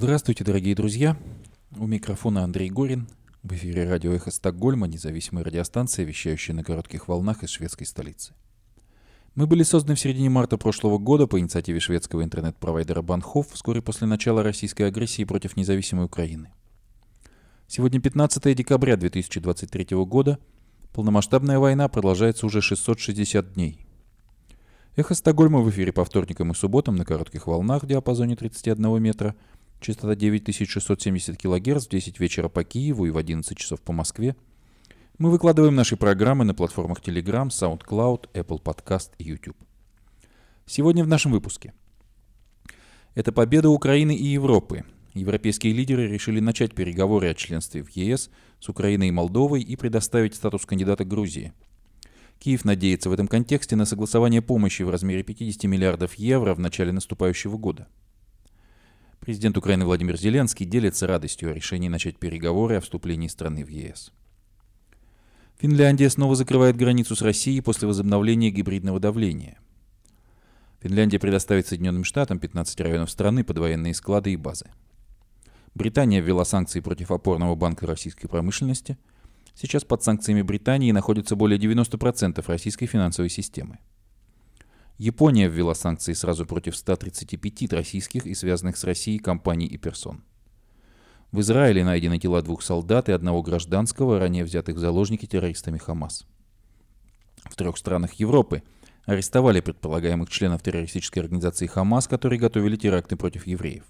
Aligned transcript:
Здравствуйте, 0.00 0.44
дорогие 0.44 0.76
друзья. 0.76 1.16
У 1.76 1.84
микрофона 1.88 2.44
Андрей 2.44 2.70
Горин. 2.70 3.08
В 3.42 3.52
эфире 3.54 3.90
радио 3.90 4.12
«Эхо 4.12 4.30
Стокгольма», 4.30 4.86
независимая 4.86 5.42
радиостанция, 5.42 6.04
вещающая 6.04 6.54
на 6.54 6.62
коротких 6.62 7.08
волнах 7.08 7.42
из 7.42 7.50
шведской 7.50 7.84
столицы. 7.84 8.32
Мы 9.34 9.48
были 9.48 9.64
созданы 9.64 9.96
в 9.96 10.00
середине 10.00 10.30
марта 10.30 10.56
прошлого 10.56 10.98
года 10.98 11.26
по 11.26 11.40
инициативе 11.40 11.80
шведского 11.80 12.22
интернет-провайдера 12.22 13.02
Банхов 13.02 13.48
вскоре 13.50 13.82
после 13.82 14.06
начала 14.06 14.44
российской 14.44 14.84
агрессии 14.84 15.24
против 15.24 15.56
независимой 15.56 16.04
Украины. 16.04 16.52
Сегодня 17.66 18.00
15 18.00 18.56
декабря 18.56 18.96
2023 18.96 19.96
года. 20.04 20.38
Полномасштабная 20.92 21.58
война 21.58 21.88
продолжается 21.88 22.46
уже 22.46 22.62
660 22.62 23.52
дней. 23.54 23.84
Эхо 24.94 25.16
Стокгольма 25.16 25.58
в 25.60 25.68
эфире 25.70 25.92
по 25.92 26.04
вторникам 26.04 26.52
и 26.52 26.54
субботам 26.54 26.94
на 26.94 27.04
коротких 27.04 27.48
волнах 27.48 27.82
в 27.82 27.86
диапазоне 27.88 28.36
31 28.36 29.02
метра– 29.02 29.34
Частота 29.80 30.16
9670 30.16 31.38
кГц 31.38 31.86
в 31.86 31.90
10 31.90 32.18
вечера 32.18 32.48
по 32.48 32.64
Киеву 32.64 33.06
и 33.06 33.10
в 33.10 33.16
11 33.16 33.56
часов 33.56 33.80
по 33.80 33.92
Москве. 33.92 34.34
Мы 35.18 35.30
выкладываем 35.30 35.76
наши 35.76 35.96
программы 35.96 36.44
на 36.44 36.52
платформах 36.52 37.00
Telegram, 37.00 37.48
SoundCloud, 37.48 38.30
Apple 38.32 38.60
Podcast 38.60 39.10
и 39.18 39.24
YouTube. 39.24 39.56
Сегодня 40.66 41.04
в 41.04 41.08
нашем 41.08 41.30
выпуске. 41.30 41.74
Это 43.14 43.30
победа 43.30 43.70
Украины 43.70 44.16
и 44.16 44.24
Европы. 44.26 44.84
Европейские 45.14 45.72
лидеры 45.72 46.08
решили 46.08 46.40
начать 46.40 46.74
переговоры 46.74 47.28
о 47.30 47.34
членстве 47.34 47.82
в 47.82 47.90
ЕС 47.90 48.30
с 48.60 48.68
Украиной 48.68 49.08
и 49.08 49.12
Молдовой 49.12 49.62
и 49.62 49.76
предоставить 49.76 50.34
статус 50.34 50.66
кандидата 50.66 51.04
Грузии. 51.04 51.52
Киев 52.40 52.64
надеется 52.64 53.10
в 53.10 53.12
этом 53.12 53.28
контексте 53.28 53.76
на 53.76 53.84
согласование 53.84 54.42
помощи 54.42 54.82
в 54.82 54.90
размере 54.90 55.22
50 55.22 55.64
миллиардов 55.64 56.14
евро 56.14 56.54
в 56.54 56.60
начале 56.60 56.90
наступающего 56.90 57.56
года– 57.56 57.86
Президент 59.28 59.58
Украины 59.58 59.84
Владимир 59.84 60.16
Зеленский 60.16 60.64
делится 60.64 61.06
радостью 61.06 61.50
о 61.50 61.52
решении 61.52 61.90
начать 61.90 62.18
переговоры 62.18 62.76
о 62.76 62.80
вступлении 62.80 63.28
страны 63.28 63.62
в 63.62 63.68
ЕС. 63.68 64.10
Финляндия 65.58 66.08
снова 66.08 66.34
закрывает 66.34 66.78
границу 66.78 67.14
с 67.14 67.20
Россией 67.20 67.60
после 67.60 67.86
возобновления 67.86 68.48
гибридного 68.48 69.00
давления. 69.00 69.58
Финляндия 70.80 71.18
предоставит 71.18 71.66
Соединенным 71.66 72.04
Штатам 72.04 72.38
15 72.38 72.80
районов 72.80 73.10
страны 73.10 73.44
под 73.44 73.58
военные 73.58 73.92
склады 73.92 74.32
и 74.32 74.36
базы. 74.36 74.70
Британия 75.74 76.22
ввела 76.22 76.46
санкции 76.46 76.80
против 76.80 77.10
опорного 77.10 77.54
банка 77.54 77.86
российской 77.86 78.28
промышленности. 78.28 78.96
Сейчас 79.54 79.84
под 79.84 80.02
санкциями 80.02 80.40
Британии 80.40 80.90
находится 80.90 81.36
более 81.36 81.58
90% 81.60 82.42
российской 82.46 82.86
финансовой 82.86 83.28
системы. 83.28 83.78
Япония 84.98 85.48
ввела 85.48 85.74
санкции 85.74 86.12
сразу 86.12 86.44
против 86.44 86.76
135 86.76 87.72
российских 87.72 88.26
и 88.26 88.34
связанных 88.34 88.76
с 88.76 88.82
Россией 88.82 89.20
компаний 89.20 89.66
и 89.66 89.78
персон. 89.78 90.24
В 91.30 91.40
Израиле 91.40 91.84
найдены 91.84 92.18
тела 92.18 92.42
двух 92.42 92.62
солдат 92.62 93.08
и 93.08 93.12
одного 93.12 93.42
гражданского, 93.42 94.18
ранее 94.18 94.44
взятых 94.44 94.74
в 94.74 94.80
заложники 94.80 95.26
террористами 95.26 95.78
Хамас. 95.78 96.26
В 97.44 97.54
трех 97.54 97.78
странах 97.78 98.14
Европы 98.14 98.64
арестовали 99.04 99.60
предполагаемых 99.60 100.28
членов 100.30 100.62
террористической 100.62 101.22
организации 101.22 101.66
Хамас, 101.66 102.08
которые 102.08 102.40
готовили 102.40 102.74
теракты 102.74 103.14
против 103.14 103.46
евреев. 103.46 103.84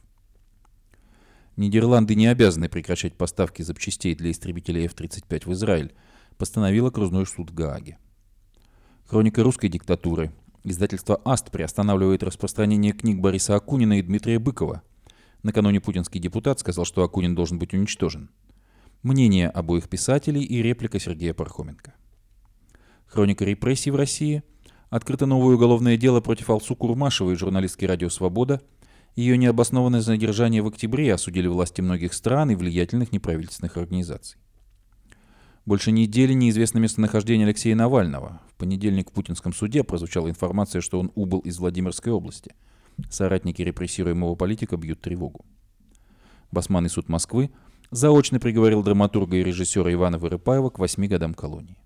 Нидерланды 1.56 2.16
не 2.16 2.26
обязаны 2.26 2.68
прекращать 2.68 3.14
поставки 3.14 3.62
запчастей 3.62 4.14
для 4.14 4.30
истребителей 4.30 4.84
F-35 4.86 5.48
в 5.48 5.52
Израиль, 5.54 5.94
постановил 6.36 6.86
окружной 6.86 7.26
суд 7.26 7.50
в 7.50 7.54
Гааге. 7.54 7.98
Хроника 9.06 9.42
русской 9.42 9.68
диктатуры 9.68 10.32
Издательство 10.64 11.20
«Аст» 11.24 11.50
приостанавливает 11.50 12.22
распространение 12.22 12.92
книг 12.92 13.20
Бориса 13.20 13.54
Акунина 13.54 13.98
и 13.98 14.02
Дмитрия 14.02 14.38
Быкова. 14.38 14.82
Накануне 15.42 15.80
путинский 15.80 16.20
депутат 16.20 16.58
сказал, 16.58 16.84
что 16.84 17.02
Акунин 17.04 17.34
должен 17.34 17.58
быть 17.58 17.72
уничтожен. 17.72 18.30
Мнение 19.02 19.48
обоих 19.48 19.88
писателей 19.88 20.42
и 20.42 20.60
реплика 20.60 20.98
Сергея 20.98 21.32
Пархоменко. 21.32 21.94
Хроника 23.06 23.44
репрессий 23.44 23.90
в 23.90 23.96
России. 23.96 24.42
Открыто 24.90 25.26
новое 25.26 25.54
уголовное 25.54 25.96
дело 25.96 26.20
против 26.20 26.50
Алсу 26.50 26.74
Курмашевой, 26.74 27.36
журналистки 27.36 27.84
«Радио 27.84 28.08
Свобода». 28.08 28.60
Ее 29.14 29.36
необоснованное 29.36 30.00
задержание 30.00 30.62
в 30.62 30.66
октябре 30.66 31.12
осудили 31.14 31.46
власти 31.46 31.80
многих 31.80 32.12
стран 32.14 32.50
и 32.50 32.54
влиятельных 32.54 33.12
неправительственных 33.12 33.76
организаций. 33.76 34.38
Больше 35.68 35.92
недели 35.92 36.32
неизвестно 36.32 36.78
местонахождение 36.78 37.44
Алексея 37.44 37.76
Навального. 37.76 38.40
В 38.50 38.54
понедельник 38.54 39.10
в 39.10 39.12
путинском 39.12 39.52
суде 39.52 39.84
прозвучала 39.84 40.30
информация, 40.30 40.80
что 40.80 40.98
он 40.98 41.12
убыл 41.14 41.40
из 41.40 41.58
Владимирской 41.58 42.10
области. 42.10 42.54
Соратники 43.10 43.60
репрессируемого 43.60 44.34
политика 44.34 44.78
бьют 44.78 45.02
тревогу. 45.02 45.44
Басманный 46.50 46.88
суд 46.88 47.10
Москвы 47.10 47.50
заочно 47.90 48.40
приговорил 48.40 48.82
драматурга 48.82 49.36
и 49.36 49.44
режиссера 49.44 49.92
Ивана 49.92 50.16
Вырыпаева 50.16 50.70
к 50.70 50.78
восьми 50.78 51.06
годам 51.06 51.34
колонии. 51.34 51.76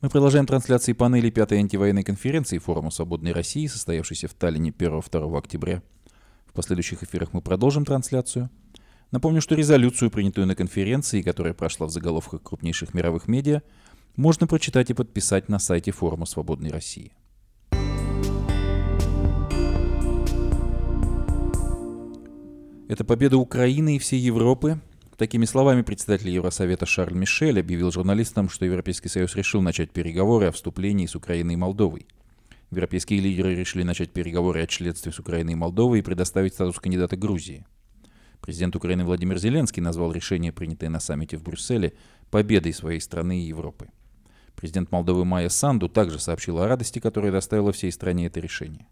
Мы 0.00 0.08
продолжаем 0.08 0.46
трансляции 0.46 0.94
панели 0.94 1.28
пятой 1.28 1.58
антивоенной 1.58 2.04
конференции 2.04 2.56
Форума 2.56 2.90
Свободной 2.90 3.32
России, 3.32 3.66
состоявшейся 3.66 4.28
в 4.28 4.32
Таллине 4.32 4.70
1-2 4.70 5.36
октября. 5.36 5.82
В 6.46 6.54
последующих 6.54 7.02
эфирах 7.02 7.34
мы 7.34 7.42
продолжим 7.42 7.84
трансляцию– 7.84 8.48
Напомню, 9.10 9.40
что 9.40 9.54
резолюцию, 9.54 10.10
принятую 10.10 10.46
на 10.46 10.54
конференции, 10.54 11.22
которая 11.22 11.54
прошла 11.54 11.86
в 11.86 11.90
заголовках 11.90 12.42
крупнейших 12.42 12.92
мировых 12.92 13.26
медиа, 13.26 13.62
можно 14.16 14.46
прочитать 14.46 14.90
и 14.90 14.94
подписать 14.94 15.48
на 15.48 15.58
сайте 15.58 15.92
Форума 15.92 16.26
Свободной 16.26 16.70
России. 16.70 17.12
Это 22.88 23.04
победа 23.04 23.38
Украины 23.38 23.96
и 23.96 23.98
всей 23.98 24.20
Европы. 24.20 24.80
Такими 25.16 25.46
словами 25.46 25.82
председатель 25.82 26.30
Евросовета 26.30 26.84
Шарль 26.84 27.14
Мишель 27.14 27.60
объявил 27.60 27.90
журналистам, 27.90 28.50
что 28.50 28.66
Европейский 28.66 29.08
Союз 29.08 29.34
решил 29.36 29.62
начать 29.62 29.90
переговоры 29.90 30.46
о 30.46 30.52
вступлении 30.52 31.06
с 31.06 31.14
Украиной 31.14 31.54
и 31.54 31.56
Молдовой. 31.56 32.06
Европейские 32.70 33.20
лидеры 33.20 33.54
решили 33.54 33.82
начать 33.82 34.10
переговоры 34.10 34.62
о 34.62 34.66
членстве 34.66 35.12
с 35.12 35.18
Украиной 35.18 35.52
и 35.52 35.56
Молдовой 35.56 36.00
и 36.00 36.02
предоставить 36.02 36.52
статус 36.52 36.78
кандидата 36.78 37.16
Грузии– 37.16 37.64
Президент 38.40 38.76
Украины 38.76 39.04
Владимир 39.04 39.38
Зеленский 39.38 39.82
назвал 39.82 40.12
решение, 40.12 40.52
принятое 40.52 40.88
на 40.88 41.00
саммите 41.00 41.36
в 41.36 41.42
Брюсселе, 41.42 41.94
победой 42.30 42.72
своей 42.72 43.00
страны 43.00 43.40
и 43.40 43.46
Европы. 43.46 43.88
Президент 44.56 44.90
Молдовы 44.90 45.24
Майя 45.24 45.48
Санду 45.48 45.88
также 45.88 46.18
сообщила 46.18 46.64
о 46.64 46.68
радости, 46.68 46.98
которая 46.98 47.30
доставила 47.30 47.72
всей 47.72 47.92
стране 47.92 48.26
это 48.26 48.40
решение. 48.40 48.86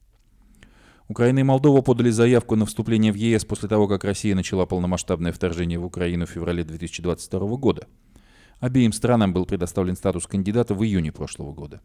Украина 1.08 1.40
и 1.40 1.42
Молдова 1.44 1.82
подали 1.82 2.10
заявку 2.10 2.56
на 2.56 2.66
вступление 2.66 3.12
в 3.12 3.16
ЕС 3.16 3.44
после 3.44 3.68
того, 3.68 3.86
как 3.86 4.04
Россия 4.04 4.34
начала 4.34 4.66
полномасштабное 4.66 5.32
вторжение 5.32 5.78
в 5.78 5.84
Украину 5.84 6.26
в 6.26 6.30
феврале 6.30 6.64
2022 6.64 7.56
года. 7.56 7.86
Обеим 8.58 8.92
странам 8.92 9.32
был 9.32 9.46
предоставлен 9.46 9.96
статус 9.96 10.26
кандидата 10.26 10.74
в 10.74 10.82
июне 10.82 11.12
прошлого 11.12 11.52
года. 11.52 11.80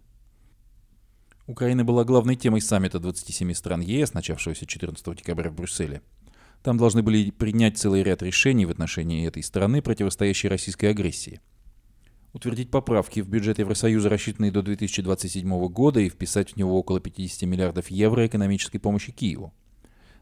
Украина 1.46 1.84
была 1.84 2.04
главной 2.04 2.36
темой 2.36 2.62
саммита 2.62 3.00
27 3.00 3.54
стран 3.54 3.82
ЕС, 3.82 4.14
начавшегося 4.14 4.66
14 4.66 5.18
декабря 5.18 5.50
в 5.52 5.56
Брюсселе. 5.56 6.02
Там 6.64 6.78
должны 6.78 7.02
были 7.02 7.32
принять 7.32 7.78
целый 7.78 8.04
ряд 8.04 8.22
решений 8.22 8.66
в 8.66 8.70
отношении 8.70 9.28
этой 9.28 9.42
страны, 9.42 9.82
противостоящей 9.82 10.48
российской 10.48 10.88
агрессии. 10.88 11.42
Утвердить 12.34 12.70
поправки 12.70 13.20
в 13.20 13.28
бюджет 13.28 13.60
Евросоюза, 13.60 14.10
рассчитанные 14.10 14.52
до 14.52 14.62
2027 14.62 15.68
года, 15.68 16.00
и 16.00 16.10
вписать 16.10 16.54
в 16.54 16.58
него 16.58 16.78
около 16.80 17.00
50 17.00 17.50
миллиардов 17.50 17.90
евро 17.90 18.26
экономической 18.26 18.80
помощи 18.80 19.12
Киеву. 19.12 19.54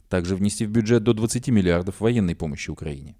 Также 0.08 0.36
внести 0.36 0.66
в 0.66 0.72
бюджет 0.72 1.04
до 1.04 1.14
20 1.14 1.50
миллиардов 1.50 2.00
военной 2.00 2.36
помощи 2.36 2.72
Украине. 2.72 3.16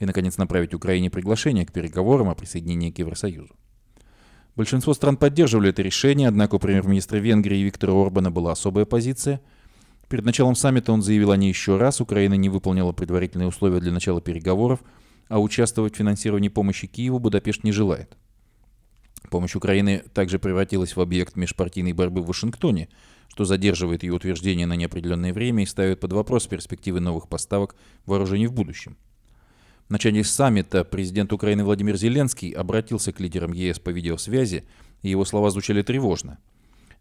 И, 0.00 0.06
наконец, 0.06 0.38
направить 0.38 0.74
Украине 0.74 1.10
приглашение 1.10 1.66
к 1.66 1.72
переговорам 1.72 2.30
о 2.30 2.34
присоединении 2.34 2.90
к 2.90 2.98
Евросоюзу. 2.98 3.54
Большинство 4.56 4.92
стран 4.92 5.16
поддерживали 5.16 5.70
это 5.70 5.82
решение, 5.82 6.26
однако 6.26 6.56
у 6.56 6.58
премьер-министра 6.58 7.18
Венгрии 7.18 7.62
Виктора 7.62 7.92
Орбана 7.92 8.30
была 8.30 8.52
особая 8.52 8.86
позиция– 8.86 9.42
Перед 10.12 10.26
началом 10.26 10.54
саммита 10.54 10.92
он 10.92 11.00
заявил 11.00 11.30
о 11.30 11.38
ней 11.38 11.48
еще 11.48 11.78
раз. 11.78 12.02
Украина 12.02 12.34
не 12.34 12.50
выполнила 12.50 12.92
предварительные 12.92 13.48
условия 13.48 13.80
для 13.80 13.92
начала 13.92 14.20
переговоров, 14.20 14.80
а 15.28 15.40
участвовать 15.40 15.94
в 15.94 15.96
финансировании 15.96 16.50
помощи 16.50 16.86
Киеву 16.86 17.18
Будапешт 17.18 17.64
не 17.64 17.72
желает. 17.72 18.14
Помощь 19.30 19.54
Украины 19.54 20.04
также 20.12 20.38
превратилась 20.38 20.96
в 20.96 21.00
объект 21.00 21.34
межпартийной 21.36 21.94
борьбы 21.94 22.20
в 22.20 22.26
Вашингтоне, 22.26 22.90
что 23.28 23.46
задерживает 23.46 24.02
ее 24.02 24.12
утверждение 24.12 24.66
на 24.66 24.76
неопределенное 24.76 25.32
время 25.32 25.62
и 25.62 25.66
ставит 25.66 26.00
под 26.00 26.12
вопрос 26.12 26.46
перспективы 26.46 27.00
новых 27.00 27.26
поставок 27.26 27.74
вооружений 28.04 28.48
в 28.48 28.52
будущем. 28.52 28.98
В 29.88 29.92
начале 29.92 30.24
саммита 30.24 30.84
президент 30.84 31.32
Украины 31.32 31.64
Владимир 31.64 31.96
Зеленский 31.96 32.50
обратился 32.50 33.14
к 33.14 33.20
лидерам 33.20 33.54
ЕС 33.54 33.78
по 33.78 33.88
видеосвязи, 33.88 34.64
и 35.00 35.08
его 35.08 35.24
слова 35.24 35.48
звучали 35.48 35.80
тревожно– 35.80 36.38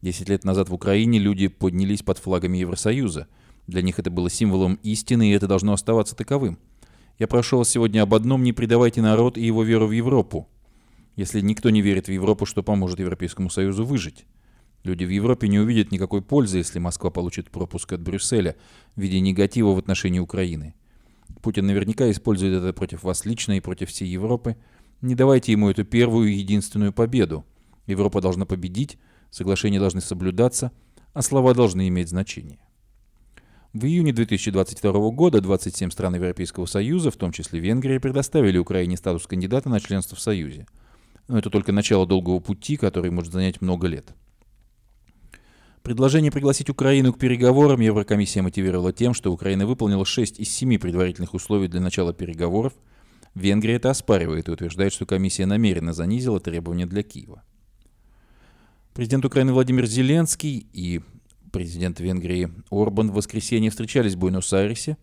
Десять 0.01 0.29
лет 0.29 0.43
назад 0.43 0.69
в 0.69 0.73
Украине 0.73 1.19
люди 1.19 1.47
поднялись 1.47 2.01
под 2.01 2.17
флагами 2.17 2.57
Евросоюза. 2.57 3.27
Для 3.67 3.83
них 3.83 3.99
это 3.99 4.09
было 4.09 4.31
символом 4.31 4.79
истины, 4.81 5.29
и 5.29 5.33
это 5.33 5.47
должно 5.47 5.73
оставаться 5.73 6.15
таковым. 6.15 6.57
Я 7.19 7.27
прошу 7.27 7.59
вас 7.59 7.69
сегодня 7.69 8.01
об 8.01 8.15
одном, 8.15 8.43
не 8.43 8.51
предавайте 8.51 9.03
народ 9.03 9.37
и 9.37 9.45
его 9.45 9.61
веру 9.61 9.85
в 9.85 9.91
Европу. 9.91 10.49
Если 11.15 11.39
никто 11.41 11.69
не 11.69 11.81
верит 11.81 12.07
в 12.07 12.11
Европу, 12.11 12.47
что 12.47 12.63
поможет 12.63 12.99
Европейскому 12.99 13.51
Союзу 13.51 13.85
выжить? 13.85 14.25
Люди 14.83 15.03
в 15.03 15.09
Европе 15.09 15.47
не 15.47 15.59
увидят 15.59 15.91
никакой 15.91 16.23
пользы, 16.23 16.57
если 16.57 16.79
Москва 16.79 17.11
получит 17.11 17.51
пропуск 17.51 17.93
от 17.93 18.01
Брюсселя 18.01 18.55
в 18.95 19.01
виде 19.01 19.19
негатива 19.19 19.75
в 19.75 19.77
отношении 19.77 20.17
Украины. 20.17 20.73
Путин 21.43 21.67
наверняка 21.67 22.09
использует 22.09 22.55
это 22.55 22.73
против 22.73 23.03
вас 23.03 23.23
лично 23.25 23.55
и 23.55 23.59
против 23.59 23.89
всей 23.89 24.07
Европы. 24.07 24.57
Не 25.01 25.13
давайте 25.13 25.51
ему 25.51 25.69
эту 25.69 25.85
первую 25.85 26.29
и 26.29 26.37
единственную 26.37 26.91
победу. 26.91 27.45
Европа 27.85 28.19
должна 28.19 28.45
победить, 28.45 28.97
соглашения 29.31 29.79
должны 29.79 30.01
соблюдаться, 30.01 30.71
а 31.13 31.21
слова 31.23 31.55
должны 31.55 31.87
иметь 31.87 32.09
значение. 32.09 32.59
В 33.73 33.85
июне 33.85 34.11
2022 34.11 35.11
года 35.11 35.39
27 35.39 35.91
стран 35.91 36.15
Европейского 36.15 36.65
Союза, 36.65 37.09
в 37.09 37.15
том 37.15 37.31
числе 37.31 37.61
Венгрия, 37.61 38.01
предоставили 38.01 38.57
Украине 38.57 38.97
статус 38.97 39.25
кандидата 39.27 39.69
на 39.69 39.79
членство 39.79 40.17
в 40.17 40.19
Союзе. 40.19 40.67
Но 41.29 41.39
это 41.39 41.49
только 41.49 41.71
начало 41.71 42.05
долгого 42.05 42.39
пути, 42.39 42.75
который 42.75 43.11
может 43.11 43.31
занять 43.31 43.61
много 43.61 43.87
лет. 43.87 44.13
Предложение 45.83 46.31
пригласить 46.31 46.69
Украину 46.69 47.13
к 47.13 47.17
переговорам 47.17 47.79
Еврокомиссия 47.79 48.43
мотивировала 48.43 48.91
тем, 48.91 49.13
что 49.13 49.31
Украина 49.31 49.65
выполнила 49.65 50.05
6 50.05 50.39
из 50.39 50.49
7 50.49 50.77
предварительных 50.77 51.33
условий 51.33 51.69
для 51.69 51.79
начала 51.79 52.13
переговоров. 52.13 52.73
Венгрия 53.33 53.75
это 53.75 53.89
оспаривает 53.89 54.49
и 54.49 54.51
утверждает, 54.51 54.91
что 54.91 55.05
комиссия 55.05 55.45
намеренно 55.45 55.93
занизила 55.93 56.41
требования 56.41 56.85
для 56.85 57.01
Киева. 57.03 57.41
Президент 58.93 59.25
Украины 59.25 59.53
Владимир 59.53 59.85
Зеленский 59.85 60.67
и 60.73 61.01
президент 61.51 61.99
Венгрии 61.99 62.51
Орбан 62.69 63.11
в 63.11 63.15
воскресенье 63.15 63.71
встречались 63.71 64.15
в 64.15 64.19
Буэнос-Айресе. 64.19 64.97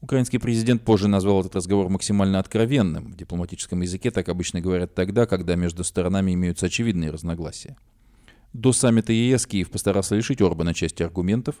Украинский 0.00 0.38
президент 0.38 0.82
позже 0.82 1.08
назвал 1.08 1.40
этот 1.40 1.56
разговор 1.56 1.88
максимально 1.88 2.38
откровенным. 2.38 3.12
В 3.12 3.16
дипломатическом 3.16 3.82
языке 3.82 4.10
так 4.10 4.28
обычно 4.28 4.60
говорят 4.60 4.94
тогда, 4.94 5.26
когда 5.26 5.56
между 5.56 5.84
сторонами 5.84 6.32
имеются 6.34 6.66
очевидные 6.66 7.10
разногласия– 7.10 7.76
до 8.52 8.72
саммита 8.72 9.12
ЕС 9.12 9.46
Киев 9.46 9.70
постарался 9.70 10.16
лишить 10.16 10.42
Орбана 10.42 10.74
части 10.74 11.04
аргументов. 11.04 11.54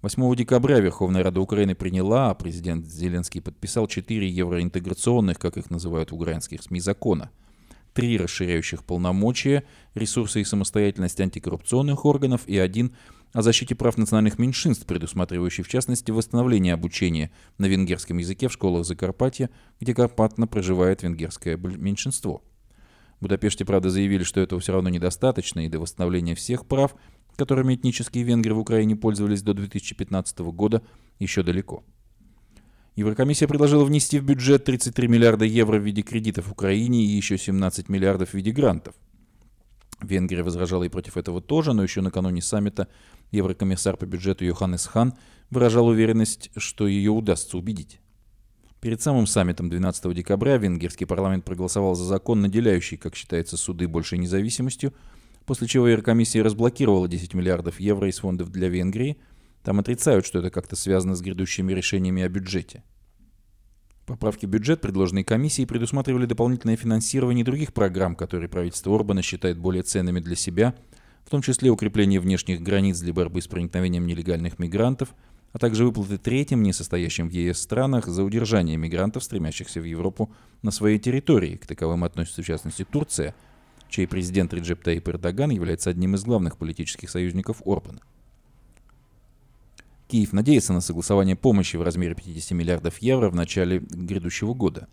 8 0.00 0.34
декабря 0.34 0.80
Верховная 0.80 1.22
Рада 1.22 1.40
Украины 1.40 1.74
приняла, 1.74 2.30
а 2.30 2.34
президент 2.34 2.86
Зеленский 2.86 3.42
подписал 3.42 3.86
четыре 3.86 4.28
евроинтеграционных, 4.28 5.38
как 5.38 5.58
их 5.58 5.70
называют 5.70 6.10
в 6.10 6.14
украинских 6.14 6.62
СМИ, 6.62 6.80
закона. 6.80 7.30
Три 7.92 8.16
расширяющих 8.16 8.84
полномочия, 8.84 9.64
ресурсы 9.94 10.40
и 10.40 10.44
самостоятельность 10.44 11.20
антикоррупционных 11.20 12.04
органов 12.04 12.42
и 12.46 12.58
один 12.58 12.96
о 13.32 13.42
защите 13.42 13.74
прав 13.74 13.98
национальных 13.98 14.38
меньшинств, 14.38 14.86
предусматривающий 14.86 15.64
в 15.64 15.68
частности 15.68 16.10
восстановление 16.10 16.74
обучения 16.74 17.30
на 17.58 17.66
венгерском 17.66 18.18
языке 18.18 18.48
в 18.48 18.52
школах 18.52 18.86
Закарпатья, 18.86 19.50
где 19.80 19.94
карпатно 19.94 20.46
проживает 20.46 21.02
венгерское 21.02 21.56
меньшинство– 21.56 22.42
в 23.22 23.24
Будапеште, 23.24 23.64
правда, 23.64 23.88
заявили, 23.88 24.24
что 24.24 24.40
этого 24.40 24.60
все 24.60 24.72
равно 24.72 24.88
недостаточно, 24.88 25.64
и 25.64 25.68
до 25.68 25.78
восстановления 25.78 26.34
всех 26.34 26.66
прав, 26.66 26.96
которыми 27.36 27.76
этнические 27.76 28.24
венгры 28.24 28.52
в 28.52 28.58
Украине 28.58 28.96
пользовались 28.96 29.42
до 29.42 29.54
2015 29.54 30.40
года, 30.40 30.82
еще 31.20 31.44
далеко. 31.44 31.84
Еврокомиссия 32.94 33.48
предложила 33.48 33.84
внести 33.84 34.18
в 34.18 34.24
бюджет 34.24 34.64
33 34.64 35.08
миллиарда 35.08 35.46
евро 35.46 35.78
в 35.78 35.82
виде 35.82 36.02
кредитов 36.02 36.52
Украине 36.52 37.02
и 37.02 37.08
еще 37.08 37.38
17 37.38 37.88
миллиардов 37.88 38.30
в 38.30 38.34
виде 38.34 38.50
грантов. 38.50 38.94
Венгрия 40.02 40.42
возражала 40.42 40.84
и 40.84 40.88
против 40.88 41.16
этого 41.16 41.40
тоже, 41.40 41.72
но 41.72 41.82
еще 41.82 42.02
накануне 42.02 42.42
саммита 42.42 42.88
еврокомиссар 43.30 43.96
по 43.96 44.04
бюджету 44.04 44.44
Йоханнес 44.44 44.84
Хан 44.86 45.14
выражал 45.50 45.86
уверенность, 45.86 46.50
что 46.56 46.86
ее 46.86 47.12
удастся 47.12 47.56
убедить. 47.56 48.00
Перед 48.80 49.00
самым 49.00 49.26
саммитом 49.26 49.70
12 49.70 50.12
декабря 50.14 50.56
венгерский 50.56 51.04
парламент 51.04 51.44
проголосовал 51.44 51.94
за 51.94 52.04
закон, 52.04 52.42
наделяющий, 52.42 52.96
как 52.96 53.14
считается, 53.14 53.56
суды 53.56 53.86
большей 53.86 54.18
независимостью, 54.18 54.92
после 55.46 55.68
чего 55.68 55.86
Еврокомиссия 55.86 56.42
разблокировала 56.42 57.08
10 57.08 57.32
миллиардов 57.34 57.78
евро 57.78 58.08
из 58.08 58.18
фондов 58.18 58.50
для 58.50 58.68
Венгрии. 58.68 59.18
Там 59.62 59.78
отрицают, 59.78 60.26
что 60.26 60.40
это 60.40 60.50
как-то 60.50 60.76
связано 60.76 61.14
с 61.14 61.20
грядущими 61.20 61.72
решениями 61.72 62.22
о 62.22 62.28
бюджете. 62.28 62.82
Поправки 64.06 64.46
в 64.46 64.48
бюджет, 64.48 64.80
предложенные 64.80 65.24
комиссией, 65.24 65.66
предусматривали 65.66 66.26
дополнительное 66.26 66.76
финансирование 66.76 67.44
других 67.44 67.72
программ, 67.72 68.16
которые 68.16 68.48
правительство 68.48 68.94
Орбана 68.94 69.22
считает 69.22 69.58
более 69.58 69.84
ценными 69.84 70.20
для 70.20 70.34
себя, 70.34 70.74
в 71.24 71.30
том 71.30 71.40
числе 71.40 71.70
укрепление 71.70 72.18
внешних 72.18 72.60
границ 72.62 72.98
для 72.98 73.12
борьбы 73.12 73.40
с 73.40 73.46
проникновением 73.46 74.06
нелегальных 74.06 74.58
мигрантов– 74.58 75.14
а 75.52 75.58
также 75.58 75.84
выплаты 75.84 76.18
третьим, 76.18 76.62
не 76.62 76.72
состоящим 76.72 77.28
в 77.28 77.32
ЕС 77.32 77.60
странах, 77.60 78.06
за 78.06 78.24
удержание 78.24 78.76
мигрантов, 78.76 79.22
стремящихся 79.22 79.80
в 79.80 79.84
Европу 79.84 80.32
на 80.62 80.70
своей 80.70 80.98
территории. 80.98 81.56
К 81.56 81.66
таковым 81.66 82.04
относится 82.04 82.42
в 82.42 82.46
частности 82.46 82.84
Турция, 82.84 83.34
чей 83.88 84.06
президент 84.06 84.54
Реджеп 84.54 84.82
Таип 84.82 85.08
Эрдоган 85.08 85.50
является 85.50 85.90
одним 85.90 86.14
из 86.14 86.24
главных 86.24 86.56
политических 86.56 87.10
союзников 87.10 87.62
Орбана. 87.66 88.00
Киев 90.12 90.34
надеется 90.34 90.74
на 90.74 90.82
согласование 90.82 91.36
помощи 91.36 91.76
в 91.76 91.82
размере 91.82 92.14
50 92.14 92.50
миллиардов 92.50 92.98
евро 92.98 93.30
в 93.30 93.34
начале 93.34 93.78
грядущего 93.78 94.52
года. 94.52 94.86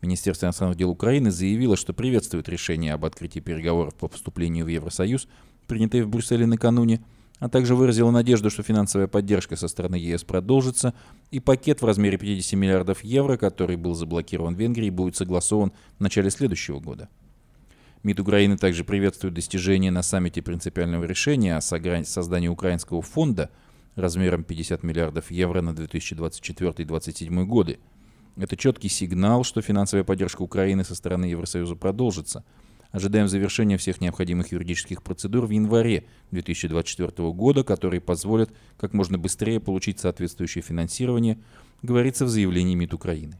Министерство 0.00 0.46
иностранных 0.46 0.78
дел 0.78 0.90
Украины 0.90 1.32
заявило, 1.32 1.76
что 1.76 1.92
приветствует 1.92 2.48
решение 2.48 2.94
об 2.94 3.04
открытии 3.04 3.40
переговоров 3.40 3.96
по 3.96 4.08
вступлению 4.08 4.66
в 4.66 4.68
Евросоюз, 4.68 5.26
принятое 5.66 6.04
в 6.04 6.08
Брюсселе 6.08 6.46
накануне– 6.46 7.04
а 7.40 7.48
также 7.48 7.74
выразила 7.74 8.10
надежду, 8.10 8.50
что 8.50 8.62
финансовая 8.62 9.08
поддержка 9.08 9.56
со 9.56 9.66
стороны 9.66 9.96
ЕС 9.96 10.24
продолжится, 10.24 10.92
и 11.30 11.40
пакет 11.40 11.80
в 11.80 11.86
размере 11.86 12.18
50 12.18 12.52
миллиардов 12.52 13.02
евро, 13.02 13.38
который 13.38 13.76
был 13.76 13.94
заблокирован 13.94 14.54
в 14.54 14.58
Венгрии, 14.58 14.90
будет 14.90 15.16
согласован 15.16 15.72
в 15.98 16.00
начале 16.02 16.30
следующего 16.30 16.80
года. 16.80 17.08
МИД 18.02 18.20
Украины 18.20 18.58
также 18.58 18.84
приветствует 18.84 19.32
достижение 19.32 19.90
на 19.90 20.02
саммите 20.02 20.42
принципиального 20.42 21.04
решения 21.04 21.56
о 21.56 21.62
создании 21.62 22.48
украинского 22.48 23.00
фонда 23.00 23.50
размером 24.00 24.44
50 24.44 24.82
миллиардов 24.82 25.30
евро 25.30 25.60
на 25.60 25.70
2024-2027 25.70 27.44
годы. 27.44 27.78
Это 28.36 28.56
четкий 28.56 28.88
сигнал, 28.88 29.44
что 29.44 29.60
финансовая 29.60 30.04
поддержка 30.04 30.42
Украины 30.42 30.84
со 30.84 30.94
стороны 30.94 31.26
Евросоюза 31.26 31.76
продолжится– 31.76 32.44
Ожидаем 32.92 33.28
завершения 33.28 33.76
всех 33.76 34.00
необходимых 34.00 34.50
юридических 34.50 35.02
процедур 35.02 35.46
в 35.46 35.50
январе 35.50 36.06
2024 36.32 37.30
года, 37.32 37.62
которые 37.62 38.00
позволят 38.00 38.50
как 38.76 38.94
можно 38.94 39.16
быстрее 39.16 39.60
получить 39.60 40.00
соответствующее 40.00 40.62
финансирование, 40.62 41.38
говорится 41.82 42.24
в 42.24 42.28
заявлении 42.28 42.74
МИД 42.74 42.94
Украины. 42.94 43.38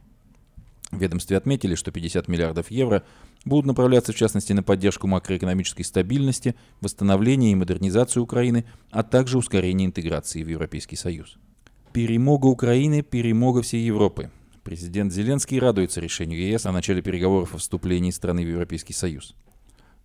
В 0.91 0.99
ведомстве 0.99 1.37
отметили, 1.37 1.75
что 1.75 1.91
50 1.91 2.27
миллиардов 2.27 2.69
евро 2.69 3.03
будут 3.45 3.65
направляться 3.65 4.11
в 4.11 4.15
частности 4.15 4.53
на 4.53 4.61
поддержку 4.61 5.07
макроэкономической 5.07 5.85
стабильности, 5.85 6.55
восстановление 6.81 7.53
и 7.53 7.55
модернизацию 7.55 8.23
Украины, 8.23 8.65
а 8.91 9.03
также 9.03 9.37
ускорение 9.37 9.87
интеграции 9.87 10.43
в 10.43 10.49
Европейский 10.49 10.97
Союз. 10.97 11.37
Перемога 11.93 12.47
Украины, 12.47 13.01
перемога 13.03 13.61
всей 13.61 13.85
Европы. 13.85 14.29
Президент 14.63 15.11
Зеленский 15.11 15.59
радуется 15.59 16.01
решению 16.01 16.39
ЕС 16.39 16.65
о 16.65 16.71
начале 16.71 17.01
переговоров 17.01 17.55
о 17.55 17.57
вступлении 17.57 18.11
страны 18.11 18.45
в 18.45 18.49
Европейский 18.49 18.93
Союз. 18.93 19.33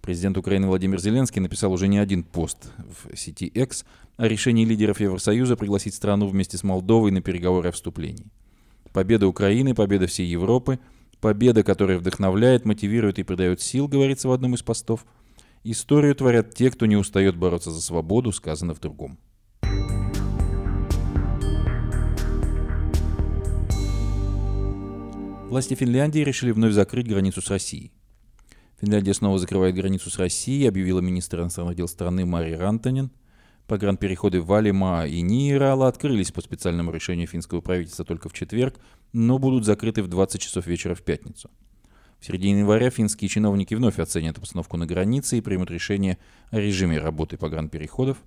Президент 0.00 0.38
Украины 0.38 0.68
Владимир 0.68 1.00
Зеленский 1.00 1.40
написал 1.40 1.72
уже 1.72 1.88
не 1.88 1.98
один 1.98 2.22
пост 2.22 2.70
в 2.78 3.16
сети 3.16 3.46
X 3.46 3.84
о 4.16 4.28
решении 4.28 4.64
лидеров 4.64 5.00
Евросоюза 5.00 5.56
пригласить 5.56 5.94
страну 5.94 6.28
вместе 6.28 6.56
с 6.56 6.62
Молдовой 6.62 7.10
на 7.10 7.20
переговоры 7.20 7.70
о 7.70 7.72
вступлении. 7.72 8.26
Победа 8.96 9.28
Украины, 9.28 9.74
победа 9.74 10.06
всей 10.06 10.26
Европы, 10.26 10.78
победа, 11.20 11.62
которая 11.62 11.98
вдохновляет, 11.98 12.64
мотивирует 12.64 13.18
и 13.18 13.24
придает 13.24 13.60
сил, 13.60 13.88
говорится 13.88 14.26
в 14.26 14.32
одном 14.32 14.54
из 14.54 14.62
постов. 14.62 15.04
Историю 15.64 16.14
творят 16.14 16.54
те, 16.54 16.70
кто 16.70 16.86
не 16.86 16.96
устает 16.96 17.36
бороться 17.36 17.70
за 17.70 17.82
свободу, 17.82 18.32
сказано 18.32 18.74
в 18.74 18.80
другом. 18.80 19.18
Власти 25.50 25.74
Финляндии 25.74 26.20
решили 26.20 26.52
вновь 26.52 26.72
закрыть 26.72 27.06
границу 27.06 27.42
с 27.42 27.50
Россией. 27.50 27.92
Финляндия 28.80 29.12
снова 29.12 29.38
закрывает 29.38 29.74
границу 29.74 30.08
с 30.08 30.18
Россией, 30.18 30.68
объявила 30.68 31.00
министр 31.00 31.42
иностранных 31.42 31.76
дел 31.76 31.86
страны 31.86 32.24
Мария 32.24 32.58
Рантанин. 32.58 33.10
Погранпереходы 33.66 34.40
Валима 34.40 35.06
и 35.06 35.20
Ниирала 35.20 35.88
открылись 35.88 36.30
по 36.30 36.40
специальному 36.40 36.92
решению 36.92 37.26
финского 37.26 37.60
правительства 37.60 38.04
только 38.04 38.28
в 38.28 38.32
четверг, 38.32 38.76
но 39.12 39.38
будут 39.38 39.64
закрыты 39.64 40.02
в 40.02 40.08
20 40.08 40.40
часов 40.40 40.66
вечера 40.66 40.94
в 40.94 41.02
пятницу. 41.02 41.50
В 42.20 42.26
середине 42.26 42.60
января 42.60 42.90
финские 42.90 43.28
чиновники 43.28 43.74
вновь 43.74 43.98
оценят 43.98 44.38
обстановку 44.38 44.76
на 44.76 44.86
границе 44.86 45.38
и 45.38 45.40
примут 45.40 45.70
решение 45.70 46.18
о 46.50 46.58
режиме 46.58 46.98
работы 46.98 47.36
погранпереходов. 47.36 48.18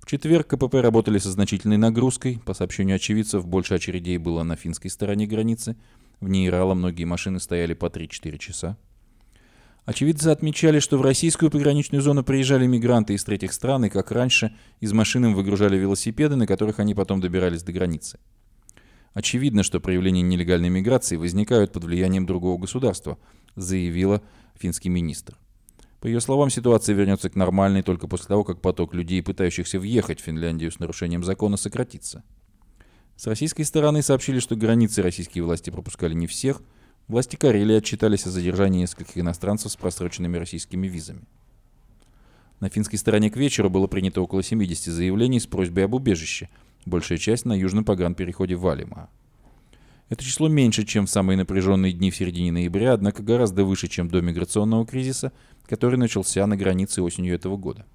В 0.00 0.06
четверг 0.06 0.48
КПП 0.48 0.74
работали 0.74 1.18
со 1.18 1.30
значительной 1.30 1.78
нагрузкой. 1.78 2.40
По 2.44 2.52
сообщению 2.52 2.96
очевидцев, 2.96 3.46
больше 3.46 3.74
очередей 3.74 4.18
было 4.18 4.42
на 4.42 4.56
финской 4.56 4.90
стороне 4.90 5.26
границы– 5.26 5.76
в 6.20 6.28
Нейрала 6.28 6.74
многие 6.74 7.04
машины 7.04 7.40
стояли 7.40 7.74
по 7.74 7.86
3-4 7.86 8.38
часа. 8.38 8.78
Очевидцы 9.86 10.26
отмечали, 10.26 10.80
что 10.80 10.98
в 10.98 11.02
российскую 11.02 11.48
пограничную 11.48 12.02
зону 12.02 12.24
приезжали 12.24 12.66
мигранты 12.66 13.14
из 13.14 13.22
третьих 13.22 13.52
стран, 13.52 13.84
и, 13.84 13.88
как 13.88 14.10
раньше, 14.10 14.52
из 14.80 14.92
машин 14.92 15.26
им 15.26 15.34
выгружали 15.34 15.76
велосипеды, 15.76 16.34
на 16.34 16.48
которых 16.48 16.80
они 16.80 16.92
потом 16.92 17.20
добирались 17.20 17.62
до 17.62 17.72
границы. 17.72 18.18
Очевидно, 19.14 19.62
что 19.62 19.78
проявления 19.78 20.22
нелегальной 20.22 20.70
миграции 20.70 21.16
возникают 21.16 21.72
под 21.72 21.84
влиянием 21.84 22.26
другого 22.26 22.58
государства, 22.58 23.16
заявила 23.54 24.22
финский 24.56 24.88
министр. 24.88 25.38
По 26.00 26.08
ее 26.08 26.20
словам, 26.20 26.50
ситуация 26.50 26.96
вернется 26.96 27.30
к 27.30 27.36
нормальной 27.36 27.82
только 27.82 28.08
после 28.08 28.26
того, 28.26 28.42
как 28.42 28.60
поток 28.60 28.92
людей, 28.92 29.22
пытающихся 29.22 29.78
въехать 29.78 30.20
в 30.20 30.24
Финляндию 30.24 30.72
с 30.72 30.80
нарушением 30.80 31.22
закона, 31.22 31.56
сократится. 31.56 32.24
С 33.14 33.28
российской 33.28 33.62
стороны 33.62 34.02
сообщили, 34.02 34.40
что 34.40 34.56
границы 34.56 35.00
российские 35.00 35.44
власти 35.44 35.70
пропускали 35.70 36.12
не 36.12 36.26
всех. 36.26 36.60
Власти 37.08 37.36
Карелии 37.36 37.76
отчитались 37.76 38.26
о 38.26 38.30
задержании 38.30 38.80
нескольких 38.80 39.16
иностранцев 39.18 39.70
с 39.70 39.76
просроченными 39.76 40.36
российскими 40.36 40.88
визами. 40.88 41.22
На 42.58 42.68
финской 42.68 42.98
стороне 42.98 43.30
к 43.30 43.36
вечеру 43.36 43.70
было 43.70 43.86
принято 43.86 44.20
около 44.20 44.42
70 44.42 44.92
заявлений 44.92 45.38
с 45.38 45.46
просьбой 45.46 45.84
об 45.84 45.94
убежище, 45.94 46.48
большая 46.84 47.18
часть 47.18 47.44
на 47.44 47.52
южном 47.52 47.84
погранпереходе 47.84 48.56
Валима. 48.56 49.08
Это 50.08 50.24
число 50.24 50.48
меньше, 50.48 50.84
чем 50.84 51.06
в 51.06 51.10
самые 51.10 51.36
напряженные 51.36 51.92
дни 51.92 52.10
в 52.10 52.16
середине 52.16 52.50
ноября, 52.50 52.92
однако 52.92 53.22
гораздо 53.22 53.64
выше, 53.64 53.88
чем 53.88 54.08
до 54.08 54.20
миграционного 54.20 54.86
кризиса, 54.86 55.32
который 55.68 55.98
начался 55.98 56.44
на 56.46 56.56
границе 56.56 57.02
осенью 57.02 57.34
этого 57.34 57.56
года. 57.56 57.86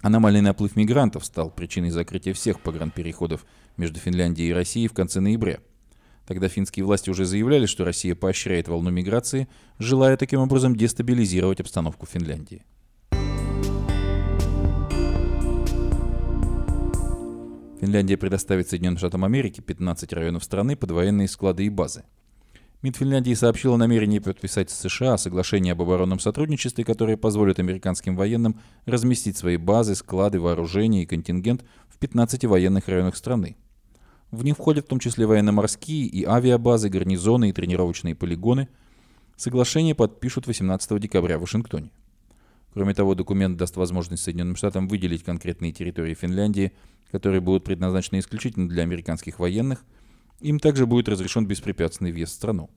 Аномальный 0.00 0.40
наплыв 0.40 0.74
мигрантов 0.74 1.24
стал 1.24 1.50
причиной 1.50 1.90
закрытия 1.90 2.34
всех 2.34 2.60
погранпереходов 2.60 3.44
между 3.76 4.00
Финляндией 4.00 4.50
и 4.50 4.52
Россией 4.52 4.88
в 4.88 4.92
конце 4.92 5.20
ноября. 5.20 5.60
Тогда 6.26 6.48
финские 6.48 6.84
власти 6.84 7.10
уже 7.10 7.24
заявляли, 7.24 7.66
что 7.66 7.84
Россия 7.84 8.14
поощряет 8.14 8.68
волну 8.68 8.90
миграции, 8.90 9.48
желая 9.78 10.16
таким 10.16 10.40
образом 10.40 10.76
дестабилизировать 10.76 11.60
обстановку 11.60 12.06
в 12.06 12.10
Финляндии. 12.10 12.64
Финляндия 17.80 18.16
предоставит 18.16 18.68
Соединенным 18.68 18.98
Штатам 18.98 19.24
Америки 19.24 19.60
15 19.60 20.12
районов 20.12 20.44
страны 20.44 20.76
под 20.76 20.92
военные 20.92 21.26
склады 21.26 21.66
и 21.66 21.68
базы. 21.68 22.04
МИД 22.82 22.96
Финляндии 22.96 23.34
сообщил 23.34 23.74
о 23.74 23.76
намерении 23.76 24.20
подписать 24.20 24.70
с 24.70 24.78
США 24.78 25.18
соглашение 25.18 25.72
об 25.72 25.82
оборонном 25.82 26.20
сотрудничестве, 26.20 26.84
которое 26.84 27.16
позволит 27.16 27.58
американским 27.58 28.14
военным 28.14 28.60
разместить 28.86 29.36
свои 29.36 29.56
базы, 29.56 29.96
склады, 29.96 30.40
вооружения 30.40 31.02
и 31.02 31.06
контингент 31.06 31.64
в 31.88 31.98
15 31.98 32.44
военных 32.44 32.86
районах 32.86 33.16
страны. 33.16 33.56
В 34.32 34.44
них 34.44 34.56
входят 34.56 34.86
в 34.86 34.88
том 34.88 34.98
числе 34.98 35.26
военно-морские 35.26 36.06
и 36.06 36.24
авиабазы, 36.24 36.88
гарнизоны 36.88 37.50
и 37.50 37.52
тренировочные 37.52 38.14
полигоны. 38.14 38.68
Соглашение 39.36 39.94
подпишут 39.94 40.46
18 40.46 40.98
декабря 40.98 41.36
в 41.36 41.42
Вашингтоне. 41.42 41.90
Кроме 42.72 42.94
того, 42.94 43.14
документ 43.14 43.58
даст 43.58 43.76
возможность 43.76 44.22
Соединенным 44.22 44.56
Штатам 44.56 44.88
выделить 44.88 45.22
конкретные 45.22 45.72
территории 45.72 46.14
Финляндии, 46.14 46.72
которые 47.10 47.42
будут 47.42 47.64
предназначены 47.64 48.20
исключительно 48.20 48.70
для 48.70 48.84
американских 48.84 49.38
военных. 49.38 49.84
Им 50.40 50.58
также 50.58 50.86
будет 50.86 51.10
разрешен 51.10 51.46
беспрепятственный 51.46 52.10
въезд 52.10 52.32
в 52.32 52.36
страну. 52.36 52.70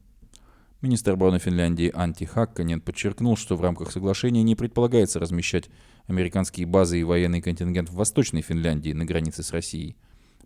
Министр 0.82 1.14
обороны 1.14 1.40
Финляндии 1.40 1.90
Анти 1.96 2.26
Хакканен 2.26 2.82
подчеркнул, 2.82 3.38
что 3.38 3.56
в 3.56 3.62
рамках 3.62 3.94
соглашения 3.94 4.44
не 4.44 4.56
предполагается 4.56 5.22
размещать 5.22 5.70
американские 6.08 6.68
базы 6.68 7.00
и 7.00 7.04
военный 7.04 7.42
контингент 7.42 7.90
в 7.90 7.96
Восточной 7.96 8.42
Финляндии 8.42 8.92
на 8.92 9.06
границе 9.06 9.42
с 9.42 9.52
Россией. 9.54 9.96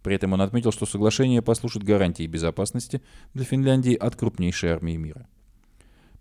При 0.02 0.16
этом 0.16 0.34
он 0.34 0.42
отметил, 0.42 0.72
что 0.72 0.86
соглашение 0.86 1.42
послужит 1.42 1.84
гарантией 1.84 2.28
безопасности 2.28 3.02
для 3.34 3.44
Финляндии 3.44 3.96
от 3.96 4.16
крупнейшей 4.16 4.70
армии 4.70 4.96
мира. 4.96 5.28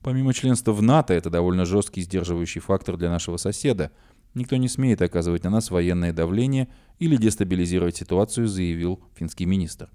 Помимо 0.03 0.33
членства 0.33 0.73
в 0.73 0.83
НАТО, 0.83 1.15
это 1.15 1.31
довольно 1.31 1.65
жесткий 1.65 2.03
сдерживающий 2.03 2.61
фактор 2.61 2.97
для 2.97 3.11
нашего 3.11 3.37
соседа. 3.37 3.91
Никто 4.35 4.57
не 4.57 4.69
смеет 4.69 5.03
оказывать 5.03 5.45
на 5.45 5.51
нас 5.51 5.71
военное 5.71 6.13
давление 6.13 6.69
или 6.99 7.17
дестабилизировать 7.17 7.97
ситуацию, 7.97 8.47
заявил 8.47 9.01
финский 9.17 9.47
министр. 9.47 9.91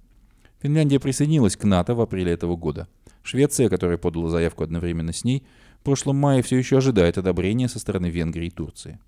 Финляндия 0.62 1.00
присоединилась 1.00 1.58
к 1.58 1.64
НАТО 1.64 1.94
в 1.94 2.02
апреле 2.02 2.32
этого 2.32 2.56
года. 2.56 2.88
Швеция, 3.22 3.70
которая 3.70 3.98
подала 3.98 4.30
заявку 4.30 4.64
одновременно 4.64 5.14
с 5.14 5.24
ней, 5.24 5.46
в 5.80 5.84
прошлом 5.84 6.18
мае 6.18 6.42
все 6.42 6.58
еще 6.58 6.78
ожидает 6.78 7.18
одобрения 7.18 7.68
со 7.68 7.80
стороны 7.80 8.10
Венгрии 8.10 8.48
и 8.48 8.52
Турции. 8.52 9.00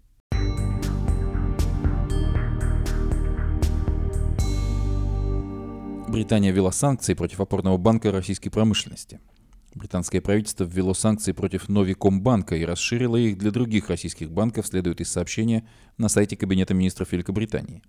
Британия 6.15 6.51
ввела 6.51 6.72
санкции 6.72 7.13
против 7.13 7.39
опорного 7.41 7.77
банка 7.77 8.12
российской 8.12 8.50
промышленности– 8.50 9.19
Британское 9.75 10.22
правительство 10.22 10.63
ввело 10.63 10.93
санкции 10.93 11.34
против 11.34 11.67
Новикомбанка 11.67 12.55
и 12.55 12.63
расширило 12.63 13.17
их 13.17 13.38
для 13.38 13.51
других 13.51 13.89
российских 13.89 14.31
банков, 14.31 14.67
следует 14.67 15.01
из 15.01 15.12
сообщения 15.12 15.67
на 15.98 16.07
сайте 16.07 16.38
Кабинета 16.38 16.74
министров 16.74 17.12
Великобритании. 17.12 17.84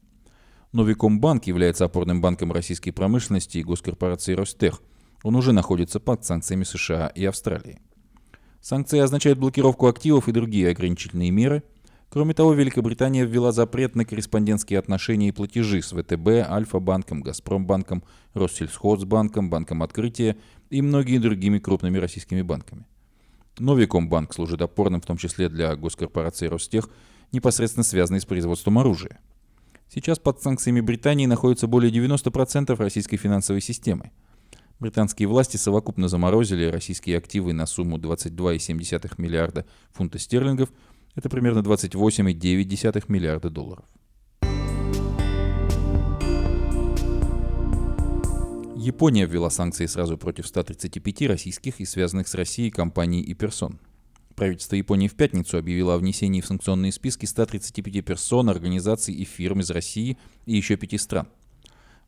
Новикомбанк 0.72 1.44
является 1.44 1.84
опорным 1.84 2.20
банком 2.20 2.50
российской 2.50 2.90
промышленности 2.90 3.58
и 3.58 3.62
госкорпорации 3.62 4.34
Ростех. 4.34 4.82
Он 5.22 5.36
уже 5.36 5.52
находится 5.52 6.00
под 6.00 6.24
санкциями 6.24 6.64
США 6.64 7.06
и 7.14 7.24
Австралии. 7.24 7.78
Санкции 8.60 8.98
означают 8.98 9.38
блокировку 9.38 9.86
активов 9.86 10.28
и 10.28 10.32
другие 10.32 10.70
ограничительные 10.70 11.30
меры. 11.30 11.62
Кроме 12.08 12.34
того, 12.34 12.52
Великобритания 12.54 13.24
ввела 13.24 13.52
запрет 13.52 13.96
на 13.96 14.04
корреспондентские 14.04 14.78
отношения 14.78 15.28
и 15.28 15.32
платежи 15.32 15.82
с 15.82 15.92
ВТБ, 15.92 16.48
Альфа-банком, 16.48 17.20
Газпромбанком, 17.20 18.04
Россельхозбанком, 18.34 19.50
Банком 19.50 19.82
Открытия 19.82 20.36
и 20.70 20.82
многими 20.82 21.18
другими 21.18 21.58
крупными 21.58 21.98
российскими 21.98 22.42
банками. 22.42 22.86
Новикомбанк 23.58 24.34
служит 24.34 24.62
опорным 24.62 25.00
в 25.00 25.06
том 25.06 25.16
числе 25.16 25.48
для 25.48 25.74
госкорпорации 25.76 26.46
Ростех, 26.46 26.88
непосредственно 27.32 27.84
связанной 27.84 28.20
с 28.20 28.24
производством 28.24 28.78
оружия. 28.78 29.18
Сейчас 29.88 30.18
под 30.18 30.42
санкциями 30.42 30.80
Британии 30.80 31.26
находится 31.26 31.66
более 31.66 31.92
90% 31.92 32.74
российской 32.76 33.16
финансовой 33.16 33.60
системы. 33.60 34.10
Британские 34.78 35.26
власти 35.28 35.56
совокупно 35.56 36.08
заморозили 36.08 36.66
российские 36.66 37.16
активы 37.16 37.52
на 37.52 37.66
сумму 37.66 37.96
22,7 37.96 39.14
миллиарда 39.16 39.64
фунтов 39.92 40.20
стерлингов, 40.20 40.70
это 41.16 41.28
примерно 41.28 41.60
28,9 41.60 43.04
миллиарда 43.08 43.50
долларов. 43.50 43.84
Япония 48.76 49.26
ввела 49.26 49.50
санкции 49.50 49.86
сразу 49.86 50.16
против 50.16 50.46
135 50.46 51.22
российских 51.22 51.80
и 51.80 51.84
связанных 51.84 52.28
с 52.28 52.34
Россией 52.34 52.70
компаний 52.70 53.20
и 53.20 53.34
персон. 53.34 53.80
Правительство 54.36 54.76
Японии 54.76 55.08
в 55.08 55.14
пятницу 55.14 55.56
объявило 55.56 55.94
о 55.94 55.98
внесении 55.98 56.42
в 56.42 56.46
санкционные 56.46 56.92
списки 56.92 57.24
135 57.24 58.04
персон, 58.04 58.50
организаций 58.50 59.14
и 59.14 59.24
фирм 59.24 59.60
из 59.60 59.70
России 59.70 60.18
и 60.44 60.54
еще 60.54 60.76
пяти 60.76 60.98
стран. 60.98 61.26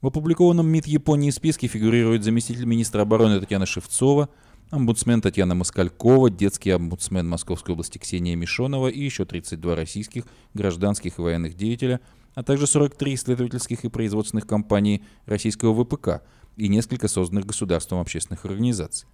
В 0.03 0.09
опубликованном 0.09 0.69
МИД 0.69 0.87
Японии 0.87 1.31
списке 1.31 1.67
фигурирует 1.67 2.23
заместитель 2.23 2.67
министра 2.67 3.03
обороны 3.03 3.41
Татьяна 3.41 3.67
Шевцова, 3.67 4.29
омбудсмен 4.71 5.21
Татьяна 5.21 5.55
Москалькова, 5.55 6.31
детский 6.31 6.71
омбудсмен 6.71 7.29
Московской 7.29 7.73
области 7.73 7.99
Ксения 7.99 8.37
Мишонова 8.37 8.89
и 8.89 9.01
еще 9.01 9.25
32 9.25 9.75
российских 9.75 10.25
гражданских 10.55 11.19
и 11.19 11.23
военных 11.23 11.55
деятеля, 11.55 12.01
а 12.35 12.43
также 12.43 12.67
43 12.67 13.15
исследовательских 13.15 13.85
и 13.85 13.89
производственных 13.89 14.47
компаний 14.47 15.03
российского 15.27 15.85
ВПК– 15.85 16.23
и 16.59 16.69
несколько 16.69 17.09
созданных 17.09 17.47
государством 17.47 18.01
общественных 18.01 18.45
организаций. 18.45 19.09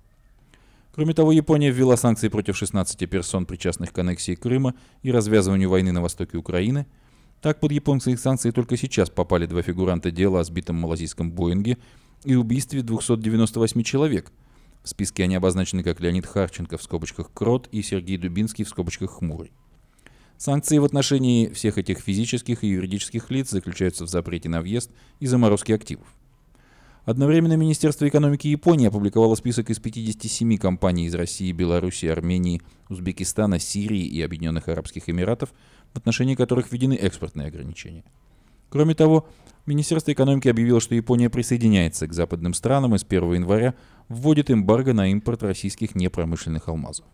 Кроме 0.92 1.12
того, 1.12 1.30
Япония 1.32 1.70
ввела 1.70 1.96
санкции 1.96 2.28
против 2.28 2.56
16 2.56 3.08
персон, 3.08 3.46
причастных 3.46 3.92
к 3.92 3.98
аннексии 3.98 4.34
Крыма 4.34 4.74
и 5.02 5.12
развязыванию 5.12 5.68
войны 5.68 5.92
на 5.92 6.00
востоке 6.00 6.38
Украины. 6.38 6.86
Так, 7.42 7.60
под 7.60 7.72
японские 7.72 8.16
санкции 8.16 8.50
только 8.50 8.76
сейчас 8.76 9.10
попали 9.10 9.46
два 9.46 9.60
фигуранта 9.60 10.10
дела 10.10 10.40
о 10.40 10.44
сбитом 10.44 10.76
малазийском 10.76 11.30
Боинге 11.32 11.78
и 12.24 12.34
убийстве 12.34 12.82
298 12.82 13.82
человек. 13.82 14.32
В 14.84 14.88
списке 14.90 15.24
они 15.24 15.34
обозначены 15.34 15.82
как 15.82 15.98
Леонид 16.00 16.26
Харченко 16.26 16.76
в 16.76 16.82
скобочках 16.82 17.32
«Крот» 17.32 17.68
и 17.72 17.80
Сергей 17.80 18.18
Дубинский 18.18 18.64
в 18.64 18.68
скобочках 18.68 19.12
«Хмурый». 19.12 19.50
Санкции 20.36 20.76
в 20.76 20.84
отношении 20.84 21.48
всех 21.48 21.78
этих 21.78 22.00
физических 22.00 22.62
и 22.62 22.68
юридических 22.68 23.30
лиц 23.30 23.48
заключаются 23.48 24.04
в 24.04 24.08
запрете 24.08 24.50
на 24.50 24.60
въезд 24.60 24.90
и 25.20 25.26
заморозке 25.26 25.74
активов. 25.74 26.06
Одновременно 27.06 27.54
Министерство 27.54 28.06
экономики 28.06 28.46
Японии 28.46 28.86
опубликовало 28.86 29.36
список 29.36 29.70
из 29.70 29.78
57 29.78 30.58
компаний 30.58 31.06
из 31.06 31.14
России, 31.14 31.50
Белоруссии, 31.52 32.08
Армении, 32.08 32.60
Узбекистана, 32.90 33.58
Сирии 33.58 34.04
и 34.04 34.20
Объединенных 34.20 34.68
Арабских 34.68 35.08
Эмиратов, 35.08 35.54
в 35.94 35.96
отношении 35.96 36.34
которых 36.34 36.70
введены 36.70 36.94
экспортные 36.94 37.48
ограничения. 37.48 38.04
Кроме 38.68 38.94
того, 38.94 39.28
Министерство 39.66 40.12
экономики 40.12 40.48
объявило, 40.48 40.78
что 40.78 40.94
Япония 40.94 41.30
присоединяется 41.30 42.06
к 42.06 42.12
западным 42.12 42.52
странам 42.52 42.94
и 42.94 42.98
с 42.98 43.02
1 43.02 43.32
января 43.32 43.74
вводит 44.10 44.50
эмбарго 44.50 44.92
на 44.92 45.10
импорт 45.10 45.42
российских 45.42 45.94
непромышленных 45.94 46.68
алмазов. 46.68 47.06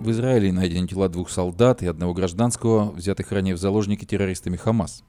В 0.00 0.10
Израиле 0.10 0.50
найдены 0.50 0.88
тела 0.88 1.10
двух 1.10 1.28
солдат 1.28 1.82
и 1.82 1.86
одного 1.86 2.14
гражданского, 2.14 2.90
взятых 2.92 3.30
ранее 3.30 3.54
в 3.54 3.58
заложники 3.58 4.06
террористами 4.06 4.56
Хамас. 4.56 5.04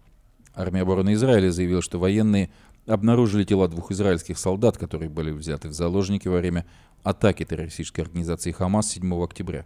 Армия 0.54 0.82
обороны 0.82 1.14
Израиля 1.14 1.50
заявила, 1.50 1.82
что 1.82 2.00
военные 2.00 2.50
обнаружили 2.86 3.46
тела 3.46 3.70
двух 3.70 3.92
израильских 3.92 4.38
солдат, 4.38 4.78
которые 4.78 5.08
были 5.08 5.32
взяты 5.32 5.70
в 5.70 5.74
заложники 5.74 6.28
во 6.28 6.40
время 6.40 6.66
атаки 7.04 7.46
террористической 7.46 8.04
организации 8.04 8.52
Хамас 8.52 8.90
7 8.90 9.24
октября. 9.24 9.66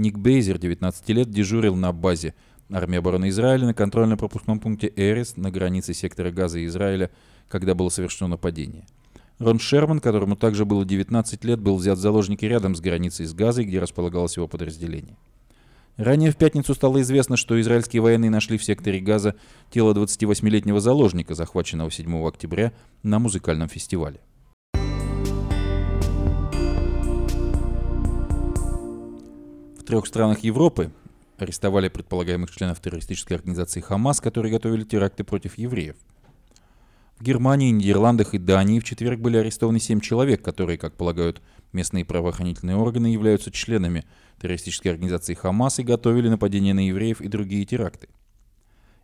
Ник 0.00 0.16
Бейзер, 0.16 0.58
19 0.58 1.08
лет, 1.10 1.30
дежурил 1.30 1.76
на 1.76 1.92
базе 1.92 2.32
армии 2.72 2.96
обороны 2.96 3.28
Израиля 3.28 3.66
на 3.66 3.74
контрольно-пропускном 3.74 4.58
пункте 4.58 4.90
Эрис 4.96 5.36
на 5.36 5.50
границе 5.50 5.92
сектора 5.92 6.30
Газа 6.30 6.58
и 6.58 6.64
Израиля, 6.64 7.10
когда 7.50 7.74
было 7.74 7.90
совершено 7.90 8.28
нападение. 8.28 8.86
Рон 9.38 9.58
Шерман, 9.58 10.00
которому 10.00 10.36
также 10.36 10.64
было 10.64 10.86
19 10.86 11.44
лет, 11.44 11.60
был 11.60 11.76
взят 11.76 11.98
в 11.98 12.00
заложники 12.00 12.46
рядом 12.46 12.74
с 12.74 12.80
границей 12.80 13.26
с 13.26 13.34
Газой, 13.34 13.66
где 13.66 13.78
располагалось 13.78 14.38
его 14.38 14.48
подразделение. 14.48 15.18
Ранее 15.98 16.30
в 16.30 16.36
пятницу 16.36 16.74
стало 16.74 17.02
известно, 17.02 17.36
что 17.36 17.60
израильские 17.60 18.00
военные 18.00 18.30
нашли 18.30 18.56
в 18.56 18.64
секторе 18.64 19.00
Газа 19.00 19.34
тело 19.70 19.92
28-летнего 19.92 20.80
заложника, 20.80 21.34
захваченного 21.34 21.90
7 21.90 22.26
октября 22.26 22.72
на 23.02 23.18
музыкальном 23.18 23.68
фестивале. 23.68 24.20
В 29.80 29.82
трех 29.82 30.06
странах 30.06 30.40
Европы 30.40 30.92
арестовали 31.38 31.88
предполагаемых 31.88 32.50
членов 32.50 32.78
террористической 32.80 33.38
организации 33.38 33.80
«Хамас», 33.80 34.20
которые 34.20 34.52
готовили 34.52 34.84
теракты 34.84 35.24
против 35.24 35.56
евреев. 35.56 35.96
В 37.18 37.22
Германии, 37.22 37.70
Нидерландах 37.70 38.34
и 38.34 38.38
Дании 38.38 38.78
в 38.78 38.84
четверг 38.84 39.20
были 39.20 39.38
арестованы 39.38 39.80
семь 39.80 40.00
человек, 40.00 40.42
которые, 40.42 40.76
как 40.76 40.98
полагают 40.98 41.40
местные 41.72 42.04
правоохранительные 42.04 42.76
органы, 42.76 43.06
являются 43.06 43.50
членами 43.50 44.04
террористической 44.38 44.92
организации 44.92 45.32
«Хамас» 45.32 45.78
и 45.78 45.82
готовили 45.82 46.28
нападения 46.28 46.74
на 46.74 46.86
евреев 46.86 47.22
и 47.22 47.28
другие 47.28 47.64
теракты. 47.64 48.10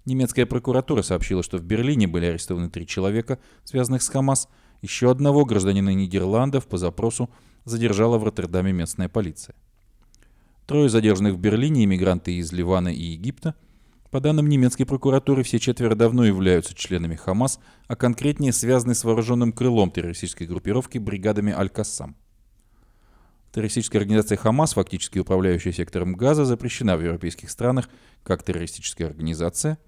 Немецкая 0.05 0.45
прокуратура 0.45 1.01
сообщила, 1.01 1.43
что 1.43 1.57
в 1.57 1.65
Берлине 1.65 2.07
были 2.07 2.27
арестованы 2.27 2.69
три 2.69 2.87
человека, 2.87 3.39
связанных 3.65 4.03
с 4.03 4.11
«Хамас», 4.11 4.47
еще 4.83 5.11
одного 5.11 5.47
гражданина 5.47 5.95
Нидерландов 5.95 6.67
по 6.67 6.77
запросу 6.77 7.31
задержала 7.65 8.19
в 8.19 8.25
Роттердаме 8.25 8.75
местная 8.75 9.09
полиция. 9.09 9.55
Трое 10.67 10.89
задержанных 10.89 11.35
в 11.35 11.39
Берлине, 11.39 11.85
иммигранты 11.85 12.33
из 12.33 12.53
Ливана 12.53 12.89
и 12.89 13.01
Египта. 13.01 13.55
По 14.11 14.21
данным 14.21 14.49
немецкой 14.49 14.85
прокуратуры, 14.85 15.45
все 15.45 15.61
четверо 15.61 15.95
давно 15.95 16.25
являются 16.25 16.75
членами 16.75 17.15
Хамас, 17.15 17.61
а 17.87 17.95
конкретнее 17.95 18.53
связаны 18.53 18.97
с 18.97 19.05
вооруженным 19.05 19.53
крылом 19.53 19.93
террористической 19.93 20.49
группировки 20.49 20.99
бригадами 20.99 21.53
Аль-Кассам. 21.53 22.17
Террористическая 23.53 24.03
организация 24.03 24.37
Хамас, 24.37 24.75
фактически 24.75 25.21
управляющая 25.21 25.73
сектором 25.73 26.15
Газа, 26.15 26.45
запрещена 26.45 26.97
в 26.97 27.03
европейских 27.03 27.49
странах 27.49 27.89
как 28.25 28.43
террористическая 28.43 29.07
организация. 29.07 29.79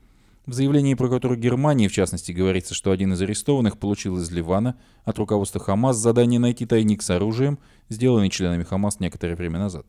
В 0.46 0.52
заявлении 0.52 0.94
прокуратуры 0.94 1.36
Германии, 1.36 1.88
в 1.88 1.92
частности, 1.92 2.30
говорится, 2.30 2.74
что 2.74 2.92
один 2.92 3.12
из 3.14 3.20
арестованных 3.20 3.78
получил 3.78 4.16
из 4.16 4.30
Ливана 4.30 4.78
от 5.04 5.18
руководства 5.18 5.60
Хамас 5.60 5.96
задание 5.96 6.38
найти 6.38 6.66
тайник 6.66 7.02
с 7.02 7.10
оружием, 7.10 7.58
сделанный 7.88 8.30
членами 8.30 8.62
Хамас 8.62 9.00
некоторое 9.00 9.34
время 9.34 9.58
назад. 9.58 9.86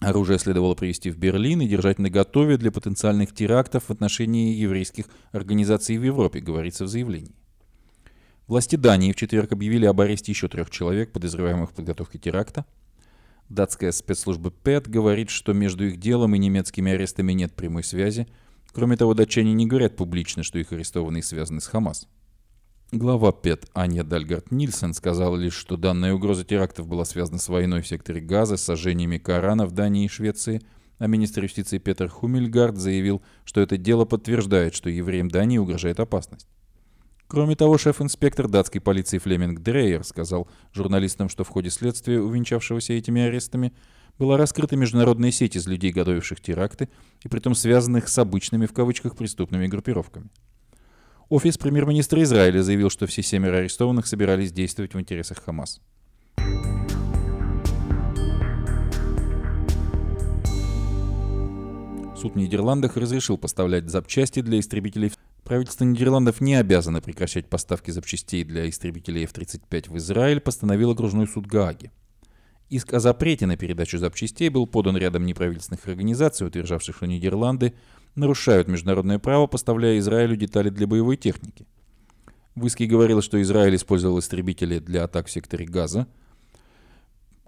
Оружие 0.00 0.38
следовало 0.38 0.74
привезти 0.74 1.10
в 1.10 1.18
Берлин 1.18 1.60
и 1.60 1.68
держать 1.68 1.98
наготове 1.98 2.56
для 2.56 2.72
потенциальных 2.72 3.34
терактов 3.34 3.84
в 3.84 3.90
отношении 3.90 4.54
еврейских 4.54 5.04
организаций 5.30 5.98
в 5.98 6.02
Европе, 6.02 6.40
говорится 6.40 6.84
в 6.84 6.88
заявлении. 6.88 7.34
Власти 8.46 8.76
Дании 8.76 9.12
в 9.12 9.16
четверг 9.16 9.52
объявили 9.52 9.84
об 9.84 10.00
аресте 10.00 10.32
еще 10.32 10.48
трех 10.48 10.70
человек, 10.70 11.12
подозреваемых 11.12 11.70
в 11.70 11.74
подготовке 11.74 12.18
теракта. 12.18 12.64
Датская 13.50 13.92
спецслужба 13.92 14.50
ПЭТ 14.50 14.88
говорит, 14.88 15.28
что 15.28 15.52
между 15.52 15.86
их 15.86 15.98
делом 15.98 16.34
и 16.34 16.38
немецкими 16.38 16.92
арестами 16.92 17.32
нет 17.32 17.52
прямой 17.52 17.84
связи. 17.84 18.26
Кроме 18.72 18.96
того, 18.96 19.12
датчане 19.12 19.52
не 19.52 19.66
говорят 19.66 19.96
публично, 19.96 20.42
что 20.42 20.58
их 20.58 20.72
арестованные 20.72 21.22
связаны 21.22 21.60
с 21.60 21.66
Хамас. 21.66 22.08
Глава 22.92 23.30
ПЕТ 23.30 23.66
Аня 23.72 24.02
Дальгард 24.02 24.50
Нильсон 24.50 24.94
сказала 24.94 25.36
лишь, 25.36 25.54
что 25.54 25.76
данная 25.76 26.12
угроза 26.12 26.44
терактов 26.44 26.88
была 26.88 27.04
связана 27.04 27.38
с 27.38 27.48
войной 27.48 27.82
в 27.82 27.86
секторе 27.86 28.20
Газа, 28.20 28.56
с 28.56 28.64
сожжениями 28.64 29.16
Корана 29.16 29.64
в 29.64 29.70
Дании 29.70 30.06
и 30.06 30.08
Швеции, 30.08 30.60
а 30.98 31.06
министр 31.06 31.44
юстиции 31.44 31.78
Петер 31.78 32.08
Хумельгард 32.08 32.76
заявил, 32.76 33.22
что 33.44 33.60
это 33.60 33.76
дело 33.76 34.06
подтверждает, 34.06 34.74
что 34.74 34.90
евреям 34.90 35.28
Дании 35.28 35.58
угрожает 35.58 36.00
опасность. 36.00 36.48
Кроме 37.28 37.54
того, 37.54 37.78
шеф-инспектор 37.78 38.48
датской 38.48 38.80
полиции 38.80 39.18
Флеминг 39.18 39.60
Дрейер 39.60 40.02
сказал 40.02 40.48
журналистам, 40.72 41.28
что 41.28 41.44
в 41.44 41.48
ходе 41.48 41.70
следствия, 41.70 42.20
увенчавшегося 42.20 42.94
этими 42.94 43.22
арестами, 43.22 43.72
была 44.18 44.36
раскрыта 44.36 44.74
международная 44.74 45.30
сеть 45.30 45.54
из 45.54 45.68
людей, 45.68 45.92
готовивших 45.92 46.40
теракты, 46.40 46.88
и 47.22 47.28
притом 47.28 47.54
связанных 47.54 48.08
с 48.08 48.18
обычными 48.18 48.66
в 48.66 48.72
кавычках 48.72 49.14
преступными 49.14 49.68
группировками. 49.68 50.28
Офис 51.30 51.58
премьер-министра 51.58 52.20
Израиля 52.24 52.60
заявил, 52.60 52.90
что 52.90 53.06
все 53.06 53.22
семеро 53.22 53.58
арестованных 53.58 54.08
собирались 54.08 54.50
действовать 54.50 54.94
в 54.94 55.00
интересах 55.00 55.40
Хамас. 55.40 55.80
Суд 62.16 62.34
в 62.34 62.36
Нидерландах 62.36 62.96
разрешил 62.96 63.38
поставлять 63.38 63.88
запчасти 63.88 64.40
для 64.40 64.58
истребителей. 64.58 65.12
Правительство 65.44 65.84
Нидерландов 65.84 66.40
не 66.40 66.56
обязано 66.56 67.00
прекращать 67.00 67.48
поставки 67.48 67.92
запчастей 67.92 68.42
для 68.42 68.68
истребителей 68.68 69.22
F-35 69.22 69.88
в 69.88 69.96
Израиль, 69.98 70.40
постановил 70.40 70.90
окружной 70.90 71.28
суд 71.28 71.46
Гааги. 71.46 71.92
Иск 72.70 72.94
о 72.94 73.00
запрете 73.00 73.46
на 73.46 73.56
передачу 73.56 73.98
запчастей 73.98 74.48
был 74.48 74.64
подан 74.64 74.96
рядом 74.96 75.26
неправительственных 75.26 75.84
организаций, 75.88 76.46
утверждавших, 76.46 76.96
что 76.96 77.06
Нидерланды 77.06 77.74
нарушают 78.14 78.68
международное 78.68 79.18
право, 79.18 79.48
поставляя 79.48 79.98
Израилю 79.98 80.36
детали 80.36 80.68
для 80.70 80.86
боевой 80.86 81.16
техники. 81.16 81.66
В 82.54 82.64
иске 82.66 82.86
говорилось, 82.86 83.24
что 83.24 83.42
Израиль 83.42 83.74
использовал 83.74 84.20
истребители 84.20 84.78
для 84.78 85.02
атак 85.02 85.26
в 85.26 85.32
секторе 85.32 85.66
Газа, 85.66 86.06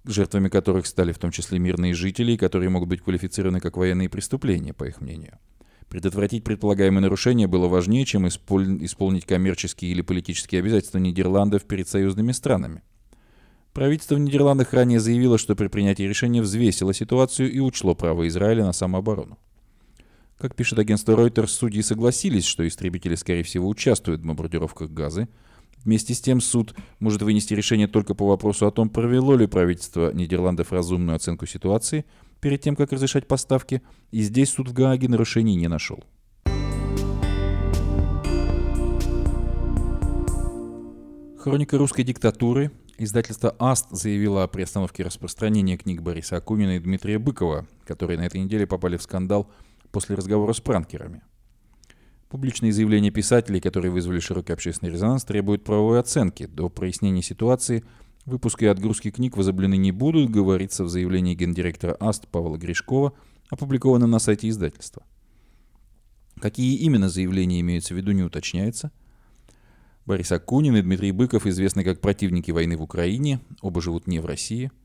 жертвами 0.05 0.49
которых 0.49 0.87
стали 0.87 1.13
в 1.13 1.19
том 1.19 1.31
числе 1.31 1.61
мирные 1.61 1.95
жители, 1.95 2.37
которые 2.37 2.71
могут 2.71 2.89
быть 2.89 3.03
квалифицированы 3.03 3.61
как 3.61 3.77
военные 3.77 4.09
преступления, 4.09 4.75
по 4.75 4.85
их 4.85 5.01
мнению. 5.01 5.39
Предотвратить 5.89 6.43
предполагаемые 6.43 7.03
нарушения 7.03 7.47
было 7.47 7.69
важнее, 7.69 8.05
чем 8.07 8.27
исполнить 8.27 9.27
коммерческие 9.27 9.93
или 9.93 10.03
политические 10.03 10.59
обязательства 10.59 10.99
Нидерландов 10.99 11.63
перед 11.63 11.87
союзными 11.87 12.33
странами. 12.33 12.83
Правительство 13.73 14.17
в 14.17 14.19
Нидерландах 14.19 14.75
ранее 14.75 15.01
заявило, 15.01 15.39
что 15.39 15.57
при 15.57 15.69
принятии 15.69 16.03
решения 16.03 16.43
взвесило 16.43 16.93
ситуацию 16.93 17.51
и 17.51 17.59
учло 17.59 17.95
право 17.95 18.29
Израиля 18.29 18.65
на 18.67 18.73
самооборону. 18.73 19.39
Как 20.39 20.55
пишет 20.55 20.79
агентство 20.79 21.13
Reuters, 21.13 21.47
судьи 21.47 21.81
согласились, 21.83 22.45
что 22.45 22.67
истребители, 22.67 23.15
скорее 23.15 23.45
всего, 23.45 23.69
участвуют 23.69 24.21
в 24.21 24.27
бомбардировках 24.27 24.91
Газы. 24.91 25.29
Вместе 25.85 26.13
с 26.15 26.21
тем 26.21 26.41
суд 26.41 26.75
может 27.01 27.23
вынести 27.23 27.55
решение 27.55 27.89
только 27.89 28.15
по 28.15 28.27
вопросу 28.27 28.67
о 28.67 28.71
том, 28.71 28.91
провело 28.91 29.37
ли 29.37 29.47
правительство 29.47 30.13
Нидерландов 30.13 30.73
разумную 30.73 31.17
оценку 31.17 31.47
ситуации 31.47 32.05
перед 32.41 32.61
тем, 32.61 32.77
как 32.77 32.93
разрешать 32.93 33.27
поставки, 33.27 33.83
и 34.11 34.21
здесь 34.23 34.51
суд 34.51 34.69
в 34.69 34.73
Гааге 34.73 35.09
нарушений 35.09 35.57
не 35.57 35.69
нашел. 35.69 36.05
Хроника 41.39 41.79
русской 41.79 42.03
диктатуры. 42.03 42.71
Издательство 43.05 43.51
АСТ 43.59 43.89
заявило 43.91 44.45
о 44.45 44.47
приостановке 44.47 45.03
распространения 45.03 45.77
книг 45.77 46.03
Бориса 46.03 46.37
Акунина 46.37 46.77
и 46.77 46.79
Дмитрия 46.79 47.19
Быкова, 47.19 47.67
которые 47.85 48.17
на 48.17 48.23
этой 48.23 48.41
неделе 48.41 48.65
попали 48.65 48.97
в 48.97 49.03
скандал 49.03 49.51
после 49.91 50.15
разговора 50.15 50.53
с 50.53 50.61
пранкерами. 50.61 51.21
Публичные 52.29 52.73
заявления 52.73 53.11
писателей, 53.11 53.61
которые 53.61 53.91
вызвали 53.91 54.21
широкий 54.21 54.53
общественный 54.53 54.93
резонанс, 54.93 55.25
требуют 55.25 55.65
правовой 55.65 55.99
оценки. 55.99 56.47
До 56.47 56.69
прояснения 56.69 57.23
ситуации 57.23 57.83
выпуски 58.25 58.67
и 58.67 58.69
отгрузки 58.69 59.11
книг 59.11 59.37
возоблены 59.37 59.77
не 59.77 59.91
будут, 59.91 60.31
говорится 60.31 60.85
в 60.85 60.89
заявлении 60.89 61.35
гендиректора 61.35 61.95
АСТ 61.95 62.29
Павла 62.29 62.57
Гришкова, 62.57 63.15
опубликованном 63.51 64.13
на 64.13 64.21
сайте 64.21 64.49
издательства. 64.49 65.03
Какие 66.41 66.77
именно 66.77 67.09
заявления 67.09 67.59
имеются 67.63 67.95
в 67.95 67.97
виду, 67.97 68.13
не 68.13 68.23
уточняется. 68.23 68.93
Борис 70.07 70.33
Акунин 70.33 70.77
и 70.77 70.83
Дмитрий 70.83 71.13
Быков 71.13 71.47
известны 71.47 71.85
как 71.85 72.01
противники 72.01 72.51
войны 72.51 72.77
в 72.77 72.83
Украине, 72.83 73.41
оба 73.61 73.81
живут 73.81 74.07
не 74.07 74.19
в 74.19 74.27
России– 74.27 74.71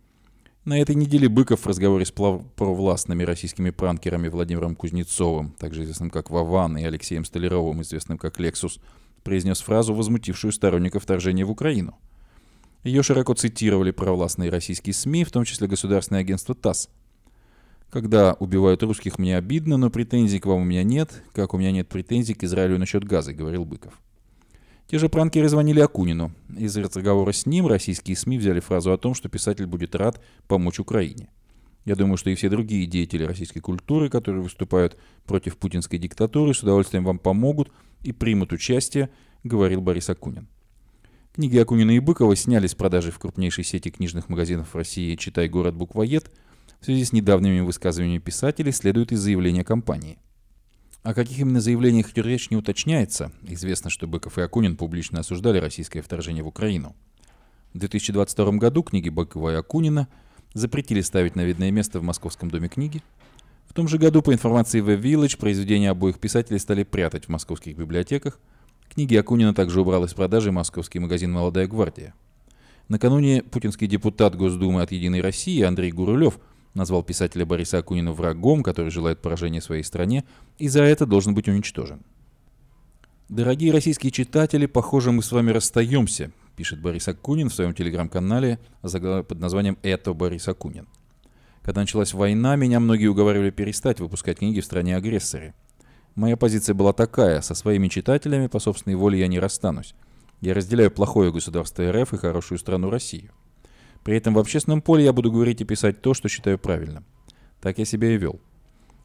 на 0.68 0.82
этой 0.82 0.96
неделе 0.96 1.30
Быков 1.30 1.62
в 1.62 1.66
разговоре 1.66 2.06
с 2.06 2.12
провластными 2.12 3.24
российскими 3.24 3.70
пранкерами 3.70 4.28
Владимиром 4.28 4.76
Кузнецовым, 4.76 5.52
также 5.52 5.84
известным 5.84 6.10
как 6.10 6.30
Вован, 6.30 6.78
и 6.78 6.84
Алексеем 6.84 7.24
Столяровым, 7.24 7.84
известным 7.84 8.18
как 8.18 8.38
Лексус, 8.38 8.82
произнес 9.24 9.62
фразу, 9.62 9.94
возмутившую 9.94 10.52
сторонников 10.52 11.04
вторжения 11.04 11.46
в 11.46 11.52
Украину. 11.52 11.98
Ее 12.84 13.02
широко 13.02 13.34
цитировали 13.34 13.92
провластные 13.92 14.50
российские 14.50 14.94
СМИ, 14.94 15.24
в 15.24 15.32
том 15.32 15.46
числе 15.46 15.68
государственное 15.68 16.20
агентство 16.20 16.54
ТАСС. 16.54 16.90
«Когда 17.90 18.34
убивают 18.34 18.84
русских, 18.84 19.20
мне 19.20 19.38
обидно, 19.38 19.78
но 19.78 19.90
претензий 19.90 20.42
к 20.42 20.48
вам 20.48 20.64
у 20.64 20.66
меня 20.66 20.84
нет, 20.84 21.24
как 21.32 21.54
у 21.54 21.58
меня 21.58 21.72
нет 21.72 21.88
претензий 21.88 22.34
к 22.34 22.44
Израилю 22.44 22.78
насчет 22.78 23.06
газа»,— 23.06 23.32
говорил 23.34 23.64
Быков. 23.64 24.02
Те 24.88 25.00
же 25.00 25.10
пранкеры 25.10 25.50
звонили 25.50 25.82
Акунину. 25.82 26.32
Из 26.58 26.76
разговора 26.78 27.34
с 27.34 27.46
ним 27.46 27.68
российские 27.68 28.16
СМИ 28.16 28.38
взяли 28.38 28.62
фразу 28.62 28.94
о 28.94 28.98
том, 28.98 29.14
что 29.14 29.28
писатель 29.28 29.66
будет 29.66 29.96
рад 29.96 30.22
помочь 30.48 30.80
Украине. 30.80 31.30
Я 31.84 31.96
думаю, 31.96 32.18
что 32.18 32.30
и 32.30 32.36
все 32.36 32.50
другие 32.50 32.86
деятели 32.86 33.24
российской 33.24 33.60
культуры, 33.60 34.10
которые 34.10 34.42
выступают 34.42 34.98
против 35.26 35.58
путинской 35.58 36.00
диктатуры, 36.00 36.54
с 36.54 36.64
удовольствием 36.64 37.04
вам 37.04 37.20
помогут 37.20 37.72
и 38.02 38.14
примут 38.14 38.54
участие, 38.54 39.10
говорил 39.44 39.82
Борис 39.82 40.10
Акунин. 40.10 40.48
Книги 41.34 41.58
Акунина 41.58 41.92
и 41.92 42.00
Быкова 42.00 42.36
сняли 42.36 42.68
с 42.68 42.74
продажи 42.74 43.12
в 43.12 43.20
крупнейшей 43.20 43.64
сети 43.64 43.92
книжных 43.92 44.30
магазинов 44.30 44.74
России 44.76 45.16
«Читай 45.16 45.50
город 45.50 45.76
буквоед». 45.76 46.32
В 46.80 46.86
связи 46.86 47.06
с 47.06 47.12
недавними 47.12 47.60
высказываниями 47.60 48.20
писателей 48.20 48.72
следует 48.72 49.12
из 49.12 49.20
заявления 49.20 49.64
компании. 49.64 50.18
О 51.08 51.14
каких 51.14 51.40
именно 51.40 51.62
заявлениях 51.62 52.12
идет 52.12 52.26
речь 52.26 52.50
не 52.50 52.58
уточняется. 52.58 53.32
Известно, 53.44 53.90
что 53.90 54.08
Быков 54.08 54.38
и 54.38 54.42
Акунин 54.42 54.76
публично 54.76 55.22
осуждали 55.22 55.58
российское 55.58 56.02
вторжение 56.02 56.44
в 56.44 56.48
Украину. 56.48 56.98
В 57.74 57.78
2022 57.78 58.52
году 58.58 58.84
книги 58.84 59.08
Быкова 59.08 59.54
и 59.54 59.56
Акунина 59.56 60.10
запретили 60.54 61.00
ставить 61.00 61.38
на 61.38 61.46
видное 61.46 61.72
место 61.72 62.02
в 62.02 62.04
Московском 62.04 62.52
доме 62.52 62.68
книги. 62.68 63.02
В 63.70 63.74
том 63.74 63.88
же 63.88 63.98
году, 63.98 64.22
по 64.22 64.34
информации 64.34 64.84
Web 64.84 65.02
Village, 65.02 65.38
произведения 65.38 65.92
обоих 65.92 66.20
писателей 66.20 66.60
стали 66.60 66.84
прятать 66.84 67.28
в 67.28 67.30
московских 67.30 67.78
библиотеках. 67.78 68.38
Книги 68.94 69.16
Акунина 69.16 69.54
также 69.54 69.80
убрал 69.80 70.04
из 70.04 70.14
продажи 70.14 70.52
московский 70.52 71.00
магазин 71.00 71.32
«Молодая 71.32 71.68
гвардия». 71.68 72.16
Накануне 72.90 73.44
путинский 73.44 73.88
депутат 73.88 74.36
Госдумы 74.36 74.82
от 74.82 74.92
«Единой 74.92 75.22
России» 75.22 75.62
Андрей 75.62 75.94
Гурулев 75.94 76.38
назвал 76.78 77.04
писателя 77.04 77.46
Бориса 77.46 77.80
Акунина 77.80 78.14
врагом, 78.14 78.64
который 78.64 78.92
желает 78.92 79.22
поражения 79.22 79.60
своей 79.60 79.84
стране, 79.84 80.24
и 80.58 80.70
за 80.70 80.84
это 80.84 81.06
должен 81.06 81.34
быть 81.34 81.50
уничтожен. 81.50 82.04
Дорогие 83.28 83.74
российские 83.74 84.12
читатели, 84.12 84.68
похоже, 84.68 85.12
мы 85.12 85.22
с 85.22 85.34
вами 85.34 85.52
расстаемся, 85.52 86.32
пишет 86.56 86.80
Борис 86.80 87.10
Акунин 87.10 87.50
в 87.50 87.54
своем 87.54 87.74
телеграм-канале 87.74 88.60
под 88.82 89.40
названием 89.40 89.78
«Это 89.82 90.14
Борис 90.14 90.48
Акунин». 90.48 90.88
Когда 91.62 91.82
началась 91.82 92.14
война, 92.14 92.56
меня 92.56 92.80
многие 92.80 93.08
уговаривали 93.08 93.50
перестать 93.50 94.00
выпускать 94.00 94.38
книги 94.38 94.62
в 94.62 94.66
стране-агрессоре. 94.66 95.54
Моя 96.16 96.38
позиция 96.38 96.74
была 96.74 96.94
такая, 96.94 97.42
со 97.42 97.54
своими 97.54 97.90
читателями 97.90 98.48
по 98.48 98.60
собственной 98.60 98.96
воле 98.96 99.20
я 99.20 99.28
не 99.28 99.40
расстанусь. 99.40 99.94
Я 100.40 100.54
разделяю 100.54 100.90
плохое 100.90 101.32
государство 101.34 101.92
РФ 101.92 102.14
и 102.14 102.18
хорошую 102.18 102.60
страну 102.60 102.90
Россию. 102.90 103.34
При 104.08 104.16
этом 104.16 104.34
в 104.34 104.40
общественном 104.40 104.82
поле 104.82 105.04
я 105.04 105.12
буду 105.12 105.30
говорить 105.30 105.60
и 105.60 105.66
писать 105.66 106.02
то, 106.02 106.14
что 106.14 106.30
считаю 106.30 106.58
правильным. 106.58 107.04
Так 107.60 107.78
я 107.78 107.84
себя 107.84 108.10
и 108.10 108.18
вел. 108.18 108.40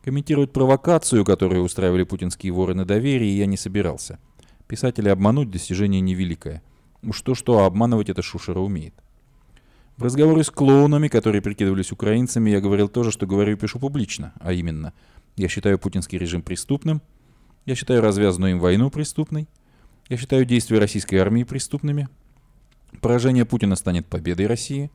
Комментировать 0.04 0.52
провокацию, 0.52 1.24
которую 1.24 1.64
устраивали 1.64 2.04
путинские 2.04 2.52
воры 2.52 2.74
на 2.74 2.84
доверии, 2.84 3.26
я 3.26 3.46
не 3.46 3.56
собирался. 3.56 4.20
Писателя 4.68 5.10
обмануть 5.10 5.50
достижение 5.50 6.00
невеликое. 6.00 6.62
Уж 7.02 7.20
то-что, 7.22 7.58
а 7.58 7.66
обманывать 7.66 8.10
это 8.10 8.22
Шушера 8.22 8.60
умеет. 8.60 8.94
В 9.96 10.04
разговоре 10.04 10.44
с 10.44 10.50
клоунами, 10.52 11.08
которые 11.08 11.42
прикидывались 11.42 11.90
украинцами, 11.90 12.50
я 12.50 12.60
говорил 12.60 12.88
то 12.88 13.02
же, 13.02 13.10
что 13.10 13.26
говорю 13.26 13.54
и 13.54 13.58
пишу 13.58 13.80
публично, 13.80 14.34
а 14.38 14.52
именно, 14.52 14.92
я 15.36 15.48
считаю 15.48 15.80
путинский 15.80 16.16
режим 16.16 16.42
преступным, 16.42 17.02
я 17.66 17.74
считаю 17.74 18.02
развязанную 18.02 18.52
им 18.52 18.60
войну 18.60 18.88
преступной, 18.88 19.48
я 20.08 20.16
считаю 20.16 20.44
действия 20.44 20.78
российской 20.78 21.16
армии 21.16 21.42
преступными, 21.42 22.08
Поражение 23.00 23.44
Путина 23.44 23.76
станет 23.76 24.06
победой 24.06 24.46
России. 24.46 24.90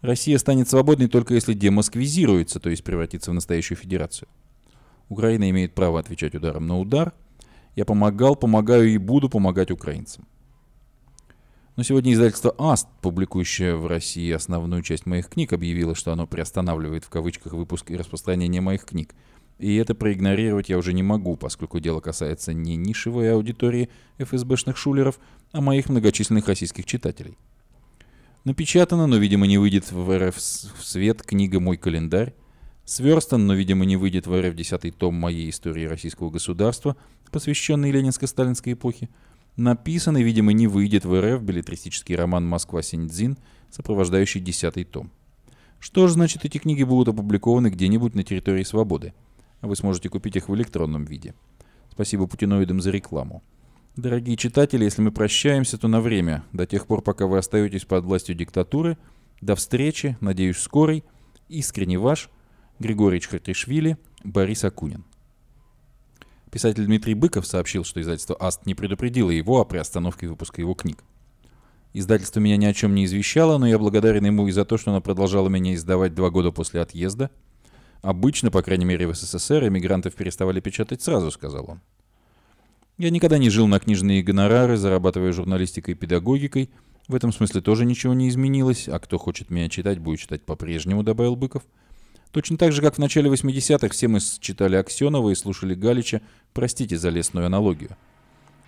Россия 0.00 0.38
станет 0.38 0.68
свободной 0.68 1.08
только 1.08 1.34
если 1.34 1.54
демосквизируется, 1.54 2.60
то 2.60 2.70
есть 2.70 2.84
превратится 2.84 3.30
в 3.30 3.34
настоящую 3.34 3.78
федерацию. 3.78 4.28
Украина 5.08 5.48
имеет 5.50 5.74
право 5.74 6.00
отвечать 6.00 6.34
ударом 6.34 6.66
на 6.66 6.78
удар. 6.78 7.12
Я 7.76 7.84
помогал, 7.84 8.36
помогаю 8.36 8.88
и 8.88 8.98
буду 8.98 9.28
помогать 9.28 9.70
украинцам. 9.70 10.26
Но 11.76 11.82
сегодня 11.82 12.14
издательство 12.14 12.54
АСТ, 12.58 12.88
публикующее 13.02 13.76
в 13.76 13.86
России 13.86 14.32
основную 14.32 14.82
часть 14.82 15.04
моих 15.04 15.28
книг, 15.28 15.52
объявило, 15.52 15.94
что 15.94 16.10
оно 16.10 16.26
приостанавливает 16.26 17.04
в 17.04 17.10
кавычках 17.10 17.52
выпуск 17.52 17.90
и 17.90 17.96
распространение 17.96 18.62
моих 18.62 18.86
книг. 18.86 19.14
И 19.58 19.76
это 19.76 19.94
проигнорировать 19.94 20.70
я 20.70 20.78
уже 20.78 20.94
не 20.94 21.02
могу, 21.02 21.36
поскольку 21.36 21.78
дело 21.78 22.00
касается 22.00 22.54
не 22.54 22.76
нишевой 22.76 23.32
аудитории 23.32 23.90
ФСБшных 24.18 24.76
шулеров, 24.76 25.18
а 25.56 25.62
моих 25.62 25.88
многочисленных 25.88 26.48
российских 26.48 26.84
читателей. 26.84 27.38
Напечатано, 28.44 29.06
но, 29.06 29.16
видимо, 29.16 29.46
не 29.46 29.56
выйдет 29.56 29.90
в 29.90 30.18
РФ 30.18 30.36
в 30.36 30.84
свет 30.84 31.22
книга 31.22 31.60
«Мой 31.60 31.78
календарь», 31.78 32.34
сверстан, 32.84 33.46
но, 33.46 33.54
видимо, 33.54 33.86
не 33.86 33.96
выйдет 33.96 34.26
в 34.26 34.38
РФ 34.38 34.54
десятый 34.54 34.90
том 34.90 35.14
моей 35.14 35.48
истории 35.48 35.86
российского 35.86 36.28
государства, 36.28 36.94
посвященный 37.32 37.90
ленинско-сталинской 37.90 38.74
эпохе, 38.74 39.08
написан 39.56 40.18
и, 40.18 40.22
видимо, 40.22 40.52
не 40.52 40.66
выйдет 40.66 41.06
в 41.06 41.18
РФ 41.18 41.42
билетристический 41.42 42.16
роман 42.16 42.46
«Москва-Синьцзин», 42.46 43.38
сопровождающий 43.70 44.42
десятый 44.42 44.84
том. 44.84 45.10
Что 45.80 46.06
же 46.06 46.12
значит 46.12 46.44
эти 46.44 46.58
книги 46.58 46.82
будут 46.82 47.08
опубликованы 47.08 47.68
где-нибудь 47.68 48.14
на 48.14 48.24
территории 48.24 48.62
свободы? 48.62 49.14
Вы 49.62 49.74
сможете 49.74 50.10
купить 50.10 50.36
их 50.36 50.50
в 50.50 50.54
электронном 50.54 51.06
виде. 51.06 51.34
Спасибо 51.90 52.26
путиноидам 52.26 52.82
за 52.82 52.90
рекламу. 52.90 53.42
Дорогие 53.96 54.36
читатели, 54.36 54.84
если 54.84 55.00
мы 55.00 55.10
прощаемся, 55.10 55.78
то 55.78 55.88
на 55.88 56.02
время, 56.02 56.44
до 56.52 56.66
тех 56.66 56.86
пор, 56.86 57.00
пока 57.00 57.26
вы 57.26 57.38
остаетесь 57.38 57.86
под 57.86 58.04
властью 58.04 58.34
диктатуры. 58.34 58.98
До 59.40 59.54
встречи, 59.54 60.18
надеюсь, 60.20 60.58
скорой. 60.58 61.02
Искренне 61.48 61.98
ваш, 61.98 62.28
Григорий 62.78 63.20
Чхартишвили, 63.20 63.96
Борис 64.22 64.64
Акунин. 64.64 65.04
Писатель 66.50 66.84
Дмитрий 66.84 67.14
Быков 67.14 67.46
сообщил, 67.46 67.84
что 67.84 68.00
издательство 68.02 68.36
«Аст» 68.38 68.66
не 68.66 68.74
предупредило 68.74 69.30
его 69.30 69.60
о 69.60 69.64
приостановке 69.64 70.28
выпуска 70.28 70.60
его 70.60 70.74
книг. 70.74 71.02
Издательство 71.94 72.40
меня 72.40 72.58
ни 72.58 72.66
о 72.66 72.74
чем 72.74 72.94
не 72.94 73.06
извещало, 73.06 73.56
но 73.56 73.66
я 73.66 73.78
благодарен 73.78 74.26
ему 74.26 74.46
и 74.46 74.52
за 74.52 74.66
то, 74.66 74.76
что 74.76 74.90
оно 74.90 75.00
продолжало 75.00 75.48
меня 75.48 75.74
издавать 75.74 76.14
два 76.14 76.28
года 76.28 76.52
после 76.52 76.82
отъезда– 76.82 77.30
Обычно, 78.06 78.52
по 78.52 78.62
крайней 78.62 78.84
мере 78.84 79.08
в 79.08 79.16
СССР, 79.16 79.66
эмигрантов 79.66 80.14
переставали 80.14 80.60
печатать 80.60 81.02
сразу, 81.02 81.32
сказал 81.32 81.68
он. 81.68 81.80
Я 82.98 83.10
никогда 83.10 83.36
не 83.36 83.50
жил 83.50 83.66
на 83.66 83.78
книжные 83.78 84.22
гонорары, 84.22 84.78
зарабатывая 84.78 85.32
журналистикой 85.32 85.92
и 85.92 85.96
педагогикой. 85.96 86.70
В 87.08 87.14
этом 87.14 87.30
смысле 87.30 87.60
тоже 87.60 87.84
ничего 87.84 88.14
не 88.14 88.30
изменилось, 88.30 88.88
а 88.88 88.98
кто 88.98 89.18
хочет 89.18 89.50
меня 89.50 89.68
читать, 89.68 89.98
будет 89.98 90.20
читать 90.20 90.42
по-прежнему, 90.42 91.02
добавил 91.02 91.36
Быков. 91.36 91.62
Точно 92.30 92.56
так 92.56 92.72
же, 92.72 92.80
как 92.80 92.94
в 92.94 92.98
начале 92.98 93.30
80-х 93.30 93.88
все 93.90 94.08
мы 94.08 94.20
читали 94.40 94.76
Аксенова 94.76 95.28
и 95.28 95.34
слушали 95.34 95.74
Галича, 95.74 96.22
простите 96.54 96.96
за 96.96 97.10
лесную 97.10 97.44
аналогию. 97.44 97.90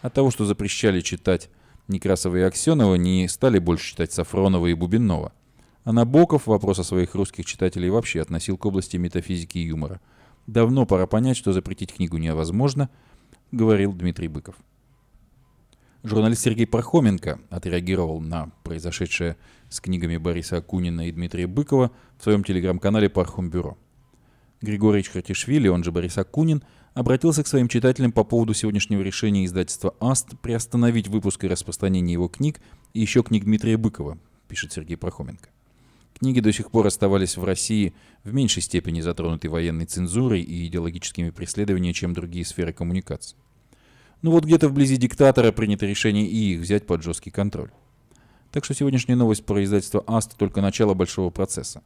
От 0.03 0.13
того, 0.13 0.31
что 0.31 0.45
запрещали 0.45 1.01
читать 1.01 1.49
Некрасова 1.89 2.37
и 2.37 2.41
Аксенова, 2.41 2.97
не 2.97 3.29
стали 3.29 3.59
больше 3.59 3.93
читать 3.93 4.13
Сафронова 4.13 4.67
и 4.67 4.75
Бубенова. 4.75 5.33
А 5.85 5.93
Набоков 5.93 6.47
вопрос 6.47 6.79
о 6.79 6.85
своих 6.85 7.15
русских 7.15 7.47
читателей 7.47 7.89
вообще 7.89 8.21
относил 8.21 8.59
к 8.59 8.67
области 8.67 8.99
метафизики 8.99 9.57
и 9.57 9.67
юмора. 9.69 10.03
«Давно 10.47 10.85
пора 10.85 11.07
понять, 11.07 11.39
что 11.39 11.55
запретить 11.55 11.95
книгу 11.95 12.19
невозможно»,— 12.19 12.91
говорил 13.53 13.93
Дмитрий 13.93 14.29
Быков. 14.29 14.57
Журналист 16.05 16.43
Сергей 16.43 16.67
Пархоменко 16.67 17.41
отреагировал 17.51 18.21
на 18.21 18.53
произошедшее 18.63 19.37
с 19.69 19.81
книгами 19.81 20.17
Бориса 20.17 20.59
Акунина 20.59 21.09
и 21.09 21.13
Дмитрия 21.13 21.47
Быкова 21.47 21.91
в 22.19 22.23
своем 22.23 22.45
телеграм-канале 22.45 23.09
Пархомбюро. 23.09 23.77
Григорий 24.61 25.03
Чхартишвили, 25.03 25.69
он 25.69 25.85
же 25.85 25.93
Борис 25.93 26.17
Акунин, 26.19 26.63
обратился 26.95 27.45
к 27.45 27.47
своим 27.47 27.69
читателям 27.69 28.13
по 28.13 28.25
поводу 28.25 28.55
сегодняшнего 28.55 29.03
решения 29.03 29.45
издательства 29.45 29.95
«Аст» 30.01 30.39
приостановить 30.41 31.09
выпуск 31.09 31.45
и 31.45 31.49
распространение 31.49 32.15
его 32.15 32.29
книг 32.29 32.61
и 32.93 33.01
еще 33.01 33.23
книг 33.23 33.45
Дмитрия 33.45 33.77
Быкова, 33.77 34.19
пишет 34.49 34.73
Сергей 34.73 34.97
Пархоменко. 34.97 35.51
Книги 36.19 36.41
до 36.41 36.53
сих 36.53 36.71
пор 36.71 36.87
оставались 36.87 37.37
в 37.37 37.45
России 37.45 37.95
в 38.25 38.35
меньшей 38.35 38.63
степени 38.63 39.01
затронуты 39.01 39.49
военной 39.49 39.87
цензурой 39.87 40.43
и 40.43 40.67
идеологическими 40.67 41.31
преследованиями, 41.31 41.93
чем 41.93 42.13
другие 42.13 42.45
сферы 42.45 42.73
коммуникации. 42.73 43.37
Ну 44.23 44.33
вот 44.33 44.45
где-то 44.45 44.69
вблизи 44.69 44.97
диктатора 44.97 45.53
принято 45.53 45.87
решение 45.87 46.27
и 46.27 46.55
их 46.55 46.61
взять 46.61 46.87
под 46.87 47.05
жесткий 47.05 47.31
контроль. 47.31 47.71
Так 48.51 48.65
что 48.65 48.75
сегодняшняя 48.75 49.15
новость 49.15 49.45
про 49.45 49.63
издательство 49.63 50.03
АСТ 50.09 50.37
только 50.37 50.61
начало 50.61 50.95
большого 50.95 51.31
процесса. 51.31 51.83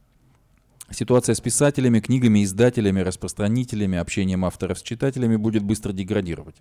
Ситуация 0.89 1.35
с 1.35 1.41
писателями, 1.41 1.99
книгами, 1.99 2.43
издателями, 2.43 3.01
распространителями, 3.01 3.99
общением 3.99 4.45
авторов 4.45 4.79
с 4.79 4.81
читателями 4.81 5.35
будет 5.35 5.63
быстро 5.63 5.91
деградировать. 5.91 6.55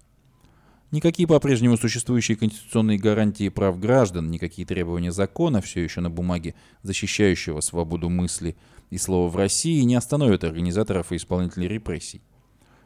Никакие 0.92 1.26
по-прежнему 1.26 1.78
существующие 1.78 2.36
конституционные 2.36 2.98
гарантии 2.98 3.48
прав 3.48 3.80
граждан, 3.80 4.30
никакие 4.30 4.66
требования 4.66 5.10
закона, 5.10 5.62
все 5.62 5.82
еще 5.82 6.02
на 6.02 6.10
бумаге, 6.10 6.54
защищающего 6.82 7.60
свободу 7.60 8.10
мысли 8.10 8.56
и 8.90 8.98
слова 8.98 9.30
в 9.30 9.36
России, 9.36 9.80
не 9.84 9.94
остановят 9.94 10.44
организаторов 10.44 11.10
и 11.10 11.16
исполнителей 11.16 11.66
репрессий. 11.66 12.20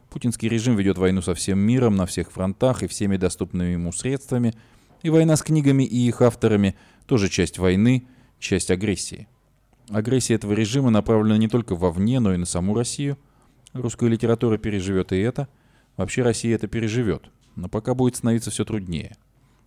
Путинский 0.09 0.47
режим 0.47 0.77
ведет 0.77 0.97
войну 0.97 1.21
со 1.21 1.33
всем 1.33 1.59
миром 1.59 1.97
на 1.97 2.05
всех 2.05 2.31
фронтах 2.31 2.81
и 2.81 2.87
всеми 2.87 3.17
доступными 3.17 3.71
ему 3.71 3.91
средствами, 3.91 4.53
и 5.03 5.09
война 5.09 5.35
с 5.35 5.43
книгами 5.43 5.83
и 5.83 6.07
их 6.07 6.21
авторами 6.21 6.77
тоже 7.07 7.27
часть 7.27 7.57
войны, 7.57 8.07
часть 8.39 8.71
агрессии. 8.71 9.27
Агрессия 9.89 10.35
этого 10.35 10.53
режима 10.53 10.91
направлена 10.91 11.37
не 11.37 11.49
только 11.49 11.75
вовне, 11.75 12.21
но 12.21 12.33
и 12.33 12.37
на 12.37 12.45
саму 12.45 12.73
Россию. 12.73 13.17
Русская 13.73 14.07
литература 14.07 14.57
переживет 14.57 15.11
и 15.11 15.17
это. 15.17 15.49
Вообще 15.97 16.21
Россия 16.21 16.55
это 16.55 16.67
переживет 16.67 17.29
но 17.57 17.67
пока 17.67 17.93
будет 17.95 18.15
становиться 18.15 18.51
все 18.51 18.63
труднее. 18.63 19.17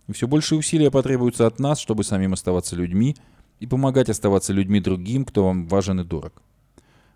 И 0.07 0.13
все 0.13 0.27
больше 0.27 0.55
усилия 0.55 0.89
потребуются 0.89 1.45
от 1.45 1.59
нас, 1.59 1.79
чтобы 1.79 2.03
самим 2.03 2.33
оставаться 2.33 2.75
людьми 2.75 3.15
и 3.59 3.67
помогать 3.67 4.09
оставаться 4.09 4.53
людьми 4.53 4.79
другим, 4.79 5.25
кто 5.25 5.45
вам 5.45 5.67
важен 5.67 5.99
и 5.99 6.03
дорог. 6.03 6.41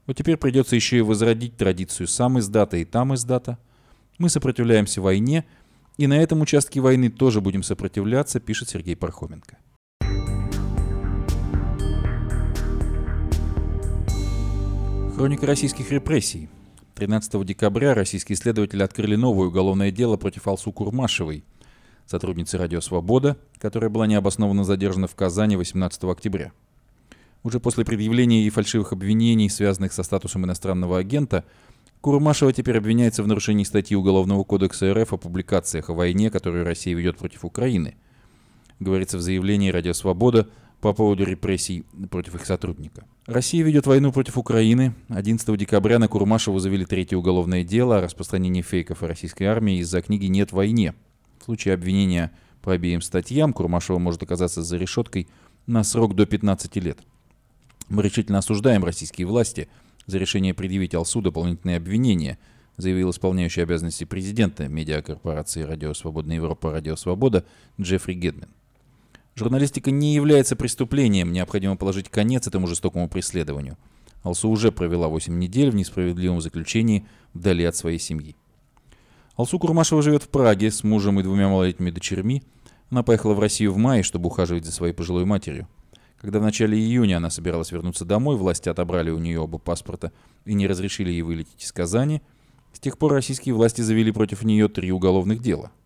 Вот 0.05 0.17
теперь 0.17 0.37
придется 0.37 0.75
еще 0.75 0.97
и 0.97 1.01
возродить 1.01 1.57
традицию 1.57 2.07
сам 2.07 2.37
издата 2.39 2.77
и 2.77 2.85
там 2.85 3.15
издата. 3.15 3.57
Мы 4.19 4.29
сопротивляемся 4.29 5.01
войне, 5.01 5.45
и 5.97 6.07
на 6.07 6.17
этом 6.17 6.41
участке 6.41 6.81
войны 6.81 7.09
тоже 7.09 7.41
будем 7.41 7.63
сопротивляться, 7.63 8.39
пишет 8.39 8.69
Сергей 8.69 8.95
Пархоменко. 8.95 9.57
Хроника 15.15 15.47
российских 15.47 15.91
репрессий. 15.91 16.49
13 16.95 17.45
декабря 17.45 17.93
российские 17.93 18.37
следователи 18.37 18.81
открыли 18.81 19.17
новое 19.17 19.47
уголовное 19.47 19.91
дело 19.91 20.15
против 20.15 20.47
Алсу 20.47 20.71
Курмашевой, 20.71 21.43
сотрудницы 22.05 22.57
«Радио 22.57 22.79
Свобода», 22.79 23.37
которая 23.57 23.89
была 23.89 24.07
необоснованно 24.07 24.63
задержана 24.63 25.07
в 25.07 25.13
Казани 25.15 25.57
18 25.57 26.05
октября. 26.05 26.53
Уже 27.43 27.59
после 27.59 27.83
предъявления 27.83 28.43
ей 28.43 28.49
фальшивых 28.49 28.93
обвинений, 28.93 29.49
связанных 29.49 29.91
со 29.91 30.03
статусом 30.03 30.45
иностранного 30.45 30.97
агента, 30.97 31.43
Курмашева 31.99 32.53
теперь 32.53 32.77
обвиняется 32.77 33.23
в 33.23 33.27
нарушении 33.27 33.65
статьи 33.65 33.97
Уголовного 33.97 34.45
кодекса 34.45 34.93
РФ 34.93 35.11
о 35.11 35.17
публикациях 35.17 35.89
о 35.89 35.93
войне, 35.93 36.31
которую 36.31 36.63
Россия 36.63 36.95
ведет 36.95 37.17
против 37.17 37.43
Украины. 37.43 37.95
Говорится 38.79 39.17
в 39.17 39.21
заявлении 39.21 39.69
«Радио 39.69 39.91
Свобода» 39.91 40.47
по 40.85 40.93
поводу 40.93 41.23
репрессий 41.23 41.83
против 42.11 42.35
их 42.35 42.45
сотрудника. 42.45 43.07
Россия 43.25 43.63
ведет 43.63 43.87
войну 43.87 44.11
против 44.11 44.37
Украины. 44.37 44.93
11 45.09 45.57
декабря 45.57 45.97
на 45.97 46.07
Курмашеву 46.07 46.59
завели 46.59 46.85
третье 46.85 47.17
уголовное 47.17 47.63
дело 47.63 47.97
о 47.97 48.01
распространении 48.01 48.61
фейков 48.61 49.01
о 49.01 49.07
российской 49.07 49.45
армии 49.45 49.79
из-за 49.79 50.03
книги 50.03 50.27
«Нет 50.27 50.51
войне». 50.51 50.93
В 51.39 51.45
случае 51.45 51.73
обвинения 51.73 52.31
по 52.61 52.71
обеим 52.71 53.01
статьям 53.01 53.51
Курмашева 53.51 53.97
может 53.97 54.21
оказаться 54.21 54.61
за 54.61 54.77
решеткой 54.77 55.27
на 55.65 55.83
срок 55.83 56.13
до 56.13 56.27
15 56.27 56.75
лет. 56.75 56.99
Мы 57.89 58.03
решительно 58.03 58.37
осуждаем 58.37 58.85
российские 58.85 59.25
власти 59.25 59.67
за 60.05 60.19
решение 60.19 60.53
предъявить 60.53 60.93
Алсу 60.93 61.19
дополнительные 61.19 61.77
обвинения, 61.77 62.37
заявил 62.77 63.09
исполняющий 63.09 63.61
обязанности 63.61 64.03
президента 64.03 64.67
медиакорпорации 64.67 65.63
«Радио 65.63 65.95
Свободная 65.95 66.35
Европа» 66.35 66.71
«Радио 66.71 66.95
Свобода» 66.95 67.43
Джеффри 67.81 68.13
Гедмен. 68.13 68.49
Журналистика 69.37 69.91
не 69.91 70.13
является 70.13 70.55
преступлением, 70.55 71.33
необходимо 71.33 71.75
положить 71.75 72.07
конец 72.07 72.47
этому 72.47 72.67
жестокому 72.67 73.09
преследованию. 73.09 73.77
Алсу 74.23 74.47
уже 74.47 74.71
провела 74.71 75.09
8 75.09 75.37
недель 75.37 75.71
в 75.71 75.75
несправедливом 75.75 76.39
заключении 76.39 77.05
вдали 77.33 77.65
от 77.65 77.75
своей 77.75 77.99
семьи. 77.99 78.37
Алсу 79.35 79.59
Курмашева 79.59 80.01
живет 80.01 80.23
в 80.23 80.29
Праге 80.29 80.71
с 80.71 80.85
мужем 80.85 81.19
и 81.19 81.23
двумя 81.23 81.49
малолетними 81.49 81.91
дочерьми. 81.91 82.43
Она 82.89 83.03
поехала 83.03 83.33
в 83.33 83.41
Россию 83.41 83.73
в 83.73 83.77
мае, 83.77 84.03
чтобы 84.03 84.27
ухаживать 84.27 84.63
за 84.63 84.71
своей 84.71 84.93
пожилой 84.93 85.25
матерью. 85.25 85.67
Когда 86.21 86.39
в 86.39 86.43
начале 86.43 86.77
июня 86.79 87.17
она 87.17 87.29
собиралась 87.29 87.73
вернуться 87.73 88.05
домой, 88.05 88.37
власти 88.37 88.69
отобрали 88.69 89.09
у 89.09 89.19
нее 89.19 89.41
оба 89.41 89.57
паспорта 89.57 90.13
и 90.45 90.53
не 90.53 90.65
разрешили 90.65 91.11
ей 91.11 91.23
вылететь 91.23 91.61
из 91.61 91.73
Казани. 91.73 92.21
С 92.71 92.79
тех 92.79 92.97
пор 92.97 93.11
российские 93.11 93.53
власти 93.53 93.81
завели 93.81 94.13
против 94.13 94.43
нее 94.43 94.69
три 94.69 94.93
уголовных 94.93 95.41
дела– 95.41 95.71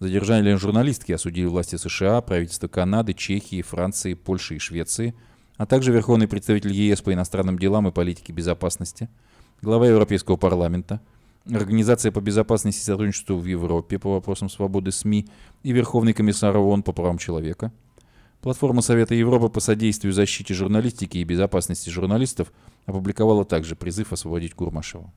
Задержание 0.00 0.56
журналистки 0.56 1.12
осудили 1.12 1.46
власти 1.46 1.76
США, 1.76 2.20
правительства 2.20 2.68
Канады, 2.68 3.14
Чехии, 3.14 3.62
Франции, 3.62 4.14
Польши 4.14 4.56
и 4.56 4.58
Швеции, 4.58 5.14
а 5.56 5.66
также 5.66 5.92
Верховный 5.92 6.28
представитель 6.28 6.72
ЕС 6.72 7.02
по 7.02 7.12
иностранным 7.12 7.58
делам 7.58 7.88
и 7.88 7.92
политике 7.92 8.32
безопасности, 8.32 9.08
глава 9.60 9.88
Европейского 9.88 10.36
парламента, 10.36 11.00
Организация 11.54 12.12
по 12.12 12.20
безопасности 12.20 12.80
и 12.80 12.84
сотрудничеству 12.84 13.36
в 13.36 13.46
Европе 13.46 13.98
по 13.98 14.12
вопросам 14.12 14.50
свободы 14.50 14.92
СМИ 14.92 15.26
и 15.62 15.72
Верховный 15.72 16.12
комиссар 16.12 16.54
ООН 16.54 16.82
по 16.82 16.92
правам 16.92 17.16
человека. 17.16 17.72
Платформа 18.42 18.82
Совета 18.82 19.14
Европы 19.14 19.48
по 19.48 19.60
содействию 19.60 20.12
защите 20.12 20.52
журналистики 20.52 21.16
и 21.16 21.24
безопасности 21.24 21.88
журналистов 21.88 22.52
опубликовала 22.84 23.46
также 23.46 23.76
призыв 23.76 24.12
освободить 24.12 24.52
Курмашева. 24.54 25.10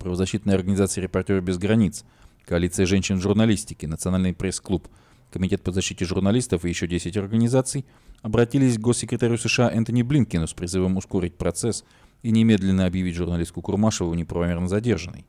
Правозащитная 0.00 0.56
организация 0.56 1.02
«Репортеры 1.02 1.40
без 1.40 1.58
границ» 1.58 2.04
Коалиция 2.46 2.86
женщин 2.86 3.20
журналистики, 3.20 3.86
Национальный 3.86 4.34
пресс-клуб, 4.34 4.88
Комитет 5.30 5.62
по 5.62 5.70
защите 5.70 6.04
журналистов 6.04 6.64
и 6.64 6.68
еще 6.68 6.88
10 6.88 7.16
организаций 7.16 7.86
обратились 8.22 8.76
к 8.76 8.80
госсекретарю 8.80 9.38
США 9.38 9.70
Энтони 9.70 10.02
Блинкину 10.02 10.46
с 10.46 10.52
призывом 10.52 10.96
ускорить 10.96 11.36
процесс 11.36 11.84
и 12.22 12.30
немедленно 12.32 12.86
объявить 12.86 13.14
журналистку 13.14 13.62
Курмашеву 13.62 14.12
неправомерно 14.14 14.68
задержанной. 14.68 15.26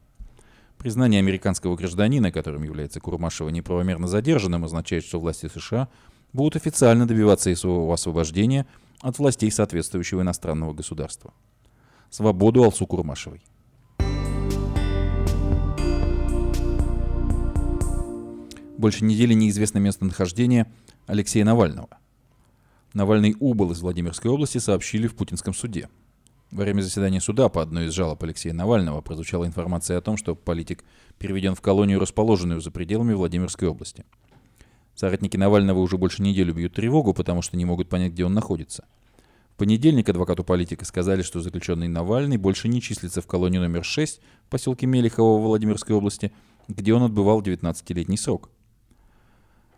Признание 0.78 1.20
американского 1.20 1.76
гражданина, 1.76 2.32
которым 2.32 2.64
является 2.64 3.00
Курмашева 3.00 3.50
неправомерно 3.50 4.08
задержанным, 4.08 4.66
означает, 4.66 5.06
что 5.06 5.20
власти 5.20 5.48
США 5.48 5.88
будут 6.34 6.56
официально 6.56 7.08
добиваться 7.08 7.56
своего 7.56 7.94
освобождения 7.94 8.66
от 9.02 9.20
властей 9.20 9.52
соответствующего 9.52 10.22
иностранного 10.22 10.74
государства. 10.74 11.34
Свободу 12.10 12.64
Алсу 12.64 12.88
Курмашевой. 12.88 13.44
Больше 18.82 19.06
недели 19.06 19.36
неизвестно 19.36 19.78
местонахождение 19.78 20.66
Алексея 21.06 21.46
Навального. 21.46 21.88
Навальный 22.96 23.36
убыл 23.40 23.74
из 23.74 23.82
Владимирской 23.82 24.32
области, 24.32 24.58
сообщили 24.58 25.06
в 25.06 25.14
путинском 25.14 25.54
суде. 25.54 25.88
Во 26.50 26.64
время 26.64 26.82
заседания 26.82 27.22
суда 27.22 27.48
по 27.50 27.62
одной 27.62 27.86
из 27.86 27.94
жалоб 27.94 28.24
Алексея 28.24 28.54
Навального 28.54 29.02
прозвучала 29.02 29.46
информация 29.46 30.00
о 30.00 30.02
том, 30.02 30.18
что 30.18 30.34
политик 30.34 30.84
переведен 31.20 31.54
в 31.54 31.62
колонию, 31.62 32.00
расположенную 32.00 32.60
за 32.60 32.72
пределами 32.72 33.14
Владимирской 33.14 33.68
области. 33.68 34.04
Соратники 34.96 35.38
Навального 35.38 35.78
уже 35.78 36.00
больше 36.00 36.24
недели 36.24 36.52
бьют 36.52 36.74
тревогу, 36.74 37.14
потому 37.14 37.44
что 37.44 37.58
не 37.58 37.66
могут 37.66 37.88
понять, 37.88 38.14
где 38.14 38.26
он 38.26 38.34
находится. 38.34 38.86
В 39.54 39.58
понедельник 39.58 40.10
адвокату 40.10 40.44
политика 40.44 40.86
сказали, 40.86 41.22
что 41.22 41.40
заключенный 41.40 41.88
Навальный 41.88 42.38
больше 42.38 42.68
не 42.68 42.82
числится 42.82 43.22
в 43.22 43.28
колонии 43.28 43.60
номер 43.60 43.86
6 43.86 44.20
в 44.48 44.50
поселке 44.50 44.88
Мелихово 44.88 45.40
Владимирской 45.40 45.96
области, 45.96 46.32
где 46.68 46.96
он 46.96 47.04
отбывал 47.04 47.44
19-летний 47.44 48.18
срок. 48.18 48.50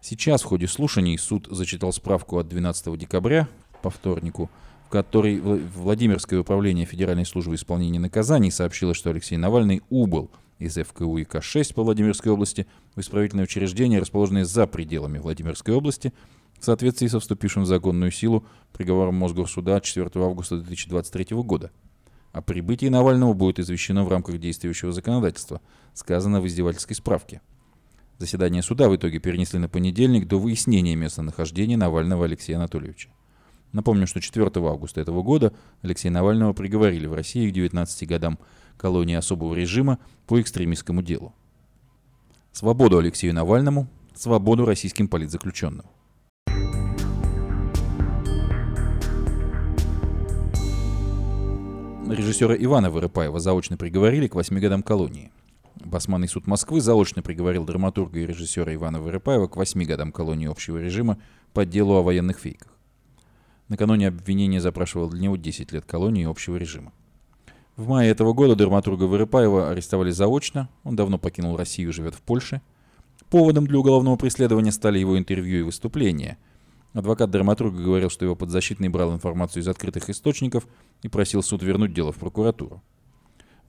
Сейчас 0.05 0.41
в 0.41 0.45
ходе 0.47 0.67
слушаний 0.67 1.17
суд 1.17 1.47
зачитал 1.49 1.93
справку 1.93 2.37
от 2.37 2.49
12 2.49 2.99
декабря 2.99 3.47
по 3.81 3.89
вторнику, 3.89 4.49
в 4.85 4.89
которой 4.89 5.39
Владимирское 5.39 6.41
управление 6.41 6.85
Федеральной 6.85 7.25
службы 7.25 7.55
исполнения 7.55 7.99
наказаний 7.99 8.51
сообщило, 8.51 8.93
что 8.93 9.11
Алексей 9.11 9.37
Навальный 9.37 9.81
убыл 9.89 10.29
из 10.59 10.75
ФКУ 10.75 11.17
ИК-6 11.19 11.73
по 11.73 11.83
Владимирской 11.83 12.33
области 12.33 12.67
в 12.97 12.99
исправительное 12.99 13.45
учреждение, 13.45 14.01
расположенное 14.01 14.43
за 14.43 14.67
пределами 14.67 15.19
Владимирской 15.19 15.73
области, 15.73 16.11
в 16.59 16.65
соответствии 16.65 17.07
со 17.07 17.21
вступившим 17.21 17.63
в 17.63 17.67
законную 17.67 18.11
силу 18.11 18.45
приговором 18.73 19.15
Мосгорсуда 19.15 19.79
4 19.79 20.09
августа 20.15 20.57
2023 20.57 21.27
года. 21.37 21.71
О 22.33 22.41
прибытии 22.41 22.87
Навального 22.87 23.33
будет 23.33 23.57
извещено 23.57 24.03
в 24.03 24.09
рамках 24.09 24.37
действующего 24.37 24.91
законодательства, 24.91 25.61
сказано 25.93 26.41
в 26.41 26.47
издевательской 26.47 26.97
справке. 26.97 27.39
Заседание 28.23 28.61
суда 28.61 28.87
в 28.87 28.95
итоге 28.95 29.19
перенесли 29.19 29.59
на 29.59 29.67
понедельник 29.67 30.29
до 30.29 30.39
выяснения 30.39 30.95
местонахождения 30.95 31.75
Навального 31.75 32.23
Алексея 32.23 32.55
Анатольевича. 32.55 33.09
Напомню, 33.73 34.07
что 34.07 34.21
4 34.21 34.45
августа 34.45 35.01
этого 35.01 35.21
года 35.23 35.51
Алексея 35.81 36.09
Навального 36.13 36.53
приговорили 36.53 37.05
в 37.05 37.13
России 37.13 37.49
к 37.49 37.53
19 37.53 38.07
годам 38.07 38.39
колонии 38.77 39.15
особого 39.15 39.53
режима 39.55 39.99
по 40.25 40.39
экстремистскому 40.39 41.01
делу. 41.01 41.35
Свободу 42.53 42.97
Алексею 42.97 43.33
Навальному, 43.33 43.89
свободу 44.15 44.63
российским 44.63 45.09
политзаключенным. 45.09 45.85
Режиссера 52.07 52.55
Ивана 52.55 52.89
Вырыпаева 52.89 53.41
заочно 53.41 53.75
приговорили 53.75 54.29
к 54.29 54.35
8 54.35 54.57
годам 54.61 54.81
колонии– 54.81 55.29
Басманный 55.85 56.27
суд 56.27 56.47
Москвы 56.47 56.81
заочно 56.81 57.21
приговорил 57.21 57.65
драматурга 57.65 58.19
и 58.19 58.25
режиссера 58.25 58.73
Ивана 58.73 59.01
Вырыпаева 59.01 59.47
к 59.47 59.57
восьми 59.57 59.85
годам 59.85 60.11
колонии 60.11 60.47
общего 60.47 60.77
режима 60.77 61.17
по 61.53 61.65
делу 61.65 61.95
о 61.95 62.03
военных 62.03 62.39
фейках. 62.39 62.73
Накануне 63.67 64.07
обвинение 64.07 64.61
запрашивало 64.61 65.09
для 65.09 65.21
него 65.21 65.35
10 65.35 65.71
лет 65.71 65.85
колонии 65.85 66.25
общего 66.25 66.55
режима. 66.57 66.93
В 67.75 67.87
мае 67.87 68.11
этого 68.11 68.33
года 68.33 68.55
драматурга 68.55 69.05
Вырыпаева 69.05 69.71
арестовали 69.71 70.11
заочно, 70.11 70.69
он 70.83 70.95
давно 70.95 71.17
покинул 71.17 71.57
Россию 71.57 71.89
и 71.89 71.93
живет 71.93 72.13
в 72.13 72.21
Польше. 72.21 72.61
Поводом 73.29 73.65
для 73.65 73.79
уголовного 73.79 74.15
преследования 74.15 74.71
стали 74.71 74.99
его 74.99 75.17
интервью 75.17 75.59
и 75.59 75.63
выступления. 75.63 76.37
Адвокат 76.93 77.31
драматурга 77.31 77.81
говорил, 77.81 78.11
что 78.11 78.25
его 78.25 78.35
подзащитный 78.35 78.89
брал 78.89 79.13
информацию 79.13 79.63
из 79.63 79.67
открытых 79.67 80.09
источников 80.09 80.67
и 81.01 81.07
просил 81.07 81.41
суд 81.41 81.63
вернуть 81.63 81.93
дело 81.93 82.11
в 82.11 82.17
прокуратуру. 82.17 82.83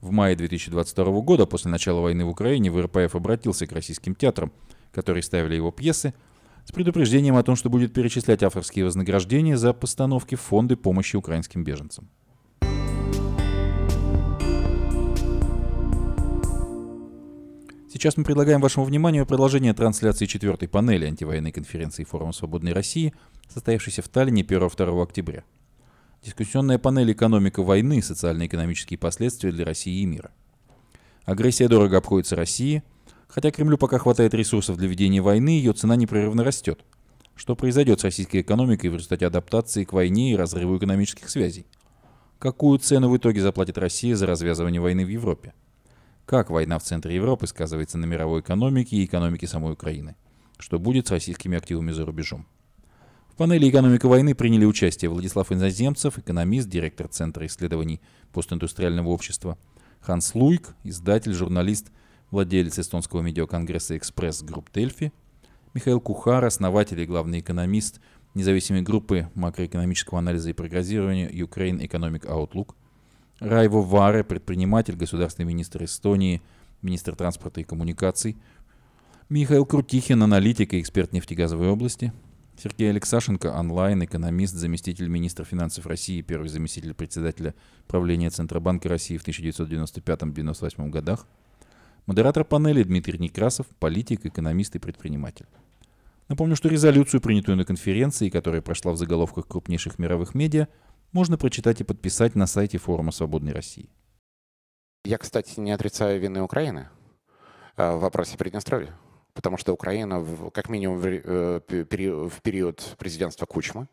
В 0.05 0.11
мае 0.11 0.35
2022 0.35 1.21
года, 1.21 1.47
после 1.47 1.71
начала 1.71 1.99
войны 1.99 2.25
в 2.25 2.29
Украине, 2.29 2.69
ВРПФ 2.69 3.15
обратился 3.15 3.65
к 3.65 3.71
российским 3.71 4.13
театрам, 4.13 4.51
которые 4.91 5.23
ставили 5.23 5.55
его 5.55 5.71
пьесы, 5.71 6.13
с 6.63 6.71
предупреждением 6.71 7.37
о 7.37 7.41
том, 7.41 7.55
что 7.55 7.71
будет 7.71 7.91
перечислять 7.91 8.43
авторские 8.43 8.85
вознаграждения 8.85 9.57
за 9.57 9.73
постановки 9.73 10.35
в 10.35 10.41
фонды 10.41 10.75
помощи 10.75 11.15
украинским 11.15 11.63
беженцам. 11.63 12.07
Сейчас 17.91 18.15
мы 18.15 18.23
предлагаем 18.23 18.61
вашему 18.61 18.85
вниманию 18.85 19.25
продолжение 19.25 19.73
трансляции 19.73 20.27
четвертой 20.27 20.67
панели 20.67 21.05
антивоенной 21.05 21.51
конференции 21.51 22.03
Форума 22.03 22.31
Свободной 22.31 22.73
России, 22.73 23.11
состоявшейся 23.51 24.03
в 24.03 24.09
Таллине 24.09 24.43
1-2 24.43 25.01
октября. 25.01 25.45
Дискуссионная 26.25 26.79
панель 26.79 27.11
«Экономика 27.11 27.61
войны. 27.61 28.01
Социально-экономические 28.01 28.97
последствия 28.97 29.51
для 29.51 29.63
России 29.63 30.01
и 30.01 30.07
мира». 30.07 30.31
Агрессия 31.23 31.67
дорого 31.67 31.97
обходится 31.97 32.35
России. 32.35 32.81
Хотя 33.27 33.51
Кремлю 33.51 33.77
пока 33.77 33.99
хватает 33.99 34.33
ресурсов 34.33 34.75
для 34.77 34.87
ведения 34.87 35.21
войны, 35.21 35.49
ее 35.49 35.73
цена 35.73 35.95
непрерывно 35.95 36.43
растет. 36.43 36.83
Что 37.35 37.55
произойдет 37.55 37.99
с 37.99 38.05
российской 38.05 38.41
экономикой 38.41 38.87
в 38.87 38.95
результате 38.95 39.27
адаптации 39.27 39.83
к 39.83 39.93
войне 39.93 40.31
и 40.31 40.35
разрыву 40.35 40.79
экономических 40.79 41.29
связей? 41.29 41.67
Какую 42.39 42.79
цену 42.79 43.09
в 43.09 43.17
итоге 43.17 43.39
заплатит 43.41 43.77
Россия 43.77 44.15
за 44.15 44.25
развязывание 44.25 44.81
войны 44.81 45.05
в 45.05 45.09
Европе? 45.09 45.53
Как 46.25 46.49
война 46.49 46.79
в 46.79 46.83
центре 46.83 47.13
Европы 47.13 47.45
сказывается 47.45 47.99
на 47.99 48.05
мировой 48.05 48.41
экономике 48.41 48.95
и 48.95 49.05
экономике 49.05 49.45
самой 49.45 49.73
Украины? 49.73 50.15
Что 50.57 50.79
будет 50.79 51.05
с 51.05 51.11
российскими 51.11 51.55
активами 51.55 51.91
за 51.91 52.03
рубежом? 52.03 52.47
В 53.35 53.37
панели 53.37 53.69
«Экономика 53.69 54.07
войны» 54.07 54.33
приняли 54.33 54.63
участие 54.63 55.09
Владислав 55.09 55.51
Иноземцев, 55.51 56.17
экономист, 56.17 56.69
директор 56.69 57.09
Центра 57.09 57.45
исследований 57.45 57.99
постиндустриального 58.31 59.09
общества, 59.09 59.57
Ханс 59.99 60.33
Луйк, 60.35 60.73
издатель, 60.85 61.33
журналист, 61.33 61.91
владелец 62.31 62.79
эстонского 62.79 63.19
медиаконцерна 63.19 63.97
Express 63.97 64.41
Group 64.41 64.69
Delfi, 64.73 65.11
Михаил 65.73 65.99
Кухар, 65.99 66.45
основатель 66.45 67.01
и 67.01 67.05
главный 67.05 67.41
экономист 67.41 67.99
независимой 68.35 68.83
группы 68.83 69.29
макроэкономического 69.35 70.19
анализа 70.19 70.51
и 70.51 70.53
прогнозирования 70.53 71.27
Ukraine 71.29 71.85
Economic 71.85 72.25
Outlook, 72.27 72.73
Райво 73.41 73.81
Варе, 73.81 74.23
предприниматель, 74.23 74.95
государственный 74.95 75.45
министр 75.45 75.83
Эстонии, 75.83 76.41
министр 76.81 77.17
транспорта 77.17 77.59
и 77.59 77.65
коммуникаций, 77.65 78.37
Михаил 79.27 79.65
Крутихин, 79.65 80.23
аналитик 80.23 80.73
и 80.73 80.79
эксперт 80.79 81.11
нефтегазовой 81.11 81.67
области, 81.67 82.13
Сергей 82.57 82.89
Алексашенко, 82.89 83.47
онлайн, 83.47 84.05
экономист, 84.05 84.53
заместитель 84.53 85.07
министра 85.07 85.43
финансов 85.43 85.85
России, 85.85 86.21
первый 86.21 86.47
заместитель 86.47 86.93
председателя 86.93 87.53
правления 87.87 88.29
Центробанка 88.29 88.87
России 88.87 89.17
в 89.17 89.27
1995-1998 89.27 90.89
годах. 90.89 91.27
Модератор 92.05 92.45
панели 92.45 92.83
Дмитрий 92.83 93.19
Некрасов, 93.19 93.67
политик, 93.79 94.25
экономист 94.25 94.75
и 94.75 94.79
предприниматель. 94.79 95.47
Напомню, 96.29 96.55
что 96.55 96.69
резолюцию, 96.69 97.21
принятую 97.21 97.57
на 97.57 97.65
конференции, 97.65 98.29
которая 98.29 98.61
прошла 98.61 98.93
в 98.93 98.97
заголовках 98.97 99.47
крупнейших 99.47 99.99
мировых 99.99 100.33
медиа, 100.33 100.67
можно 101.11 101.37
прочитать 101.37 101.81
и 101.81 101.83
подписать 101.83 102.35
на 102.35 102.47
сайте 102.47 102.77
форума 102.77 103.11
«Свободной 103.11 103.53
России». 103.53 103.89
Я, 105.03 105.17
кстати, 105.17 105.59
не 105.59 105.71
отрицаю 105.71 106.19
вины 106.19 106.41
Украины 106.41 106.89
э, 107.77 107.95
в 107.95 107.99
вопросе 107.99 108.37
Приднестровья 108.37 108.95
потому 109.35 109.57
что 109.57 109.73
Украина, 109.73 110.25
как 110.51 110.69
минимум 110.69 111.01
э, 111.03 111.59
в 111.59 112.41
период 112.41 112.95
президентства 112.97 113.45
Кучмы, 113.45 113.87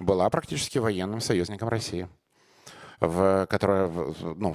была 0.00 0.28
практически 0.28 0.78
военным 0.78 1.20
союзником 1.20 1.68
России, 1.68 2.08
в, 2.98 3.46
которая 3.48 3.88
ну, 3.88 4.54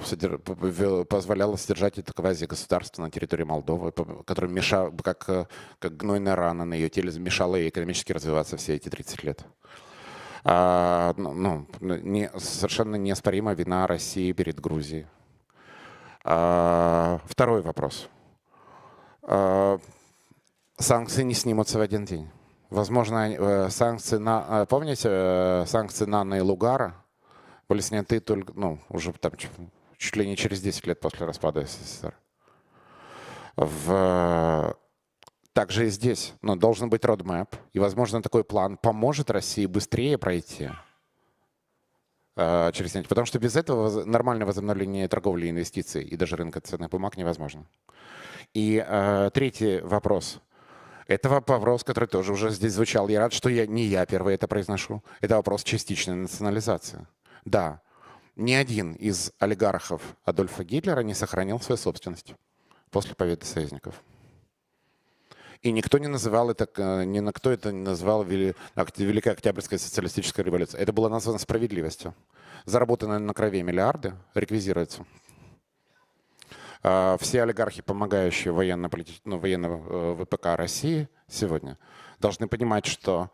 позволяла 1.04 1.56
содержать 1.56 1.98
это 1.98 2.12
квази-государство 2.12 3.02
на 3.02 3.10
территории 3.10 3.44
Молдовы, 3.44 3.92
которое 4.24 4.48
мешало, 4.48 4.94
как, 5.02 5.48
как 5.78 5.96
гнойная 5.96 6.36
рана 6.36 6.64
на 6.64 6.74
ее 6.74 6.90
теле, 6.90 7.10
мешало 7.18 7.56
ей 7.56 7.70
экономически 7.70 8.12
развиваться 8.12 8.56
все 8.56 8.74
эти 8.74 8.88
30 8.88 9.24
лет. 9.24 9.44
А, 10.44 11.14
ну, 11.16 11.66
ну, 11.80 11.96
не, 11.96 12.30
совершенно 12.36 12.94
неоспорима 12.96 13.54
вина 13.54 13.86
России 13.86 14.30
перед 14.32 14.60
Грузией. 14.60 15.06
А, 16.22 17.20
второй 17.24 17.62
вопрос. 17.62 18.08
А, 19.22 19.78
санкции 20.78 21.22
не 21.22 21.34
снимутся 21.34 21.78
в 21.78 21.80
один 21.80 22.04
день. 22.04 22.28
Возможно, 22.70 23.30
э, 23.30 23.70
санкции 23.70 24.16
на... 24.18 24.62
Э, 24.62 24.66
помните, 24.66 25.08
э, 25.10 25.64
санкции 25.66 26.04
на 26.04 26.36
и 26.36 26.40
Лугара 26.40 26.94
были 27.68 27.80
сняты 27.80 28.20
только, 28.20 28.52
ну, 28.54 28.78
уже 28.88 29.12
там 29.12 29.32
чуть 29.96 30.16
ли 30.16 30.26
не 30.26 30.36
через 30.36 30.60
10 30.60 30.86
лет 30.86 31.00
после 31.00 31.26
распада 31.26 31.64
СССР. 31.64 32.14
В... 33.56 34.76
Также 35.52 35.86
и 35.86 35.90
здесь. 35.90 36.34
Но 36.42 36.54
должен 36.54 36.90
быть 36.90 37.02
roadmap. 37.02 37.48
И, 37.72 37.78
возможно, 37.78 38.20
такой 38.20 38.44
план 38.44 38.76
поможет 38.76 39.30
России 39.30 39.64
быстрее 39.66 40.18
пройти 40.18 40.70
через 42.36 42.94
нефть. 42.94 43.08
Потому 43.08 43.24
что 43.24 43.38
без 43.38 43.56
этого 43.56 44.04
нормальное 44.04 44.44
возобновление 44.44 45.08
торговли, 45.08 45.48
инвестиций 45.48 46.04
и 46.04 46.16
даже 46.16 46.36
рынка 46.36 46.60
ценных 46.60 46.90
бумаг 46.90 47.16
невозможно. 47.16 47.64
И 48.52 48.84
э, 48.86 49.30
третий 49.32 49.80
вопрос. 49.80 50.40
Это 51.06 51.28
вопрос, 51.28 51.84
который 51.84 52.08
тоже 52.08 52.32
уже 52.32 52.50
здесь 52.50 52.72
звучал. 52.72 53.08
Я 53.08 53.20
рад, 53.20 53.32
что 53.32 53.48
я, 53.48 53.66
не 53.66 53.84
я 53.84 54.04
первый 54.06 54.34
это 54.34 54.48
произношу. 54.48 55.02
Это 55.20 55.36
вопрос 55.36 55.62
частичной 55.62 56.16
национализации. 56.16 57.06
Да, 57.44 57.80
ни 58.34 58.52
один 58.52 58.92
из 58.94 59.32
олигархов 59.38 60.02
Адольфа 60.24 60.64
Гитлера 60.64 61.00
не 61.00 61.14
сохранил 61.14 61.60
свою 61.60 61.76
собственность 61.78 62.34
после 62.90 63.14
победы 63.14 63.46
союзников. 63.46 64.02
И 65.62 65.72
никто 65.72 65.98
не 65.98 66.08
называл 66.08 66.50
это, 66.50 66.68
э, 66.76 67.04
ни 67.04 67.20
на 67.20 67.32
кто 67.32 67.50
это 67.50 67.72
не 67.72 67.82
назвал 67.82 68.24
Великая 68.24 69.30
Октябрьская 69.30 69.78
социалистическая 69.78 70.42
революция. 70.42 70.80
Это 70.80 70.92
было 70.92 71.08
названо 71.08 71.38
справедливостью. 71.38 72.14
Заработанные 72.66 73.18
на 73.20 73.32
крови 73.32 73.62
миллиарды 73.62 74.14
реквизируются. 74.34 75.06
А, 76.82 77.16
все 77.18 77.42
олигархи, 77.42 77.82
помогающие 77.82 78.52
военно 78.52 78.90
ну, 79.24 79.38
военного 79.38 80.14
э, 80.20 80.24
ВПК 80.24 80.46
России 80.56 81.08
сегодня, 81.28 81.78
должны 82.18 82.48
понимать, 82.48 82.86
что 82.86 83.30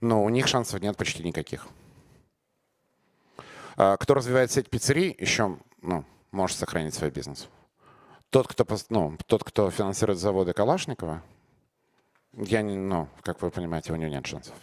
ну, 0.00 0.22
у 0.24 0.28
них 0.28 0.46
шансов 0.46 0.80
нет 0.80 0.96
почти 0.96 1.22
никаких. 1.22 1.68
А, 3.76 3.96
кто 3.96 4.14
развивает 4.14 4.50
сеть 4.50 4.70
пиццерий, 4.70 5.14
еще 5.18 5.58
ну, 5.82 6.04
может 6.30 6.56
сохранить 6.56 6.94
свой 6.94 7.10
бизнес. 7.10 7.48
Тот, 8.30 8.46
кто, 8.46 8.66
ну, 8.90 9.16
тот, 9.26 9.44
кто 9.44 9.70
финансирует 9.70 10.18
заводы 10.18 10.52
Калашникова, 10.52 11.22
я 12.34 12.62
не, 12.62 12.76
ну, 12.76 13.08
как 13.22 13.42
вы 13.42 13.50
понимаете, 13.50 13.92
у 13.92 13.96
него 13.96 14.10
нет 14.10 14.26
шансов. 14.26 14.54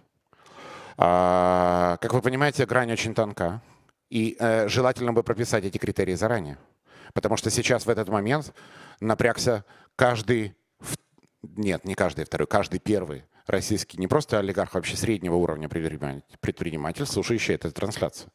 А, 0.98 1.98
как 2.02 2.14
вы 2.14 2.22
понимаете, 2.22 2.66
грань 2.66 2.92
очень 2.92 3.14
тонка. 3.14 3.62
И 4.10 4.38
э, 4.40 4.70
желательно 4.70 5.12
бы 5.12 5.22
прописать 5.22 5.66
эти 5.66 5.78
критерии 5.78 6.16
заранее. 6.16 6.58
Потому 7.14 7.38
что 7.38 7.50
сейчас 7.50 7.86
в 7.86 7.90
этот 7.90 8.10
момент 8.10 8.54
напрягся 9.00 9.66
каждый, 9.96 10.56
нет, 11.42 11.86
не 11.86 11.96
каждый 11.96 12.26
второй, 12.26 12.48
каждый 12.48 12.80
первый 12.80 13.26
российский, 13.46 13.98
не 13.98 14.08
просто 14.08 14.40
олигарх, 14.40 14.76
а 14.76 14.78
вообще 14.80 14.98
среднего 14.98 15.36
уровня 15.36 15.70
предприниматель, 15.70 17.06
слушающий 17.06 17.56
эту 17.56 17.72
трансляцию. 17.72 18.32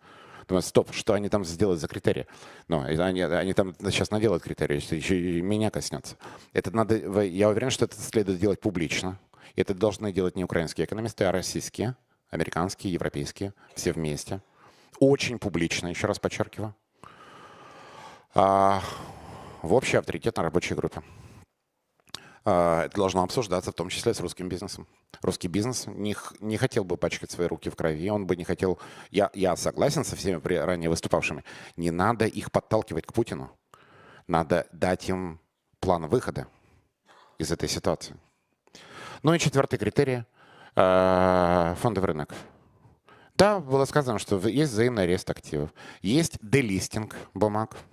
Думаю, 0.49 0.63
стоп, 0.63 0.93
что 0.93 1.15
они 1.15 1.29
там 1.29 1.45
сделают 1.45 1.81
за 1.81 1.87
критерии? 1.87 2.27
Ну, 2.67 2.81
они, 2.83 3.23
они 3.23 3.55
там 3.55 3.75
сейчас 3.79 4.11
наделают 4.11 4.43
критерии, 4.43 4.81
что 4.81 4.97
еще 4.97 5.19
и 5.19 5.41
меня 5.41 5.71
коснется. 5.71 6.17
Это 6.53 6.75
надо, 6.75 7.23
я 7.23 7.49
уверен, 7.49 7.71
что 7.71 7.85
это 7.85 7.97
следует 8.01 8.41
делать 8.41 8.61
публично. 8.61 9.19
Это 9.55 9.75
должны 9.75 10.13
делать 10.13 10.35
не 10.35 10.45
украинские 10.45 10.87
экономисты, 10.87 11.25
а 11.25 11.33
российские, 11.33 11.95
американские, 12.31 12.93
европейские, 12.93 13.55
все 13.75 13.93
вместе. 13.93 14.41
Очень 14.99 15.39
публично, 15.39 15.89
еще 15.89 16.07
раз 16.07 16.19
подчеркиваю 16.19 16.75
в 18.35 19.73
общей 19.73 19.97
авторитетной 19.97 20.45
рабочей 20.45 20.75
группе. 20.75 21.03
А, 22.45 22.85
это 22.85 22.97
должно 22.97 23.23
обсуждаться, 23.23 23.71
в 23.71 23.75
том 23.75 23.89
числе 23.89 24.15
с 24.15 24.21
русским 24.21 24.49
бизнесом. 24.49 24.87
Русский 25.21 25.49
бизнес 25.49 25.87
не, 25.87 26.17
не 26.41 26.57
хотел 26.57 26.85
бы 26.85 26.97
пачкать 26.97 27.31
свои 27.31 27.47
руки 27.47 27.71
в 27.71 27.77
крови, 27.77 28.11
он 28.11 28.27
бы 28.27 28.37
не 28.37 28.45
хотел... 28.45 28.79
Я, 29.11 29.31
я 29.35 29.55
согласен 29.57 30.05
со 30.05 30.17
всеми 30.17 30.41
ранее 30.57 30.91
выступавшими. 30.91 31.45
Не 31.77 31.91
надо 31.91 32.27
их 32.27 32.51
подталкивать 32.51 33.07
к 33.07 33.13
Путину. 33.13 33.51
Надо 34.27 34.67
дать 34.73 35.09
им 35.09 35.41
план 35.81 36.07
выхода 36.07 36.49
из 37.39 37.53
этой 37.53 37.69
ситуации. 37.69 38.17
Ну 39.23 39.35
и 39.35 39.39
четвертый 39.39 39.79
критерий 39.79 40.25
а,– 40.75 41.77
фондовый 41.81 42.09
рынок. 42.09 42.35
Да, 43.37 43.61
было 43.61 43.85
сказано, 43.85 44.19
что 44.19 44.37
есть 44.49 44.73
взаимный 44.73 45.05
арест 45.05 45.31
активов, 45.31 45.73
есть 46.01 46.39
делистинг 46.43 47.17
бумаг– 47.35 47.77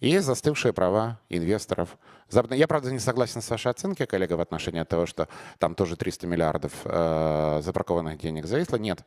и 0.00 0.18
застывшие 0.18 0.72
права 0.72 1.18
инвесторов. 1.28 1.96
Я, 2.30 2.66
правда, 2.66 2.90
не 2.90 2.98
согласен 2.98 3.40
с 3.40 3.50
вашей 3.50 3.70
оценкой, 3.70 4.06
коллега, 4.06 4.34
в 4.34 4.40
отношении 4.40 4.82
того, 4.84 5.06
что 5.06 5.28
там 5.58 5.74
тоже 5.74 5.96
300 5.96 6.26
миллиардов 6.26 6.72
э, 6.84 7.60
запаркованных 7.62 8.18
денег 8.18 8.46
зависло. 8.46 8.76
Нет. 8.76 9.04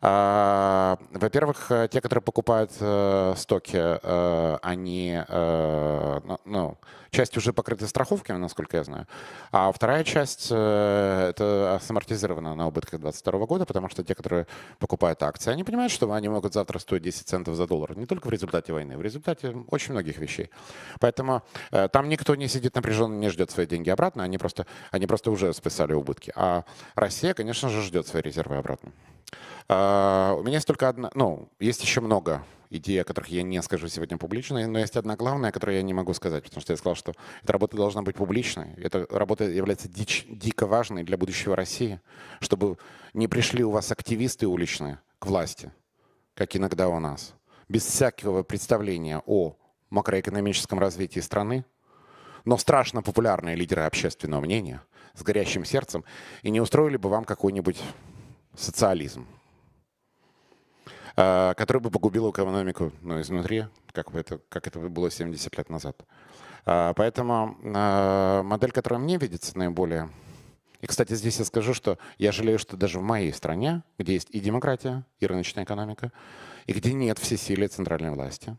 Э, 0.00 0.96
во-первых, 1.12 1.70
те, 1.90 2.00
которые 2.00 2.22
покупают 2.22 2.72
э, 2.80 3.34
стоки, 3.36 3.76
э, 3.76 4.58
они, 4.62 5.22
э, 5.28 6.20
ну, 6.24 6.38
ну 6.44 6.78
часть 7.12 7.36
уже 7.36 7.52
покрыта 7.52 7.86
страховками, 7.86 8.38
насколько 8.38 8.78
я 8.78 8.84
знаю. 8.84 9.06
А 9.52 9.70
вторая 9.70 10.02
часть 10.02 10.48
э, 10.50 11.28
это 11.30 11.78
самортизировано 11.86 12.54
на 12.54 12.66
убытках 12.66 13.00
2022 13.00 13.46
года, 13.46 13.66
потому 13.66 13.90
что 13.90 14.02
те, 14.02 14.14
которые 14.14 14.46
покупают 14.78 15.22
акции, 15.22 15.52
они 15.52 15.62
понимают, 15.62 15.92
что 15.92 16.10
они 16.10 16.28
могут 16.28 16.54
завтра 16.54 16.78
стоить 16.78 17.02
10 17.02 17.28
центов 17.28 17.54
за 17.54 17.66
доллар. 17.66 17.96
Не 17.96 18.06
только 18.06 18.28
в 18.28 18.30
результате 18.30 18.72
войны, 18.72 18.96
в 18.96 19.02
результате 19.02 19.54
очень 19.68 19.92
многих 19.92 20.16
вещей. 20.18 20.50
Поэтому 21.00 21.42
э, 21.70 21.88
там 21.88 22.08
никто 22.08 22.34
не 22.34 22.48
сидит 22.48 22.61
напряженно, 22.74 23.14
не 23.18 23.28
ждет 23.30 23.50
свои 23.50 23.66
деньги 23.66 23.90
обратно, 23.90 24.24
они 24.24 24.38
просто, 24.38 24.66
они 24.90 25.06
просто 25.06 25.30
уже 25.30 25.52
списали 25.52 25.92
убытки. 25.94 26.32
А 26.36 26.64
Россия, 26.94 27.34
конечно 27.34 27.68
же, 27.68 27.82
ждет 27.82 28.06
свои 28.06 28.22
резервы 28.22 28.56
обратно. 28.56 28.92
А, 29.68 30.34
у 30.38 30.42
меня 30.42 30.56
есть 30.56 30.66
только 30.66 30.88
одна, 30.88 31.10
ну, 31.14 31.48
есть 31.58 31.82
еще 31.82 32.00
много 32.00 32.44
идей, 32.70 33.00
о 33.00 33.04
которых 33.04 33.30
я 33.30 33.42
не 33.42 33.60
скажу 33.62 33.88
сегодня 33.88 34.16
публично, 34.16 34.66
но 34.66 34.78
есть 34.78 34.96
одна 34.96 35.16
главная, 35.16 35.50
о 35.50 35.52
которой 35.52 35.76
я 35.76 35.82
не 35.82 35.92
могу 35.92 36.14
сказать, 36.14 36.44
потому 36.44 36.62
что 36.62 36.72
я 36.72 36.76
сказал, 36.76 36.94
что 36.94 37.12
эта 37.42 37.52
работа 37.52 37.76
должна 37.76 38.02
быть 38.02 38.16
публичной. 38.16 38.74
Эта 38.76 39.06
работа 39.10 39.44
является 39.44 39.88
дич, 39.88 40.24
дико 40.28 40.66
важной 40.66 41.04
для 41.04 41.16
будущего 41.16 41.54
России, 41.54 42.00
чтобы 42.40 42.78
не 43.12 43.28
пришли 43.28 43.62
у 43.62 43.70
вас 43.70 43.92
активисты 43.92 44.46
уличные 44.46 45.00
к 45.18 45.26
власти, 45.26 45.70
как 46.34 46.56
иногда 46.56 46.88
у 46.88 46.98
нас. 46.98 47.34
без 47.68 47.84
всякого 47.86 48.42
представления 48.42 49.22
о 49.26 49.56
макроэкономическом 49.90 50.78
развитии 50.78 51.20
страны, 51.20 51.64
но 52.44 52.58
страшно 52.58 53.02
популярные 53.02 53.56
лидеры 53.56 53.82
общественного 53.82 54.40
мнения 54.40 54.82
с 55.14 55.22
горящим 55.22 55.64
сердцем 55.64 56.04
и 56.42 56.50
не 56.50 56.60
устроили 56.60 56.96
бы 56.96 57.08
вам 57.08 57.24
какой-нибудь 57.24 57.80
социализм, 58.54 59.26
э, 61.16 61.54
который 61.56 61.80
бы 61.82 61.90
погубил 61.90 62.30
экономику 62.30 62.92
ну, 63.02 63.20
изнутри, 63.20 63.66
как 63.92 64.14
это, 64.14 64.40
как 64.48 64.66
это 64.66 64.78
было 64.78 65.10
70 65.10 65.56
лет 65.56 65.70
назад. 65.70 66.02
Э, 66.66 66.92
поэтому 66.96 67.56
э, 67.62 68.42
модель, 68.42 68.72
которая 68.72 69.00
мне 69.00 69.18
видится 69.18 69.56
наиболее... 69.56 70.10
И, 70.80 70.86
кстати, 70.88 71.14
здесь 71.14 71.38
я 71.38 71.44
скажу, 71.44 71.74
что 71.74 71.96
я 72.18 72.32
жалею, 72.32 72.58
что 72.58 72.76
даже 72.76 72.98
в 72.98 73.02
моей 73.02 73.32
стране, 73.32 73.84
где 73.98 74.14
есть 74.14 74.28
и 74.30 74.40
демократия, 74.40 75.04
и 75.20 75.26
рыночная 75.26 75.62
экономика, 75.62 76.10
и 76.66 76.72
где 76.72 76.92
нет 76.92 77.20
всесилия 77.20 77.68
центральной 77.68 78.10
власти, 78.10 78.56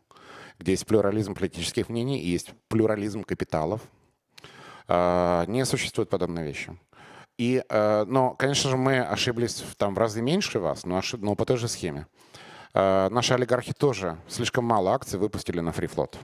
где 0.60 0.72
есть 0.72 0.86
плюрализм 0.86 1.36
политических 1.36 1.90
мнений 1.90 2.20
и 2.20 2.30
есть 2.30 2.54
плюрализм 2.68 3.24
капиталов, 3.24 3.82
не 4.88 5.66
существует 5.66 6.10
подобной 6.10 6.44
вещи. 6.44 6.78
И, 7.38 7.64
э, 7.68 8.06
но, 8.06 8.36
конечно 8.36 8.70
же, 8.70 8.78
мы 8.78 9.00
ошиблись 9.00 9.64
там 9.78 9.96
в 9.96 9.98
разы 9.98 10.22
меньше 10.22 10.60
вас, 10.60 10.86
но, 10.86 10.98
ошиб... 10.98 11.22
но 11.22 11.36
по 11.36 11.46
той 11.46 11.58
же 11.58 11.68
схеме. 11.68 12.08
Э, 12.74 13.10
наши 13.10 13.34
олигархи 13.34 13.74
тоже 13.74 14.18
слишком 14.28 14.66
мало 14.66 14.94
акций 14.94 15.18
выпустили 15.18 15.60
на 15.60 15.72
фрифлот. 15.72 16.18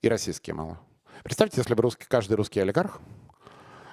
И 0.00 0.08
российские 0.08 0.54
мало. 0.54 0.78
Представьте, 1.24 1.60
если 1.60 1.74
бы 1.74 1.82
русский, 1.82 2.06
каждый 2.08 2.34
русский 2.34 2.60
олигарх 2.60 3.00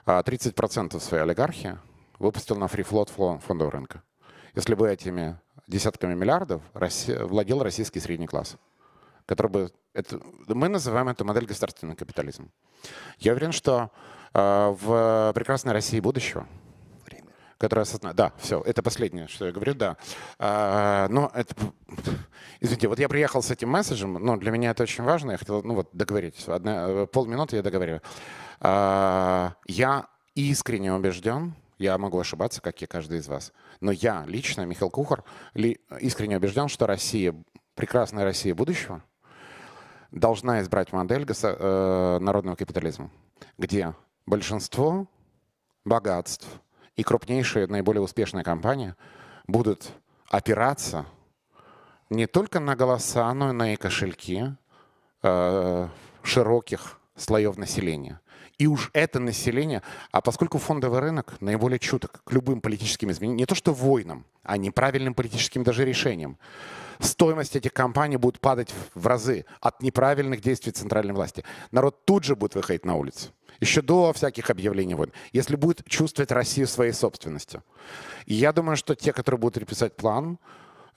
30% 0.05 0.95
э, 0.95 0.99
своей 0.99 1.23
олигархии 1.23 1.77
выпустил 2.19 2.55
на 2.55 2.67
фрифлот 2.67 3.09
фондового 3.09 3.71
рынка. 3.71 4.03
Если 4.53 4.75
бы 4.75 4.89
этими 4.89 5.39
десятками 5.67 6.13
миллиардов 6.13 6.61
владел 6.73 7.63
российский 7.63 7.99
средний 7.99 8.27
класс, 8.27 8.57
который 9.25 9.51
бы... 9.51 9.71
Это, 9.93 10.19
мы 10.47 10.67
называем 10.67 11.07
эту 11.09 11.25
модель 11.25 11.45
государственный 11.45 11.95
капитализм. 11.95 12.51
Я 13.19 13.31
уверен, 13.31 13.51
что 13.51 13.91
а, 14.33 14.71
в 14.71 15.31
прекрасной 15.33 15.73
России 15.73 15.99
будущего. 15.99 16.45
Время. 17.05 17.29
Которая 17.57 17.83
осознает. 17.83 18.15
Да, 18.17 18.33
все, 18.37 18.61
это 18.61 18.83
последнее, 18.83 19.27
что 19.27 19.45
я 19.45 19.51
говорю, 19.53 19.73
да. 19.73 19.97
А, 20.37 21.07
но 21.09 21.31
это... 21.33 21.55
Извините, 22.59 22.87
вот 22.87 22.99
я 22.99 23.07
приехал 23.07 23.41
с 23.41 23.51
этим 23.51 23.69
месседжем, 23.69 24.13
но 24.13 24.35
для 24.35 24.51
меня 24.51 24.71
это 24.71 24.83
очень 24.83 25.03
важно, 25.03 25.31
я 25.31 25.37
хотел, 25.37 25.63
ну 25.63 25.75
вот, 25.75 25.89
договорить. 25.93 26.43
Одна, 26.47 27.05
полминуты 27.05 27.55
я 27.55 27.63
договорю. 27.63 28.01
А, 28.59 29.53
я 29.65 30.07
искренне 30.35 30.93
убежден, 30.93 31.55
я 31.77 31.97
могу 31.97 32.19
ошибаться, 32.19 32.61
как 32.61 32.81
и 32.81 32.85
каждый 32.85 33.19
из 33.19 33.27
вас, 33.27 33.53
но 33.79 33.91
я 33.91 34.25
лично, 34.27 34.65
Михаил 34.65 34.89
Кухар, 34.89 35.23
искренне 35.53 36.37
убежден, 36.37 36.67
что 36.67 36.87
Россия, 36.87 37.33
прекрасная 37.73 38.23
Россия 38.23 38.53
будущего, 38.53 39.01
должна 40.15 40.61
избрать 40.61 40.93
модель 40.93 41.25
э, 41.29 42.17
народного 42.19 42.55
капитализма, 42.55 43.11
где 43.57 43.93
большинство 44.25 45.07
богатств 45.83 46.47
и 46.95 47.03
крупнейшие, 47.03 47.67
наиболее 47.67 48.01
успешные 48.01 48.43
компании 48.43 48.95
будут 49.45 49.91
опираться 50.29 51.05
не 52.09 52.27
только 52.27 52.59
на 52.59 52.75
голоса, 52.75 53.31
но 53.33 53.49
и 53.49 53.53
на 53.53 53.77
кошельки 53.77 54.55
э, 55.21 55.87
широких 56.23 56.99
слоев 57.15 57.57
населения. 57.57 58.21
И 58.57 58.67
уж 58.67 58.89
это 58.93 59.19
население, 59.19 59.81
а 60.11 60.21
поскольку 60.21 60.57
фондовый 60.59 61.01
рынок 61.01 61.35
наиболее 61.41 61.77
чуток 61.77 62.21
к 62.23 62.31
любым 62.31 62.61
политическим 62.61 63.11
изменениям, 63.11 63.37
не 63.37 63.45
то 63.45 63.55
что 63.55 63.73
войнам, 63.73 64.25
а 64.43 64.57
неправильным 64.57 65.13
политическим 65.13 65.63
даже 65.63 65.83
решениям, 65.83 66.37
стоимость 66.99 67.55
этих 67.55 67.73
компаний 67.73 68.15
будет 68.15 68.39
падать 68.39 68.73
в 68.93 69.05
разы 69.05 69.45
от 69.59 69.81
неправильных 69.81 70.41
действий 70.41 70.71
центральной 70.71 71.13
власти. 71.13 71.43
Народ 71.71 72.05
тут 72.05 72.23
же 72.23 72.35
будет 72.35 72.55
выходить 72.55 72.85
на 72.85 72.95
улицу 72.95 73.31
еще 73.59 73.81
до 73.81 74.11
всяких 74.13 74.49
объявлений 74.49 74.95
войн, 74.95 75.11
если 75.31 75.55
будет 75.55 75.87
чувствовать 75.87 76.31
Россию 76.31 76.67
своей 76.67 76.91
собственностью. 76.91 77.63
И 78.25 78.33
я 78.33 78.51
думаю, 78.51 78.75
что 78.75 78.95
те, 78.95 79.13
которые 79.13 79.39
будут 79.39 79.55
переписать 79.55 79.95
план, 79.95 80.39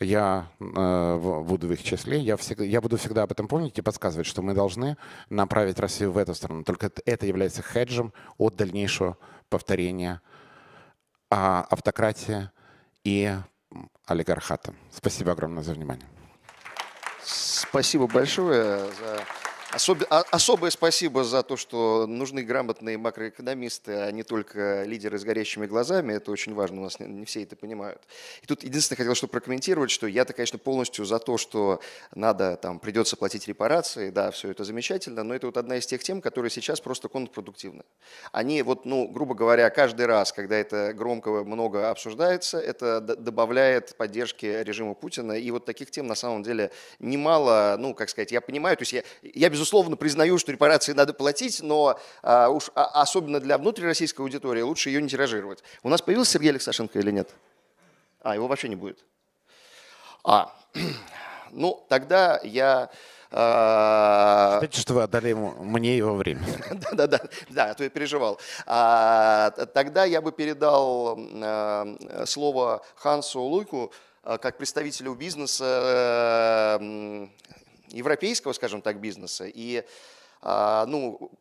я 0.00 0.48
э, 0.60 1.42
буду 1.42 1.66
в 1.66 1.72
их 1.72 1.82
числе, 1.82 2.20
я, 2.20 2.36
всегда, 2.36 2.64
я 2.64 2.80
буду 2.80 2.96
всегда 2.96 3.24
об 3.24 3.32
этом 3.32 3.48
помнить 3.48 3.78
и 3.78 3.82
подсказывать, 3.82 4.26
что 4.26 4.42
мы 4.42 4.54
должны 4.54 4.96
направить 5.28 5.78
Россию 5.80 6.12
в 6.12 6.18
эту 6.18 6.34
сторону. 6.34 6.64
Только 6.64 6.90
это 7.04 7.26
является 7.26 7.62
хеджем 7.62 8.12
от 8.36 8.56
дальнейшего 8.56 9.16
повторения 9.48 10.20
а, 11.30 11.66
автократии 11.68 12.50
и 13.04 13.34
олигархата. 14.06 14.74
Спасибо 14.92 15.32
огромное 15.32 15.62
за 15.62 15.74
внимание. 15.74 16.06
Спасибо 17.22 18.06
большое 18.06 18.78
за 18.78 19.20
Особ... 19.70 20.02
А, 20.08 20.24
особое 20.30 20.70
спасибо 20.70 21.24
за 21.24 21.42
то, 21.42 21.58
что 21.58 22.06
нужны 22.06 22.42
грамотные 22.42 22.96
макроэкономисты, 22.96 23.92
а 23.92 24.10
не 24.10 24.22
только 24.22 24.84
лидеры 24.84 25.18
с 25.18 25.24
горящими 25.24 25.66
глазами. 25.66 26.14
Это 26.14 26.30
очень 26.30 26.54
важно, 26.54 26.80
у 26.80 26.84
нас 26.84 26.98
не 26.98 27.26
все 27.26 27.42
это 27.42 27.54
понимают. 27.54 28.00
И 28.40 28.46
тут 28.46 28.64
единственное, 28.64 28.96
хотел 28.96 29.14
что 29.14 29.28
прокомментировать, 29.28 29.90
что 29.90 30.06
я-то, 30.06 30.32
конечно, 30.32 30.58
полностью 30.58 31.04
за 31.04 31.18
то, 31.18 31.36
что 31.36 31.82
надо, 32.14 32.56
там, 32.56 32.78
придется 32.78 33.16
платить 33.16 33.46
репарации, 33.46 34.08
да, 34.08 34.30
все 34.30 34.50
это 34.50 34.64
замечательно, 34.64 35.22
но 35.22 35.34
это 35.34 35.48
вот 35.48 35.58
одна 35.58 35.76
из 35.76 35.86
тех 35.86 36.02
тем, 36.02 36.22
которые 36.22 36.50
сейчас 36.50 36.80
просто 36.80 37.08
контрпродуктивны. 37.08 37.82
Они 38.32 38.62
вот, 38.62 38.86
ну, 38.86 39.06
грубо 39.06 39.34
говоря, 39.34 39.68
каждый 39.68 40.06
раз, 40.06 40.32
когда 40.32 40.56
это 40.56 40.94
громко 40.94 41.44
много 41.44 41.90
обсуждается, 41.90 42.58
это 42.58 43.02
добавляет 43.02 43.96
поддержки 43.98 44.46
режима 44.46 44.94
Путина, 44.94 45.32
и 45.32 45.50
вот 45.50 45.66
таких 45.66 45.90
тем 45.90 46.06
на 46.06 46.14
самом 46.14 46.42
деле 46.42 46.70
немало, 47.00 47.76
ну, 47.78 47.92
как 47.92 48.08
сказать, 48.08 48.32
я 48.32 48.40
понимаю, 48.40 48.78
то 48.78 48.82
есть 48.82 48.94
я, 48.94 49.02
я 49.22 49.50
безусловно, 49.58 49.96
признаю, 49.96 50.38
что 50.38 50.52
репарации 50.52 50.92
надо 50.92 51.12
платить, 51.12 51.60
но 51.62 51.98
а, 52.22 52.48
уж 52.48 52.70
а, 52.76 53.02
особенно 53.02 53.40
для 53.40 53.58
внутрироссийской 53.58 54.24
аудитории 54.24 54.62
лучше 54.62 54.88
ее 54.88 55.02
не 55.02 55.08
тиражировать. 55.08 55.64
У 55.82 55.88
нас 55.88 56.00
появился 56.00 56.32
Сергей 56.32 56.50
Алексашенко 56.50 56.96
или 57.00 57.10
нет? 57.10 57.28
А, 58.22 58.36
его 58.36 58.46
вообще 58.46 58.68
не 58.68 58.76
будет. 58.76 59.04
А, 60.22 60.54
ну, 61.50 61.84
тогда 61.88 62.38
я... 62.44 62.88
А, 63.32 64.60
Считайте, 64.60 64.80
что 64.80 64.94
вы 64.94 65.02
отдали 65.02 65.30
ему, 65.30 65.50
мне 65.60 65.96
его 65.96 66.14
время. 66.14 66.42
Да-да-да, 66.70 67.20
да, 67.50 67.70
а 67.70 67.74
то 67.74 67.82
я 67.82 67.90
переживал. 67.90 68.38
А, 68.64 69.50
тогда 69.50 70.04
я 70.04 70.20
бы 70.20 70.30
передал 70.30 71.18
а, 71.42 71.96
слово 72.26 72.84
Хансу 72.94 73.40
Луйку, 73.40 73.92
а, 74.22 74.38
как 74.38 74.56
представителю 74.56 75.14
бизнеса 75.14 76.78
европейского, 77.90 78.52
скажем 78.52 78.82
так, 78.82 79.00
бизнеса. 79.00 79.44
И 79.46 79.84
а, 80.40 80.86
ну, 80.86 81.32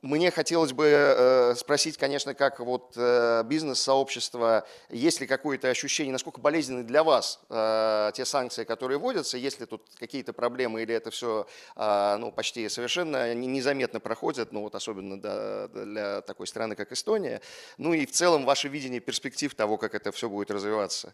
мне 0.00 0.30
хотелось 0.30 0.72
бы 0.72 0.86
э, 0.86 1.54
спросить, 1.54 1.98
конечно, 1.98 2.34
как 2.34 2.60
вот 2.60 2.94
э, 2.96 3.42
бизнес-сообщество, 3.44 4.66
есть 4.88 5.20
ли 5.20 5.26
какое-то 5.26 5.68
ощущение, 5.68 6.12
насколько 6.12 6.40
болезненны 6.40 6.82
для 6.84 7.04
вас 7.04 7.40
э, 7.50 8.12
те 8.14 8.24
санкции, 8.24 8.64
которые 8.64 8.98
вводятся, 8.98 9.36
есть 9.36 9.60
ли 9.60 9.66
тут 9.66 9.82
какие-то 9.98 10.32
проблемы 10.32 10.82
или 10.82 10.94
это 10.94 11.10
все 11.10 11.46
а, 11.76 12.16
ну, 12.16 12.32
почти 12.32 12.68
совершенно 12.68 13.34
незаметно 13.34 14.00
проходит, 14.00 14.52
ну 14.52 14.62
вот 14.62 14.74
особенно 14.74 15.20
для 15.20 16.22
такой 16.22 16.46
страны, 16.46 16.74
как 16.74 16.92
Эстония. 16.92 17.40
Ну 17.76 17.92
и 17.92 18.06
в 18.06 18.12
целом 18.12 18.44
ваше 18.44 18.68
видение 18.68 19.00
перспектив 19.00 19.54
того, 19.54 19.76
как 19.76 19.94
это 19.94 20.12
все 20.12 20.28
будет 20.28 20.50
развиваться. 20.50 21.12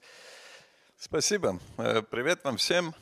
Спасибо. 0.98 1.58
Привет 2.10 2.44
вам 2.44 2.56
всем. 2.56 2.94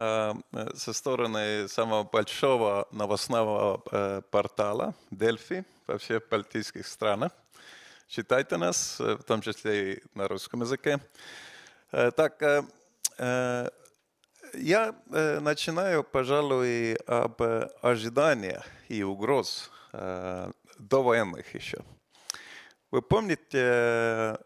Э, 0.00 0.32
со 0.74 0.94
стороны 0.94 1.68
самого 1.68 2.04
большого 2.04 2.88
новостного 2.90 3.82
э, 3.92 4.22
портала 4.30 4.94
Дельфи 5.10 5.66
во 5.86 5.98
всех 5.98 6.26
балтийских 6.30 6.86
странах. 6.86 7.32
Читайте 8.08 8.56
нас, 8.56 8.98
э, 8.98 9.16
в 9.16 9.22
том 9.24 9.42
числе 9.42 9.92
и 9.92 10.02
на 10.14 10.26
русском 10.26 10.62
языке. 10.62 11.00
Так, 11.90 12.40
я 14.54 14.94
начинаю, 15.40 16.04
пожалуй, 16.04 16.94
об 17.06 17.42
ожиданиях 17.82 18.64
и 18.88 19.02
угроз 19.02 19.72
до 19.92 20.52
военных 21.02 21.52
еще. 21.52 21.82
Вы 22.92 23.02
помните 23.02 24.38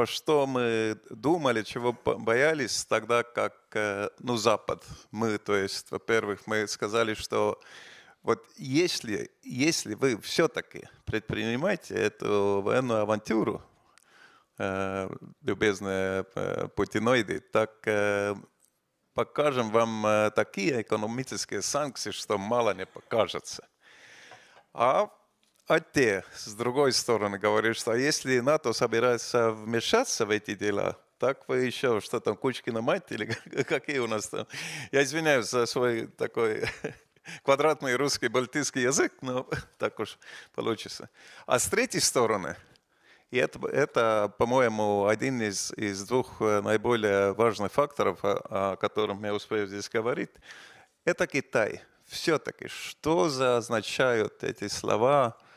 во 0.00 0.06
что 0.06 0.46
мы 0.46 0.98
думали, 1.10 1.62
чего 1.62 1.92
боялись 1.92 2.86
тогда, 2.86 3.22
как 3.22 3.54
э, 3.74 4.08
ну, 4.18 4.36
Запад. 4.36 4.82
Мы, 5.10 5.36
то 5.36 5.54
есть, 5.54 5.90
во-первых, 5.90 6.46
мы 6.46 6.66
сказали, 6.68 7.12
что 7.12 7.60
вот 8.22 8.42
если, 8.56 9.30
если 9.42 9.94
вы 9.94 10.18
все-таки 10.22 10.88
предпринимаете 11.04 11.94
эту 11.96 12.62
военную 12.62 13.00
авантюру, 13.02 13.62
э, 14.58 15.10
любезные 15.42 16.24
э, 16.34 16.68
путиноиды, 16.68 17.40
так 17.40 17.70
э, 17.84 18.34
покажем 19.12 19.70
вам 19.70 20.32
такие 20.34 20.80
экономические 20.80 21.60
санкции, 21.60 22.10
что 22.10 22.38
мало 22.38 22.72
не 22.72 22.86
покажется. 22.86 23.68
А 24.72 25.10
а 25.70 25.78
те, 25.78 26.24
с 26.34 26.52
другой 26.54 26.92
стороны, 26.92 27.38
говорят, 27.38 27.76
что 27.76 27.94
если 27.94 28.40
НАТО 28.40 28.72
собирается 28.72 29.52
вмешаться 29.52 30.26
в 30.26 30.30
эти 30.30 30.56
дела, 30.56 30.98
так 31.16 31.46
вы 31.46 31.58
еще, 31.58 32.00
что 32.00 32.18
там, 32.18 32.36
Кучкина 32.36 32.82
мать 32.82 33.04
или 33.10 33.26
какие 33.68 33.98
у 33.98 34.08
нас 34.08 34.26
там? 34.26 34.48
Я 34.90 35.04
извиняюсь 35.04 35.48
за 35.48 35.66
свой 35.66 36.08
такой 36.08 36.64
квадратный 37.44 37.94
русский 37.94 38.26
балтийский 38.26 38.82
язык, 38.82 39.12
но 39.20 39.48
так 39.78 40.00
уж 40.00 40.18
получится. 40.56 41.08
А 41.46 41.60
с 41.60 41.68
третьей 41.68 42.00
стороны, 42.00 42.56
и 43.30 43.38
это, 43.38 43.64
это 43.68 44.34
по-моему, 44.38 45.06
один 45.06 45.40
из, 45.40 45.72
из 45.74 46.04
двух 46.04 46.40
э, 46.40 46.62
наиболее 46.62 47.32
важных 47.34 47.70
факторов, 47.70 48.24
о, 48.24 48.72
о 48.72 48.76
котором 48.76 49.24
я 49.24 49.32
успею 49.32 49.68
здесь 49.68 49.88
говорить, 49.88 50.30
это 51.04 51.28
Китай. 51.28 51.80
Все-таки, 52.06 52.66
что 52.66 53.28
за 53.28 53.58
означают 53.58 54.42
эти 54.42 54.66
слова 54.66 55.38
а, 55.38 55.49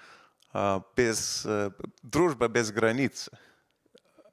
без, 0.95 1.45
э, 1.45 1.71
дружба 2.03 2.47
без 2.47 2.71
границ? 2.71 3.29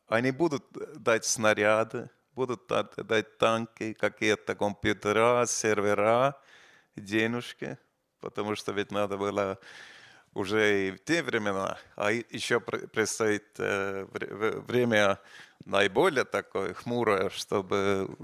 Они 0.06 0.30
будут 0.32 0.64
дать 1.02 1.24
снаряды, 1.24 2.10
будут 2.34 2.66
дать, 2.66 2.94
дать 2.96 3.38
танки, 3.38 3.94
какие-то 3.94 4.54
компьютера, 4.54 5.46
сервера, 5.46 6.36
денежки, 6.96 7.78
потому 8.20 8.54
что 8.54 8.72
ведь 8.72 8.90
надо 8.90 9.16
было 9.16 9.58
уже 10.34 10.88
и 10.88 10.90
в 10.92 10.98
те 11.04 11.22
времена, 11.22 11.78
а 11.96 12.12
еще 12.12 12.60
предстоит 12.60 13.46
э, 13.58 14.06
время 14.68 15.18
наиболее 15.64 16.24
такое 16.24 16.74
хмурое, 16.74 17.30
чтобы 17.30 18.16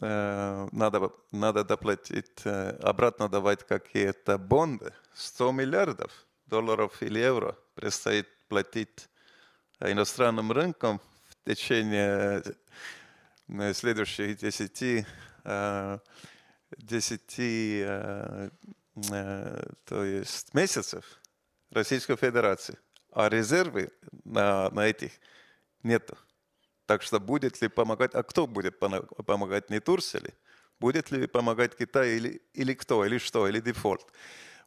э, 0.00 0.68
надо, 0.72 1.12
надо 1.30 1.64
доплатить, 1.64 2.44
обратно 2.44 3.28
давать 3.28 3.66
какие-то 3.66 4.38
бонды. 4.38 4.92
100 5.14 5.52
миллиардов 5.52 6.26
долларов 6.50 7.02
или 7.02 7.18
евро 7.18 7.56
предстоит 7.74 8.28
платить 8.48 9.08
иностранным 9.80 10.52
рынкам 10.52 11.00
в 11.28 11.48
течение 11.48 12.42
следующих 13.72 14.36
10 14.36 15.06
10 16.78 17.34
э, 17.38 18.50
э, 19.10 19.62
то 19.84 20.04
есть 20.04 20.54
месяцев 20.54 21.20
Российской 21.70 22.16
Федерации, 22.16 22.78
а 23.12 23.28
резервы 23.28 23.90
на, 24.24 24.70
на 24.70 24.86
этих 24.86 25.12
нету. 25.82 26.16
Так 26.86 27.02
что 27.02 27.20
будет 27.20 27.60
ли 27.62 27.68
помогать, 27.68 28.14
а 28.14 28.22
кто 28.22 28.46
будет 28.46 28.78
помогать, 28.78 29.70
не 29.70 29.80
Турция 29.80 30.20
ли? 30.22 30.34
Будет 30.80 31.10
ли 31.10 31.26
помогать 31.26 31.76
Китай 31.76 32.16
или, 32.16 32.42
или 32.54 32.74
кто, 32.74 33.04
или 33.04 33.18
что, 33.18 33.46
или 33.48 33.60
дефолт? 33.60 34.12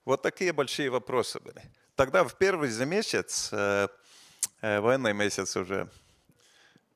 Вот 0.06 0.22
такие 0.22 0.54
большие 0.54 0.90
вопросы 0.90 1.40
были. 1.40 1.62
Тогда 1.96 2.24
в 2.24 2.36
первый 2.38 2.70
же 2.70 2.86
месяц, 2.86 3.50
э, 3.52 3.88
э, 4.62 4.80
военный 4.80 5.14
месяц 5.14 5.56
уже, 5.56 5.90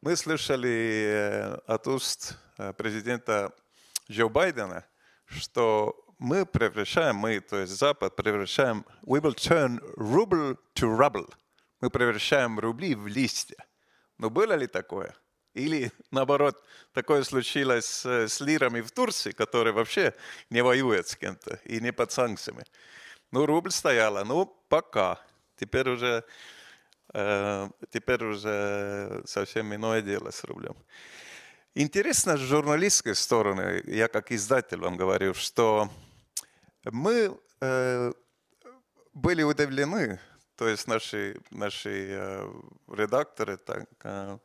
мы 0.02 0.16
слышали 0.16 1.06
э, 1.08 1.54
от 1.68 1.88
уст 1.88 2.38
президента 2.78 3.54
Джо 4.10 4.28
Байдена– 4.28 4.86
что 5.28 5.96
мы 6.18 6.46
превращаем, 6.46 7.18
мы, 7.18 7.40
то 7.40 7.58
есть 7.58 7.74
Запад, 7.74 8.16
превращаем, 8.16 8.86
we 9.04 9.20
will 9.22 9.36
turn 9.36 9.80
ruble 9.98 10.58
to 10.76 10.98
rubble. 10.98 11.32
Мы 11.82 11.90
превращаем 11.90 12.60
рубли 12.60 12.96
в 12.96 13.08
листья. 13.08 13.64
Но 14.18 14.30
было 14.30 14.54
ли 14.54 14.68
такое? 14.68 15.14
Или, 15.58 15.92
наоборот, 16.12 16.64
такое 16.94 17.24
случилось 17.24 18.06
с 18.06 18.40
лирами 18.42 18.82
в 18.82 18.92
Турции, 18.92 19.32
которые 19.32 19.74
вообще 19.74 20.14
не 20.52 20.62
воюют 20.62 21.08
с 21.08 21.16
кем-то 21.16 21.60
и 21.66 21.82
не 21.82 21.92
под 21.92 22.12
санкциями. 22.12 22.64
Ну, 23.32 23.46
рубль 23.46 23.72
стояла, 23.72 24.24
ну, 24.24 24.46
пока. 24.70 25.20
Теперь 25.56 25.90
уже, 25.90 26.24
э, 27.14 27.70
теперь 27.90 28.24
уже 28.24 29.24
совсем 29.26 29.74
иное 29.74 30.02
дело 30.02 30.30
с 30.30 30.44
рублем. 30.44 30.76
Интересно 31.74 32.38
с 32.38 32.40
журналистской 32.40 33.16
стороны, 33.16 33.82
я 33.86 34.08
как 34.08 34.32
издатель 34.32 34.80
вам 34.80 34.96
говорю, 34.96 35.34
что 35.34 35.90
мы 36.84 37.36
э, 37.62 38.14
были 39.14 39.42
удивлены, 39.42 40.20
то 40.56 40.68
есть 40.68 40.88
наши, 40.88 41.40
наши 41.50 42.10
э, 42.12 42.50
редакторы 42.88 43.58
так, 43.58 43.90
э, 44.04 44.38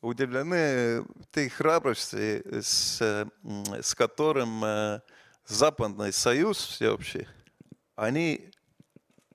удивлены 0.00 1.04
той 1.30 1.48
храбрости, 1.48 2.42
с, 2.60 3.00
с 3.00 3.94
которым 3.94 4.64
э, 4.64 5.00
Западный 5.46 6.12
Союз 6.12 6.58
всеобщий, 6.58 7.26
они 7.96 8.50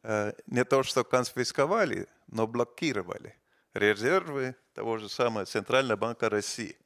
э, 0.03 0.33
не 0.47 0.63
то 0.63 0.83
что 0.83 1.03
конфисковали, 1.03 2.07
но 2.27 2.47
блокировали 2.47 3.35
резервы 3.73 4.55
того 4.73 4.97
же 4.97 5.09
самого 5.09 5.45
Центрального 5.45 5.97
банка 5.97 6.29
России. 6.29 6.77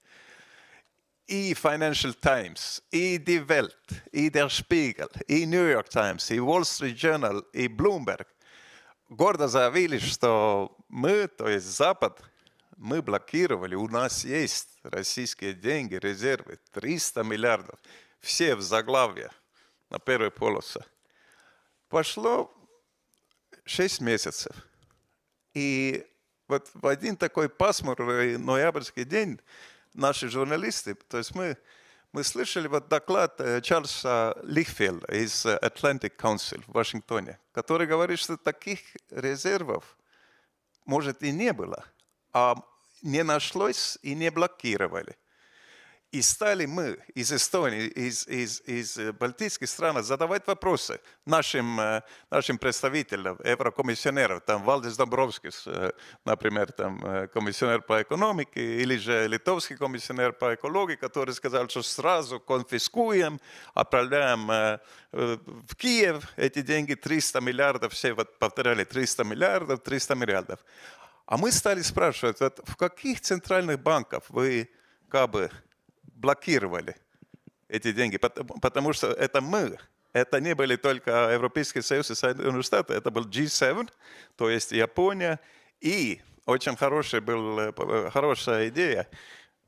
I 1.30 1.53
Financial 1.53 2.13
Times, 2.13 2.82
i 2.89 3.17
Die 3.17 3.45
Welt, 3.45 3.75
i 4.13 4.30
Der 4.30 4.49
Spiegel, 4.49 5.09
i 5.28 5.45
New 5.45 5.67
York 5.69 5.89
Times, 5.89 6.32
i 6.32 6.39
Wall 6.39 6.63
Street 6.63 6.95
Journal, 6.95 7.43
и 7.51 7.67
Bloomberg 7.67 8.28
гордо 9.09 9.47
заявили, 9.47 9.97
что 9.97 10.78
мы, 10.88 11.28
то 11.28 11.49
есть 11.49 11.65
Запад, 11.65 12.21
мы 12.78 13.01
блокировали, 13.01 13.75
у 13.75 13.88
нас 13.88 14.23
есть 14.23 14.80
российские 14.84 15.53
деньги, 15.53 15.95
резервы, 15.95 16.59
300 16.71 17.23
миллиардов, 17.23 17.80
все 18.19 18.55
в 18.55 18.61
заглавье 18.61 19.32
на 19.89 19.99
первой 19.99 20.32
полосе. 20.32 20.82
Пошло 21.89 22.53
6 23.65 24.01
месяцев. 24.01 24.55
И 25.53 26.05
вот 26.47 26.69
в 26.73 26.86
один 26.88 27.17
такой 27.17 27.49
пасмурный 27.49 28.38
ноябрьский 28.38 29.05
день 29.05 29.39
наши 29.93 30.30
журналисты, 30.30 30.93
то 30.93 31.17
есть 31.17 31.34
мы, 31.34 31.57
мы 32.11 32.23
слышали 32.23 32.67
вот 32.67 32.88
доклад 32.88 33.41
э, 33.41 33.61
Чарльза 33.61 34.38
Лихфелда 34.43 35.13
из 35.13 35.45
э, 35.45 35.57
Atlantic 35.61 36.15
Council 36.15 36.63
в 36.67 36.73
Вашингтоне, 36.73 37.39
который 37.51 37.88
говорит, 37.88 38.19
что 38.19 38.38
таких 38.38 38.80
резервов, 39.09 39.97
может, 40.86 41.23
и 41.23 41.32
не 41.32 41.51
было, 41.53 41.84
а 42.38 42.55
не 43.01 43.23
нашлось 43.23 43.97
и 44.03 44.15
не 44.15 44.29
блокировали. 44.31 45.15
И 46.11 46.21
стали 46.21 46.65
мы 46.65 46.97
из 47.15 47.33
Эстонии, 47.33 47.88
из, 47.88 48.27
из, 48.27 48.61
из 48.61 48.97
балтийских 49.19 49.67
стран 49.67 50.03
задавать 50.03 50.47
вопросы 50.47 50.99
нашим, 51.25 51.79
э, 51.79 52.01
нашим 52.31 52.57
представителям, 52.57 53.38
еврокомиссионерам, 53.43 54.39
там 54.39 54.63
Валдис 54.63 54.95
Домбровскис, 54.95 55.63
э, 55.67 55.91
например, 56.25 56.71
там 56.71 57.05
э, 57.05 57.27
комиссионер 57.27 57.81
по 57.81 58.01
экономике, 58.01 58.81
или 58.81 58.97
же 58.97 59.27
литовский 59.27 59.75
комиссионер 59.75 60.31
по 60.31 60.53
экологии, 60.53 60.95
который 60.95 61.33
сказал, 61.33 61.67
что 61.69 61.83
сразу 61.83 62.39
конфискуем, 62.39 63.41
отправляем 63.73 64.47
в 65.11 65.75
Киев 65.75 66.23
эти 66.38 66.61
деньги, 66.61 66.95
300 66.95 67.41
миллиардов, 67.41 67.93
все 67.93 68.13
вот 68.13 68.39
повторяли, 68.39 68.83
300 68.83 69.23
миллиардов, 69.23 69.79
300 69.81 70.15
миллиардов. 70.15 70.59
А 71.28 71.36
мы 71.38 71.51
стали 71.51 71.82
спрашивать, 71.82 72.39
вот 72.39 72.61
в 72.63 72.78
каких 72.78 73.19
центральных 73.19 73.82
банках 73.82 74.23
вы 74.30 74.69
как 75.09 75.30
бы 75.30 75.51
блокировали 76.03 76.95
эти 77.67 77.91
деньги, 77.91 78.17
потому 78.17 78.93
что 78.93 79.07
это 79.07 79.41
мы, 79.41 79.78
это 80.13 80.39
не 80.39 80.55
были 80.55 80.78
только 80.78 81.34
Европейский 81.34 81.82
Союз 81.82 82.09
и 82.11 82.15
Соединенные 82.15 82.63
Штаты, 82.63 82.93
это 82.93 83.11
был 83.11 83.25
G7, 83.25 83.89
то 84.38 84.49
есть 84.49 84.71
Япония, 84.71 85.41
и 85.82 86.21
очень 86.45 86.78
хорошая, 86.78 87.19
была, 87.19 87.73
хорошая 88.09 88.69
идея, 88.69 89.05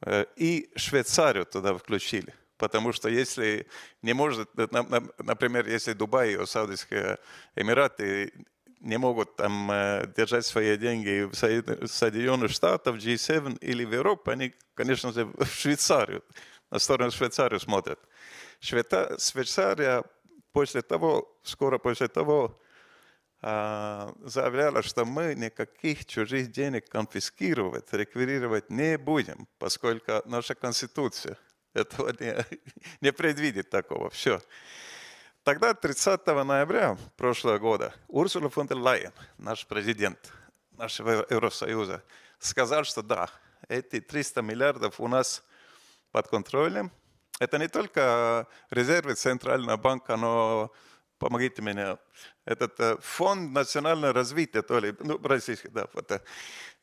э, 0.02 0.26
и 0.38 0.72
Швейцарию 0.78 1.46
туда 1.46 1.78
включили. 1.78 2.34
Потому 2.58 2.94
что 2.94 3.10
если 3.10 3.68
не 4.02 4.14
может, 4.14 4.50
например, 4.56 5.68
если 5.68 5.92
Дубай 5.92 6.34
и 6.34 6.46
Саудовские 6.46 7.18
Эмираты 7.56 8.34
не 8.80 8.98
могут 8.98 9.36
там 9.36 9.72
э, 9.72 10.08
держать 10.16 10.46
свои 10.46 10.78
деньги 10.78 11.24
в 11.24 11.36
Соединенных 11.36 12.52
Штатах, 12.52 12.96
в 12.96 12.98
G7 12.98 13.58
или 13.60 13.86
в 13.86 13.94
Европу, 13.94 14.32
они, 14.32 14.54
конечно 14.74 15.12
же, 15.12 15.26
в 15.26 15.46
Швейцарию, 15.46 16.24
на 16.72 16.80
сторону 16.80 17.12
Швейцарии 17.12 17.58
смотрят. 17.58 18.00
Швейцария 18.60 20.04
после 20.52 20.82
того, 20.82 21.40
скоро 21.44 21.78
после 21.78 22.08
того, 22.08 22.60
а, 23.42 24.14
заявляла, 24.22 24.84
что 24.84 25.06
мы 25.06 25.34
никаких 25.36 26.06
чужих 26.06 26.52
денег 26.52 26.90
конфискировать, 26.90 27.94
реквирировать 27.94 28.70
не 28.70 28.98
будем, 28.98 29.48
поскольку 29.58 30.22
наша 30.26 30.56
Конституция 30.56 31.38
этого 31.74 32.14
не, 32.20 32.36
не 33.02 33.14
предвидит 33.14 33.70
такого. 33.70 34.10
Все. 34.10 34.42
Тогда, 35.44 35.74
30 35.74 36.26
ноября 36.28 36.98
прошлого 37.16 37.58
года, 37.60 37.94
Урсула 38.08 38.50
фон 38.50 38.68
дер 38.68 38.78
Лайен, 38.78 39.14
наш 39.38 39.66
президент 39.66 40.34
нашего 40.72 41.26
Евросоюза, 41.30 42.04
сказал, 42.40 42.84
что 42.84 43.02
да, 43.02 43.30
эти 43.70 44.02
300 44.02 44.42
миллиардов 44.42 45.00
у 45.00 45.08
нас 45.08 45.44
под 46.12 46.28
контролем. 46.28 46.92
Это 47.40 47.58
не 47.58 47.70
только 47.70 48.48
резервы 48.70 49.14
Центрального 49.16 49.78
банка, 49.78 50.18
но 50.18 50.74
помогите 51.20 51.62
мне, 51.62 51.98
этот 52.46 52.80
э, 52.80 52.98
фонд 53.02 53.54
национального 53.54 54.14
развития, 54.14 54.62
то 54.62 54.80
ли, 54.80 54.94
ну, 55.00 55.20
российский, 55.24 55.70
да, 55.70 55.88
вот, 55.94 56.12
э, 56.12 56.22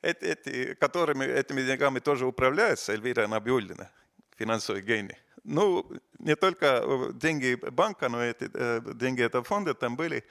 эти, 0.01 0.75
которыми 0.75 1.25
этими 1.25 1.63
деньгами 1.63 1.99
тоже 1.99 2.27
управляется 2.27 2.93
Эльвира 2.93 3.27
Набиуллина, 3.27 3.91
финансовый 4.37 4.81
гений. 4.81 5.17
Ну, 5.49 5.89
не 6.19 6.35
только 6.35 6.83
э, 6.83 7.13
деньги 7.15 7.55
банка, 7.55 8.09
но 8.09 8.23
эти 8.23 8.51
деньги 8.95 9.23
этого 9.23 9.45
фонда 9.45 9.75
там 9.75 9.97
были. 9.97 10.25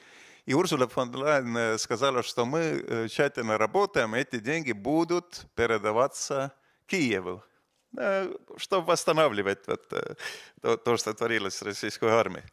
И 0.45 0.53
Урсула 0.53 0.87
фон 0.87 1.15
Лайн 1.15 1.79
сказала, 1.79 2.21
что 2.21 2.45
мы 2.45 3.07
тщательно 3.09 3.57
работаем, 3.57 4.13
эти 4.13 4.39
деньги 4.39 4.73
будут 4.73 5.47
передаваться 5.55 6.51
Киеву, 6.85 7.43
чтобы 8.57 8.85
восстанавливать 8.85 9.65
вот, 9.65 9.87
то, 10.61 10.77
то, 10.77 10.97
что 10.97 11.13
творилось 11.13 11.55
с 11.55 11.61
российской 11.63 12.09
армией. 12.09 12.43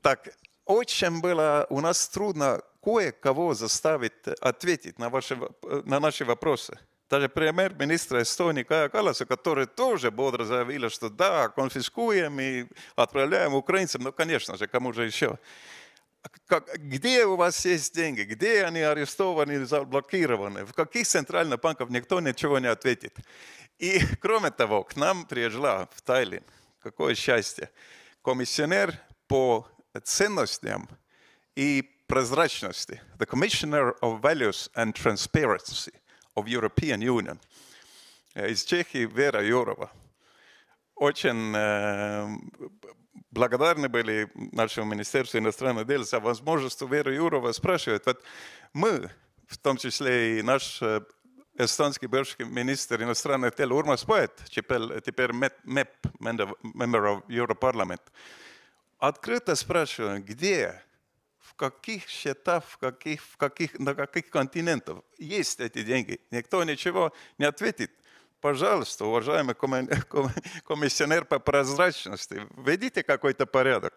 Так, 0.00 0.28
очень 0.64 1.20
было 1.20 1.66
у 1.70 1.80
нас 1.80 2.08
трудно 2.08 2.62
кое-кого 2.82 3.54
заставить 3.54 4.28
ответить 4.40 4.98
на, 4.98 5.08
ваши, 5.08 5.36
на 5.84 5.98
наши 5.98 6.24
вопросы. 6.24 6.78
Даже 7.08 7.28
премьер-министр 7.28 8.22
Эстонии 8.22 8.64
Кая 8.64 8.88
Каласа, 8.88 9.26
который 9.26 9.66
тоже 9.66 10.10
бодро 10.10 10.44
заявил, 10.44 10.90
что 10.90 11.08
да, 11.08 11.48
конфискуем 11.48 12.40
и 12.40 12.66
отправляем 12.96 13.54
украинцам, 13.54 14.02
ну, 14.02 14.12
конечно 14.12 14.56
же, 14.56 14.66
кому 14.66 14.92
же 14.92 15.04
еще. 15.04 15.38
Как, 16.46 16.76
где 16.76 17.24
у 17.24 17.36
вас 17.36 17.64
есть 17.64 17.94
деньги, 17.94 18.22
где 18.22 18.64
они 18.64 18.80
арестованы, 18.80 19.64
заблокированы, 19.64 20.64
в 20.64 20.72
каких 20.72 21.06
центральных 21.06 21.60
банках 21.60 21.90
никто 21.90 22.20
ничего 22.20 22.58
не 22.58 22.66
ответит. 22.66 23.16
И 23.78 24.00
кроме 24.20 24.50
того, 24.50 24.82
к 24.82 24.96
нам 24.96 25.26
приезжала 25.26 25.88
в 25.94 26.02
Тайлин, 26.02 26.42
какое 26.80 27.14
счастье, 27.14 27.70
комиссионер 28.24 28.98
по 29.28 29.68
ценностям 30.02 30.88
и 31.54 31.88
прозрачности, 32.08 33.00
the 33.18 33.26
Commissioner 33.28 33.96
of 34.00 34.20
Values 34.20 34.68
and 34.74 34.92
Transparency 34.92 35.94
of 36.36 36.46
European 36.46 37.00
Union 37.00 37.38
из 38.34 38.64
Чехии 38.64 39.06
Вера 39.06 39.44
Юрова. 39.44 39.90
Очень 40.94 41.52
э, 41.54 42.28
благодарны 43.30 43.88
были 43.88 44.30
нашему 44.34 44.92
Министерству 44.92 45.38
иностранных 45.38 45.86
дел 45.86 46.04
за 46.04 46.20
возможность 46.20 46.80
Веры 46.82 47.14
Юрова 47.14 47.52
спрашивать. 47.52 48.06
Вот 48.06 48.22
мы, 48.72 49.10
в 49.46 49.58
том 49.58 49.76
числе 49.76 50.38
и 50.38 50.42
наш 50.42 50.82
эстонский 51.58 52.06
бывший 52.06 52.44
министр 52.44 53.02
иностранных 53.02 53.54
дел 53.56 53.72
Урмас 53.72 54.04
Поэт, 54.04 54.32
теперь, 54.48 55.00
теперь 55.00 55.30
MEP, 55.30 55.88
member 56.20 57.04
of 57.04 57.26
Europarlament, 57.28 58.02
открыто 58.98 59.54
спрашиваем, 59.54 60.22
где, 60.22 60.82
каких 61.56 62.08
счетах, 62.08 62.64
в 62.68 62.78
каких, 62.78 63.22
в 63.22 63.36
каких, 63.36 63.78
на 63.78 63.94
каких 63.94 64.30
континентах 64.30 64.98
есть 65.18 65.60
эти 65.60 65.82
деньги. 65.82 66.20
Никто 66.30 66.62
ничего 66.64 67.12
не 67.38 67.46
ответит. 67.46 67.90
Пожалуйста, 68.40 69.06
уважаемый 69.06 69.54
комиссионер 70.64 71.24
по 71.24 71.38
прозрачности, 71.38 72.42
введите 72.56 73.02
какой-то 73.02 73.46
порядок. 73.46 73.94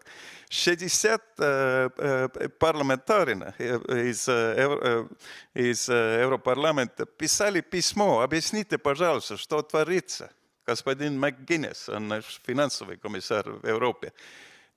60 0.48 1.22
э, 1.38 1.90
э, 1.96 2.48
парламентариев 2.58 3.54
из, 3.88 4.26
э, 4.28 5.06
из 5.54 5.88
Европарламента 5.88 7.04
писали 7.06 7.60
письмо, 7.60 8.22
объясните, 8.22 8.78
пожалуйста, 8.78 9.36
что 9.36 9.62
творится. 9.62 10.32
Господин 10.66 11.18
МакГиннес, 11.18 11.88
наш 11.88 12.40
финансовый 12.44 12.96
комиссар 12.96 13.48
в 13.50 13.66
Европе. 13.66 14.12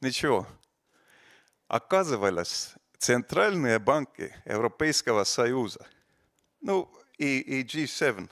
Ничего. 0.01 0.45
Оказывалось, 1.73 2.75
центральные 2.99 3.79
банки 3.79 4.31
Европейского 4.45 5.23
Союза, 5.23 5.83
ну 6.61 6.87
и, 7.17 7.39
и 7.39 7.63
G7 7.63 8.29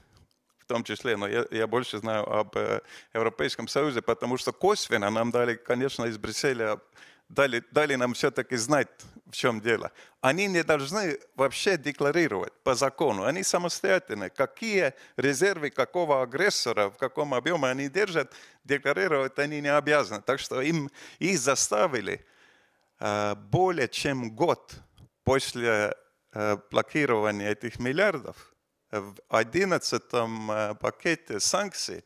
в 0.59 0.65
том 0.65 0.83
числе, 0.83 1.17
но 1.17 1.27
я, 1.27 1.47
я 1.49 1.65
больше 1.65 1.97
знаю 1.97 2.31
об 2.31 2.55
э, 2.55 2.81
Европейском 3.15 3.67
Союзе, 3.67 4.03
потому 4.03 4.37
что 4.37 4.53
косвенно 4.53 5.09
нам 5.09 5.31
дали, 5.31 5.55
конечно, 5.55 6.05
из 6.05 6.19
Брюсселя 6.19 6.79
дали, 7.29 7.63
дали 7.71 7.95
нам 7.95 8.13
все-таки 8.13 8.57
знать, 8.57 8.89
в 9.25 9.31
чем 9.31 9.59
дело. 9.59 9.91
Они 10.21 10.45
не 10.45 10.63
должны 10.63 11.17
вообще 11.35 11.77
декларировать 11.77 12.53
по 12.63 12.75
закону. 12.75 13.23
Они 13.23 13.41
самостоятельны. 13.41 14.29
Какие 14.29 14.93
резервы 15.17 15.71
какого 15.71 16.21
агрессора, 16.21 16.91
в 16.91 16.97
каком 16.97 17.33
объеме 17.33 17.69
они 17.69 17.89
держат, 17.89 18.31
декларировать 18.65 19.39
они 19.39 19.61
не 19.61 19.75
обязаны. 19.75 20.21
Так 20.21 20.39
что 20.39 20.61
им 20.61 20.91
и 21.17 21.35
заставили 21.35 22.23
более 23.35 23.87
чем 23.87 24.35
год 24.35 24.75
после 25.23 25.95
э, 26.33 26.57
блокирования 26.69 27.49
этих 27.49 27.79
миллиардов 27.79 28.53
в 28.91 29.15
11 29.29 30.03
э, 30.11 30.75
пакете 30.79 31.39
санкций 31.39 32.03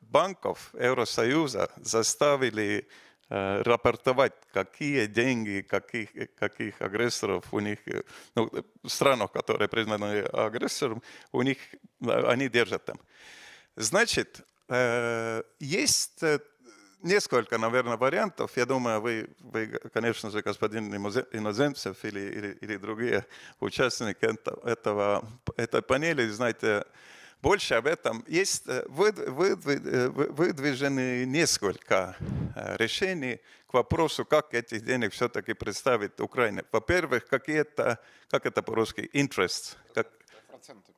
банков 0.00 0.72
Евросоюза 0.72 1.70
заставили 1.76 2.88
Э, 3.34 3.62
рапортовать, 3.62 4.34
какие 4.52 5.06
деньги, 5.06 5.62
каких, 5.62 6.10
каких 6.34 6.82
агрессоров 6.82 7.44
у 7.50 7.60
них, 7.60 7.78
э, 7.86 8.02
ну, 8.34 8.50
странах, 8.86 9.32
которые 9.32 9.68
признаны 9.68 10.20
агрессором, 10.20 11.02
у 11.32 11.40
них, 11.40 11.56
они 12.02 12.50
держат 12.50 12.84
там. 12.84 13.00
Значит, 13.74 14.42
э, 14.68 15.42
есть 15.60 16.22
несколько, 17.02 17.58
наверное, 17.58 17.96
вариантов. 17.96 18.50
Я 18.56 18.66
думаю, 18.66 19.00
вы, 19.00 19.28
вы 19.40 19.66
конечно 19.92 20.30
же, 20.30 20.42
господин 20.42 20.94
Иноземцев 20.94 22.04
или, 22.04 22.20
или, 22.20 22.58
или 22.60 22.76
другие 22.76 23.26
участники 23.60 24.24
этого, 24.64 25.24
этой 25.56 25.82
панели, 25.82 26.28
знаете, 26.28 26.84
больше 27.42 27.74
об 27.74 27.86
этом. 27.86 28.24
Есть 28.28 28.62
э, 28.68 28.84
э, 28.86 30.08
выдвижены 30.08 31.24
несколько 31.24 32.16
э, 32.54 32.76
решений 32.76 33.40
к 33.66 33.74
вопросу, 33.74 34.24
как 34.24 34.54
этих 34.54 34.84
денег 34.84 35.12
все-таки 35.12 35.52
представить 35.54 36.20
Украине. 36.20 36.62
Во-первых, 36.70 37.26
какие-то, 37.26 37.98
как 38.30 38.46
это 38.46 38.62
по-русски, 38.62 39.10
interest, 39.12 39.76
как, 39.94 40.08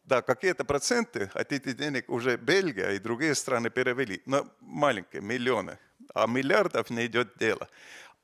да, 0.04 0.22
какие-то 0.22 0.64
проценты 0.64 1.30
от 1.34 1.52
этих 1.52 1.76
денег 1.76 2.08
уже 2.08 2.36
Бельгия 2.36 2.92
и 2.92 2.98
другие 2.98 3.34
страны 3.34 3.70
перевели, 3.70 4.22
но 4.26 4.46
маленькие, 4.60 5.22
миллионы, 5.22 5.78
а 6.14 6.26
миллиардов 6.26 6.90
не 6.90 7.06
идет 7.06 7.36
дело. 7.38 7.68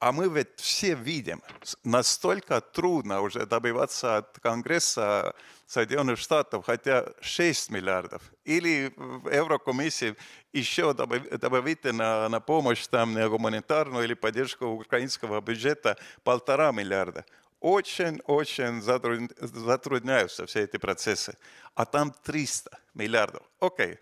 А 0.01 0.13
мы 0.13 0.31
ведь 0.31 0.49
все 0.57 0.95
видим, 0.95 1.43
настолько 1.85 2.63
трудно 2.63 3.21
уже 3.21 3.45
добиваться 3.45 4.17
от 4.17 4.39
Конгресса 4.39 5.35
Соединенных 5.67 6.19
Штатов, 6.19 6.65
хотя 6.65 7.13
6 7.21 7.71
миллиардов. 7.71 8.23
Или 8.45 8.95
в 8.97 9.29
Еврокомиссии 9.29 10.17
еще 10.55 10.95
добавить 10.95 11.85
на, 11.85 12.31
на 12.31 12.41
помощь 12.41 12.87
там, 12.87 13.13
на 13.13 13.29
гуманитарную 13.29 14.05
или 14.05 14.15
поддержку 14.15 14.67
украинского 14.69 15.41
бюджета 15.43 15.99
полтора 16.25 16.73
миллиарда. 16.73 17.27
Очень-очень 17.61 18.81
затрудняются 18.81 20.47
все 20.47 20.61
эти 20.65 20.79
процессы. 20.79 21.37
А 21.75 21.85
там 21.85 22.13
300 22.23 22.79
миллиардов. 22.95 23.43
Окей, 23.61 23.99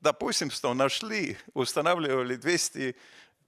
допустим, 0.00 0.50
что 0.50 0.72
нашли, 0.74 1.36
устанавливали 1.54 2.36
200 2.36 2.96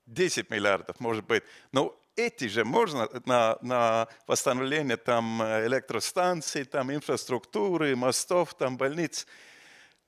10 0.06 0.50
миллиардов, 0.50 1.00
может 1.00 1.26
быть. 1.26 1.42
Но 1.72 1.98
эти 2.14 2.48
же 2.48 2.64
можно 2.64 3.08
на, 3.24 3.58
на 3.60 4.08
восстановление 4.26 4.96
там 4.96 5.42
электростанций, 5.42 6.64
там 6.64 6.92
инфраструктуры, 6.92 7.96
мостов, 7.96 8.54
там 8.54 8.76
больниц. 8.76 9.26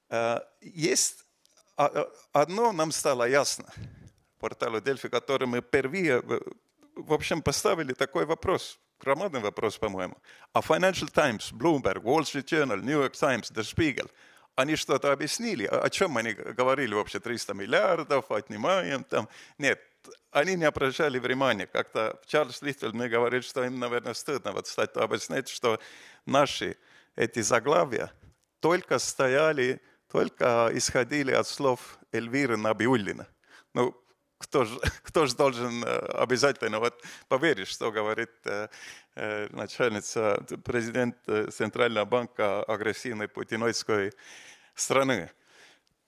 Э, 0.08 0.40
есть 0.60 1.24
одно 2.32 2.72
нам 2.72 2.92
стало 2.92 3.28
ясно 3.28 3.66
порталу 4.38 4.80
Дельфи, 4.80 5.08
который 5.08 5.46
мы 5.46 5.60
впервые, 5.60 6.22
в 6.94 7.12
общем, 7.12 7.42
поставили 7.42 7.92
такой 7.92 8.24
вопрос, 8.24 8.78
громадный 9.00 9.40
вопрос, 9.40 9.78
по-моему. 9.78 10.16
А 10.52 10.60
Financial 10.60 11.10
Times, 11.10 11.52
Bloomberg, 11.52 12.02
Wall 12.02 12.22
Street 12.22 12.44
Journal, 12.44 12.82
New 12.82 13.00
York 13.00 13.14
Times, 13.14 13.50
The 13.50 13.62
Spiegel– 13.62 14.10
они 14.58 14.74
что-то 14.74 15.12
объяснили, 15.12 15.66
о 15.66 15.88
чем 15.88 16.16
они 16.16 16.32
говорили 16.32 16.92
вообще, 16.92 17.20
300 17.20 17.54
миллиардов, 17.54 18.28
отнимаем 18.32 19.04
там. 19.04 19.28
Нет, 19.56 19.80
они 20.32 20.56
не 20.56 20.64
обращали 20.64 21.20
внимания. 21.20 21.68
Как-то 21.68 22.20
Чарльз 22.26 22.60
Литвелл 22.60 22.92
мне 22.92 23.08
говорит, 23.08 23.44
что 23.44 23.62
им, 23.62 23.78
наверное, 23.78 24.14
стыдно 24.14 24.50
вот 24.50 24.66
стать 24.66 24.96
объяснять, 24.96 25.48
что 25.48 25.78
наши 26.26 26.76
эти 27.14 27.38
заглавия 27.40 28.12
только 28.58 28.98
стояли, 28.98 29.80
только 30.10 30.70
исходили 30.72 31.30
от 31.30 31.46
слов 31.46 31.96
Эльвиры 32.10 32.56
Набиуллина. 32.56 33.28
Ну, 33.74 33.94
кто 34.38 34.64
же, 34.64 34.80
кто 35.02 35.26
же 35.26 35.34
должен 35.34 35.84
э, 35.84 35.98
обязательно 36.14 36.78
вот 36.78 37.02
поверить, 37.28 37.68
что 37.68 37.92
говорит 37.92 38.30
э, 38.44 38.68
э, 39.14 39.48
начальница, 39.50 40.44
президент 40.64 41.16
Центрального 41.52 42.04
банка 42.04 42.62
агрессивной 42.62 43.28
путиноидской 43.28 44.12
страны. 44.74 45.30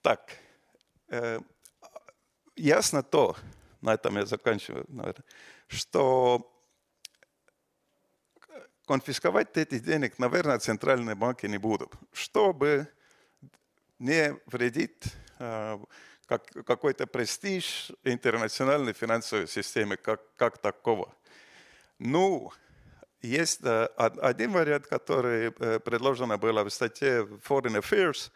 Так, 0.01 0.35
ясно 2.55 3.03
то, 3.03 3.35
на 3.81 3.93
этом 3.93 4.17
я 4.17 4.25
заканчиваю, 4.25 4.85
наверное, 4.87 5.25
что 5.67 6.51
конфисковать 8.87 9.55
этих 9.57 9.83
денег, 9.83 10.17
наверное, 10.17 10.57
центральные 10.57 11.15
банки 11.15 11.45
не 11.45 11.59
будут, 11.59 11.93
чтобы 12.13 12.87
не 13.99 14.35
вредить 14.47 15.03
как, 16.31 16.65
какой-то 16.65 17.07
престиж 17.07 17.91
интернациональной 18.05 18.93
финансовой 18.93 19.47
системы 19.47 19.97
как, 19.97 20.21
как 20.37 20.57
такого. 20.59 21.13
Ну, 21.99 22.53
есть 23.21 23.59
э, 23.63 23.87
один 23.97 24.53
вариант, 24.53 24.87
который 24.87 25.53
э, 25.59 25.79
предложен 25.79 26.29
был 26.39 26.63
в 26.63 26.69
статье 26.69 27.27
Foreign 27.49 27.81
Affairs, 27.81 28.31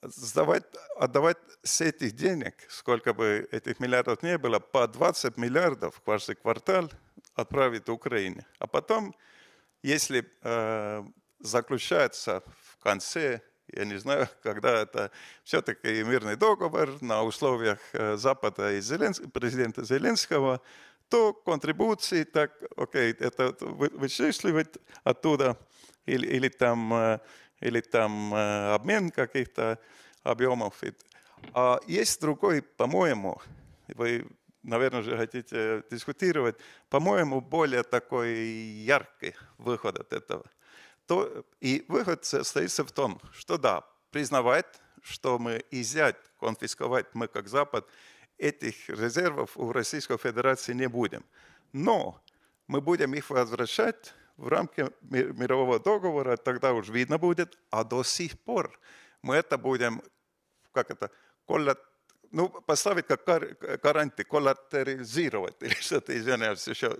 сдавать, 0.00 0.64
отдавать 0.96 1.36
с 1.62 1.82
этих 1.82 2.12
денег, 2.12 2.54
сколько 2.70 3.12
бы 3.12 3.46
этих 3.52 3.80
миллиардов 3.80 4.22
не 4.22 4.38
было, 4.38 4.58
по 4.58 4.88
20 4.88 5.36
миллиардов 5.36 6.00
каждый 6.06 6.36
квартал 6.36 6.90
отправить 7.34 7.90
Украине. 7.90 8.46
А 8.58 8.66
потом, 8.66 9.14
если 9.82 10.24
э, 10.42 11.04
заключается 11.38 12.42
в 12.62 12.82
конце, 12.82 13.42
я 13.72 13.84
не 13.84 13.98
знаю, 13.98 14.28
когда 14.42 14.82
это 14.82 15.10
все-таки 15.44 16.02
мирный 16.04 16.36
договор 16.36 17.00
на 17.02 17.22
условиях 17.22 17.78
э, 17.92 18.16
Запада 18.16 18.72
и 18.72 18.80
Зеленс... 18.80 19.20
президента 19.32 19.84
Зеленского, 19.84 20.60
то 21.08 21.32
контрибуции 21.32 22.24
так, 22.24 22.52
окей, 22.76 23.12
это 23.12 23.54
вычисливать 23.60 24.78
оттуда, 25.02 25.56
или, 26.06 26.26
или 26.26 26.48
там, 26.48 26.92
э, 26.94 27.18
или 27.60 27.80
там 27.80 28.34
э, 28.34 28.74
обмен 28.74 29.10
каких-то 29.10 29.78
объемов. 30.22 30.82
А 31.52 31.80
есть 31.86 32.20
другой, 32.20 32.62
по-моему, 32.62 33.40
вы, 33.88 34.26
наверное, 34.62 35.02
же 35.02 35.16
хотите 35.16 35.82
дискутировать, 35.90 36.56
по-моему, 36.88 37.40
более 37.40 37.82
такой 37.82 38.34
яркий 38.34 39.34
выход 39.58 39.98
от 39.98 40.12
этого. 40.12 40.44
То, 41.10 41.44
и 41.60 41.84
выход 41.88 42.24
состоится 42.24 42.84
в 42.84 42.92
том, 42.92 43.20
что 43.32 43.58
да, 43.58 43.82
признавать, 44.12 44.80
что 45.02 45.40
мы 45.40 45.64
изъять, 45.72 46.16
конфисковать 46.38 47.06
мы 47.14 47.26
как 47.26 47.48
Запад– 47.48 47.84
этих 48.40 48.88
резервов 48.88 49.56
у 49.56 49.72
Российской 49.72 50.18
Федерации 50.18 50.72
не 50.72 50.88
будем. 50.88 51.24
Но 51.72 52.22
мы 52.68 52.80
будем 52.80 53.14
их 53.14 53.30
возвращать 53.30 54.14
в 54.36 54.46
рамки 54.48 54.88
мирового 55.10 55.80
договора, 55.80 56.36
тогда 56.36 56.72
уж 56.72 56.88
видно 56.88 57.18
будет, 57.18 57.58
а 57.70 57.82
до 57.82 58.02
сих 58.04 58.38
пор 58.40 58.78
мы 59.22 59.34
это 59.34 59.58
будем, 59.58 60.02
как 60.72 60.90
это, 60.90 61.10
коллат, 61.44 61.78
ну, 62.30 62.48
поставить 62.48 63.06
как 63.08 63.24
гаранты, 63.82 64.22
коллатеризировать, 64.22 65.56
или 65.60 65.74
что-то, 65.80 66.16
извиняюсь, 66.16 66.66
еще. 66.68 66.96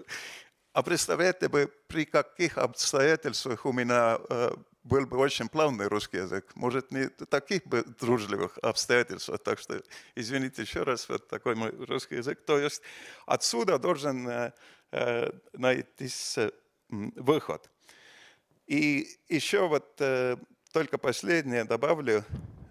А 0.72 0.82
представляете 0.84 1.48
бы, 1.48 1.66
при 1.88 2.04
каких 2.04 2.56
обстоятельствах 2.56 3.66
у 3.66 3.72
меня 3.72 4.20
э, 4.30 4.50
был 4.84 5.04
бы 5.04 5.16
очень 5.16 5.48
плавный 5.48 5.88
русский 5.88 6.18
язык. 6.18 6.52
Может, 6.54 6.92
не 6.92 7.08
таких 7.08 7.66
бы 7.66 7.82
дружливых 7.82 8.56
обстоятельств. 8.62 9.30
Так 9.42 9.58
что, 9.58 9.82
извините 10.14 10.62
еще 10.62 10.84
раз, 10.84 11.08
вот 11.08 11.26
такой 11.26 11.56
мой 11.56 11.70
русский 11.86 12.16
язык. 12.16 12.44
То 12.44 12.56
есть 12.56 12.82
отсюда 13.26 13.78
должен 13.78 14.28
э, 14.28 14.52
э 14.92 15.32
найти 15.54 16.08
выход. 16.88 17.68
И 18.68 19.08
еще 19.28 19.66
вот 19.66 19.96
э, 19.98 20.36
только 20.72 20.98
последнее 20.98 21.64
добавлю, 21.64 22.24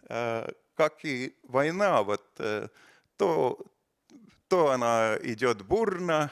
э, 0.08 0.48
как 0.76 1.04
и 1.04 1.36
война, 1.44 2.04
вот 2.04 2.24
э, 2.38 2.70
то, 3.18 3.60
то 4.48 4.72
она 4.72 5.18
идет 5.22 5.64
бурно, 5.64 6.32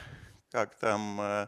как 0.51 0.75
там 0.75 1.19
э, 1.21 1.47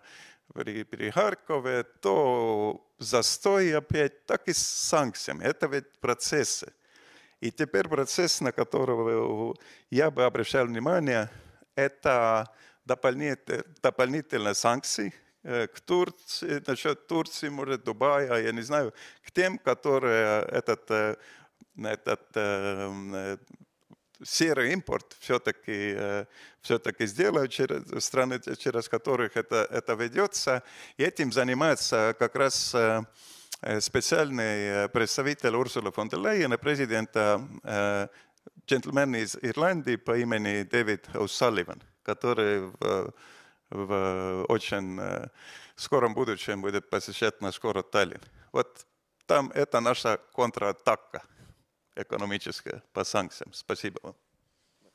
при, 0.54 0.84
при 0.84 1.10
Харькове, 1.10 1.84
то 1.84 2.86
застой 2.98 3.76
опять, 3.76 4.26
так 4.26 4.48
и 4.48 4.54
с 4.54 4.60
санкциями. 4.60 5.44
Это 5.44 5.68
ведь 5.68 5.92
процессы. 6.00 6.74
И 7.40 7.52
теперь 7.52 7.88
процесс, 7.88 8.42
на 8.42 8.52
которого 8.52 9.56
я 9.90 10.12
бы 10.12 10.26
обращал 10.26 10.66
внимание, 10.66 11.30
это 11.76 12.54
дополнительные, 12.86 13.64
дополнительные 13.82 14.56
санкции 14.56 15.14
э, 15.44 15.68
к 15.68 15.80
Турции, 15.80 16.62
насчет 16.68 17.08
Турции, 17.08 17.50
может, 17.50 17.84
Дубая, 17.84 18.42
я 18.42 18.52
не 18.52 18.62
знаю, 18.62 18.94
к 19.24 19.32
тем, 19.32 19.58
которые 19.58 20.44
этот, 20.46 20.92
э, 20.92 21.16
этот 21.78 22.28
серый 24.24 24.74
импорт 24.74 25.16
все-таки 25.20 25.94
э, 25.96 26.26
все-таки 26.62 27.06
сделают 27.06 27.52
через 27.52 28.04
страны, 28.04 28.40
через 28.58 28.90
которых 28.90 29.38
это, 29.38 29.68
это 29.70 29.94
ведется. 29.94 30.64
И 30.98 31.04
этим 31.04 31.32
занимается 31.32 32.16
как 32.20 32.36
раз 32.36 32.76
э, 32.76 33.02
специальный 33.80 34.90
представитель 34.90 35.56
Урсула 35.56 35.92
фон 35.92 36.10
дер 36.10 36.20
Лейен, 36.20 36.58
президента 36.58 37.42
э, 37.64 38.08
джентльмен 38.68 39.16
из 39.16 39.38
Ирландии 39.42 39.96
по 39.96 40.18
имени 40.18 40.64
Дэвид 40.64 41.08
О'Салливан, 41.14 41.82
который 42.04 42.72
в, 42.80 43.14
в 43.70 44.46
очень 44.50 45.00
скором 45.76 46.14
будущем 46.14 46.62
будет 46.62 46.90
посещать 46.90 47.42
наш 47.42 47.60
город 47.60 47.92
Таллин. 47.92 48.22
Вот 48.52 48.86
там 49.26 49.52
это 49.54 49.80
наша 49.80 50.20
контратака 50.34 51.24
экономическое 52.02 52.84
по 52.94 53.04
санкциям. 53.04 53.54
Спасибо 53.54 54.00
вам. 54.04 54.16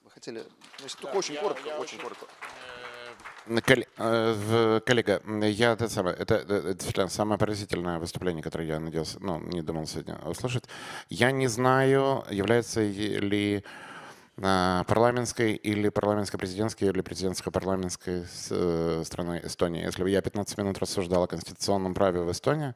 Вы 0.03 0.11
хотели, 0.11 0.45
значит, 0.79 0.99
только 0.99 1.17
очень 1.17 1.35
я, 1.35 1.41
коротко, 1.41 1.67
я 1.67 1.79
очень, 1.79 1.97
очень 1.97 2.01
коротко. 2.01 2.27
Э, 3.47 4.81
коллега, 4.87 5.21
я 5.47 5.73
это 5.73 5.89
самое, 5.89 6.17
это, 6.17 6.35
это 6.37 7.09
самое 7.09 7.39
поразительное 7.39 7.99
выступление, 7.99 8.43
которое 8.43 8.67
я 8.67 8.81
надеялся, 8.81 9.19
ну, 9.21 9.39
не 9.41 9.61
думал 9.61 9.87
сегодня 9.87 10.17
услышать. 10.25 10.65
Я 11.11 11.31
не 11.31 11.47
знаю, 11.49 12.25
является 12.31 12.81
ли 12.81 13.63
э, 14.37 14.85
парламентской 14.87 15.55
или 15.57 15.91
парламентско-президентской 15.91 16.89
или 16.89 17.03
президентско-парламентской 17.03 18.25
э, 18.51 19.03
страной 19.05 19.41
Эстонии. 19.45 19.85
Если 19.85 20.03
бы 20.03 20.09
я 20.09 20.23
15 20.23 20.59
минут 20.59 20.79
рассуждал 20.79 21.25
о 21.25 21.27
конституционном 21.27 21.93
праве 21.93 22.21
в 22.21 22.31
Эстонии, 22.31 22.75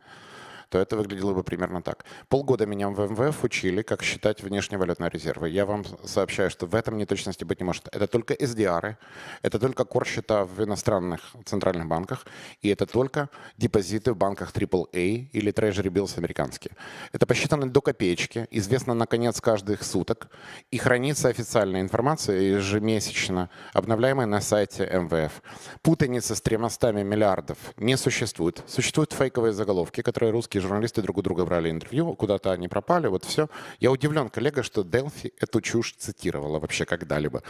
то 0.68 0.78
это 0.78 0.96
выглядело 0.96 1.34
бы 1.34 1.42
примерно 1.42 1.82
так. 1.82 2.04
Полгода 2.28 2.66
меня 2.66 2.88
в 2.88 3.10
МВФ 3.10 3.44
учили, 3.44 3.82
как 3.82 4.02
считать 4.02 4.42
внешневалютные 4.42 5.10
резервы. 5.10 5.48
Я 5.48 5.64
вам 5.66 5.84
сообщаю, 6.04 6.50
что 6.50 6.66
в 6.66 6.74
этом 6.74 6.96
неточности 6.96 7.44
быть 7.44 7.60
не 7.60 7.64
может. 7.64 7.88
Это 7.88 8.06
только 8.06 8.34
SDR, 8.34 8.96
это 9.42 9.58
только 9.58 9.84
кор-счета 9.84 10.44
в 10.44 10.62
иностранных 10.62 11.20
центральных 11.44 11.86
банках, 11.86 12.26
и 12.60 12.68
это 12.68 12.86
только 12.86 13.30
депозиты 13.56 14.12
в 14.12 14.16
банках 14.16 14.52
AAA 14.52 15.28
или 15.32 15.52
Treasury 15.52 15.90
Bills 15.90 16.18
американские. 16.18 16.72
Это 17.12 17.26
посчитано 17.26 17.70
до 17.70 17.80
копеечки, 17.80 18.46
известно 18.50 18.94
на 18.94 19.06
конец 19.06 19.40
каждых 19.40 19.82
суток, 19.82 20.28
и 20.70 20.78
хранится 20.78 21.28
официальная 21.28 21.80
информация 21.80 22.40
ежемесячно, 22.40 23.50
обновляемая 23.72 24.26
на 24.26 24.40
сайте 24.40 24.84
МВФ. 24.84 25.42
Путаница 25.82 26.34
с 26.34 26.40
300 26.40 26.92
миллиардов 26.92 27.58
не 27.76 27.96
существует. 27.96 28.62
Существуют 28.66 29.12
фейковые 29.12 29.52
заголовки, 29.52 30.02
которые 30.02 30.32
русские 30.32 30.57
российские 30.58 30.60
журналисты 30.60 31.02
друг 31.02 31.18
у 31.18 31.22
друга 31.22 31.44
брали 31.44 31.70
интервью, 31.70 32.14
куда-то 32.14 32.52
они 32.52 32.68
пропали, 32.68 33.08
вот 33.08 33.24
все. 33.24 33.48
Я 33.80 33.90
удивлен, 33.90 34.28
коллега, 34.28 34.62
что 34.62 34.82
Делфи 34.82 35.32
эту 35.40 35.60
чушь 35.60 35.94
цитировала 35.98 36.58
вообще 36.58 36.84
когда-либо. 36.84 37.42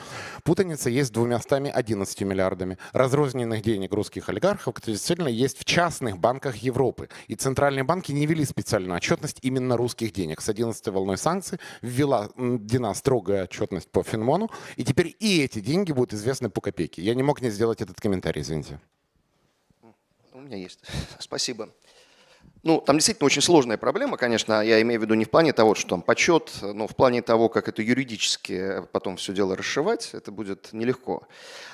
Путаница 0.44 0.90
есть 0.90 1.08
с 1.08 1.12
211 1.12 2.22
миллиардами 2.22 2.76
разрозненных 2.92 3.62
денег 3.62 3.94
русских 3.94 4.28
олигархов, 4.28 4.74
которые 4.74 4.96
действительно 4.96 5.28
есть 5.28 5.58
в 5.58 5.64
частных 5.64 6.18
банках 6.18 6.56
Европы. 6.56 7.08
И 7.28 7.34
центральные 7.34 7.84
банки 7.84 8.12
не 8.12 8.26
вели 8.26 8.44
специальную 8.44 8.96
отчетность 8.96 9.38
именно 9.42 9.76
русских 9.76 10.12
денег. 10.12 10.40
С 10.40 10.48
11 10.48 10.88
волной 10.88 11.16
санкций 11.16 11.58
ввела 11.82 12.28
Дина 12.36 12.94
строгая 12.94 13.44
отчетность 13.44 13.90
по 13.90 14.02
Финмону, 14.02 14.50
и 14.76 14.84
теперь 14.84 15.16
и 15.20 15.42
эти 15.44 15.60
деньги 15.60 15.92
будут 15.92 16.12
известны 16.12 16.50
по 16.50 16.60
копейке. 16.60 17.02
Я 17.02 17.14
не 17.14 17.22
мог 17.22 17.42
не 17.42 17.50
сделать 17.50 17.80
этот 17.80 18.00
комментарий, 18.00 18.42
извините. 18.42 18.80
У 20.32 20.40
меня 20.40 20.56
есть. 20.56 20.80
Спасибо. 21.18 21.68
Ну, 22.68 22.82
там 22.82 22.96
действительно 22.96 23.24
очень 23.24 23.40
сложная 23.40 23.78
проблема, 23.78 24.18
конечно, 24.18 24.60
я 24.62 24.82
имею 24.82 25.00
в 25.00 25.02
виду 25.02 25.14
не 25.14 25.24
в 25.24 25.30
плане 25.30 25.54
того, 25.54 25.74
что 25.74 25.88
там 25.88 26.02
почет, 26.02 26.52
но 26.60 26.86
в 26.86 26.94
плане 26.94 27.22
того, 27.22 27.48
как 27.48 27.66
это 27.66 27.80
юридически 27.80 28.82
потом 28.92 29.16
все 29.16 29.32
дело 29.32 29.56
расшивать, 29.56 30.10
это 30.12 30.30
будет 30.30 30.68
нелегко. 30.74 31.26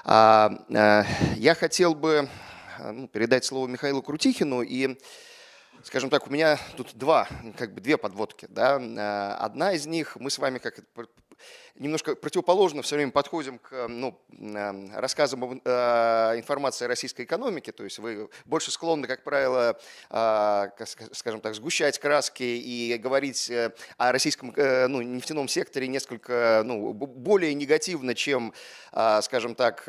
А, 0.04 0.52
а, 0.72 1.04
я 1.34 1.56
хотел 1.56 1.96
бы 1.96 2.28
ну, 2.78 3.08
передать 3.08 3.44
слово 3.44 3.66
Михаилу 3.66 4.02
Крутихину 4.02 4.62
и 4.62 4.96
скажем 5.82 6.10
так, 6.10 6.28
у 6.28 6.30
меня 6.30 6.60
тут 6.76 6.94
два, 6.94 7.26
как 7.58 7.74
бы 7.74 7.80
две 7.80 7.96
подводки. 7.96 8.46
Да? 8.48 8.76
Одна 9.40 9.72
из 9.72 9.86
них, 9.86 10.14
мы 10.20 10.30
с 10.30 10.38
вами, 10.38 10.58
как 10.58 10.78
немножко 11.76 12.14
противоположно 12.14 12.82
все 12.82 12.96
время 12.96 13.10
подходим 13.10 13.58
к 13.58 13.88
ну, 13.88 14.20
рассказам 14.94 15.44
об 15.44 15.52
информации 15.54 16.84
о 16.84 16.88
российской 16.88 17.22
экономике, 17.22 17.72
то 17.72 17.84
есть 17.84 17.98
вы 17.98 18.28
больше 18.44 18.70
склонны, 18.70 19.06
как 19.06 19.24
правило, 19.24 19.78
скажем 21.12 21.40
так, 21.40 21.54
сгущать 21.54 21.98
краски 21.98 22.42
и 22.42 22.96
говорить 22.98 23.50
о 23.96 24.12
российском 24.12 24.54
ну, 24.56 25.00
нефтяном 25.02 25.48
секторе 25.48 25.88
несколько 25.88 26.62
ну, 26.64 26.92
более 26.92 27.54
негативно, 27.54 28.14
чем, 28.14 28.52
скажем 29.22 29.54
так, 29.54 29.84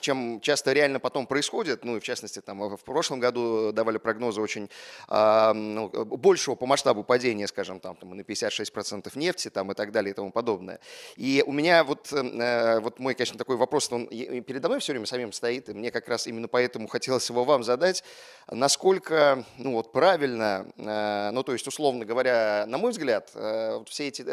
чем 0.00 0.40
часто 0.40 0.72
реально 0.72 1.00
потом 1.00 1.26
происходит, 1.26 1.84
ну 1.84 1.96
и 1.96 2.00
в 2.00 2.04
частности, 2.04 2.40
там, 2.40 2.76
в 2.76 2.84
прошлом 2.84 3.20
году 3.20 3.72
давали 3.72 3.98
прогнозы 3.98 4.40
очень 4.40 4.70
ну, 5.08 5.88
большего 5.88 6.54
по 6.54 6.66
масштабу 6.66 7.04
падения, 7.04 7.46
скажем, 7.46 7.80
там, 7.80 7.96
там 7.96 8.16
на 8.16 8.22
56% 8.22 9.10
нефти 9.18 9.50
там, 9.50 9.72
и 9.72 9.74
так 9.74 9.92
далее 9.92 10.12
и 10.12 10.14
тому 10.14 10.30
подобное. 10.30 10.80
И 11.16 11.42
у 11.46 11.52
меня 11.52 11.84
вот, 11.84 12.12
э, 12.12 12.80
вот 12.80 12.98
мой, 12.98 13.14
конечно, 13.14 13.38
такой 13.38 13.56
вопрос, 13.56 13.90
он 13.92 14.06
передо 14.08 14.68
мной 14.68 14.80
все 14.80 14.92
время 14.92 15.06
самим 15.06 15.32
стоит, 15.32 15.68
и 15.68 15.72
мне 15.72 15.90
как 15.90 16.08
раз 16.08 16.26
именно 16.26 16.48
поэтому 16.48 16.88
хотелось 16.88 17.28
его 17.28 17.44
вам 17.44 17.62
задать, 17.62 18.04
насколько 18.50 19.44
ну, 19.58 19.72
вот, 19.72 19.92
правильно, 19.92 20.66
э, 20.76 21.30
ну 21.32 21.42
то 21.42 21.52
есть, 21.52 21.66
условно 21.66 22.04
говоря, 22.04 22.64
на 22.66 22.78
мой 22.78 22.92
взгляд, 22.92 23.30
э, 23.34 23.82
все 23.86 24.08
эти 24.08 24.24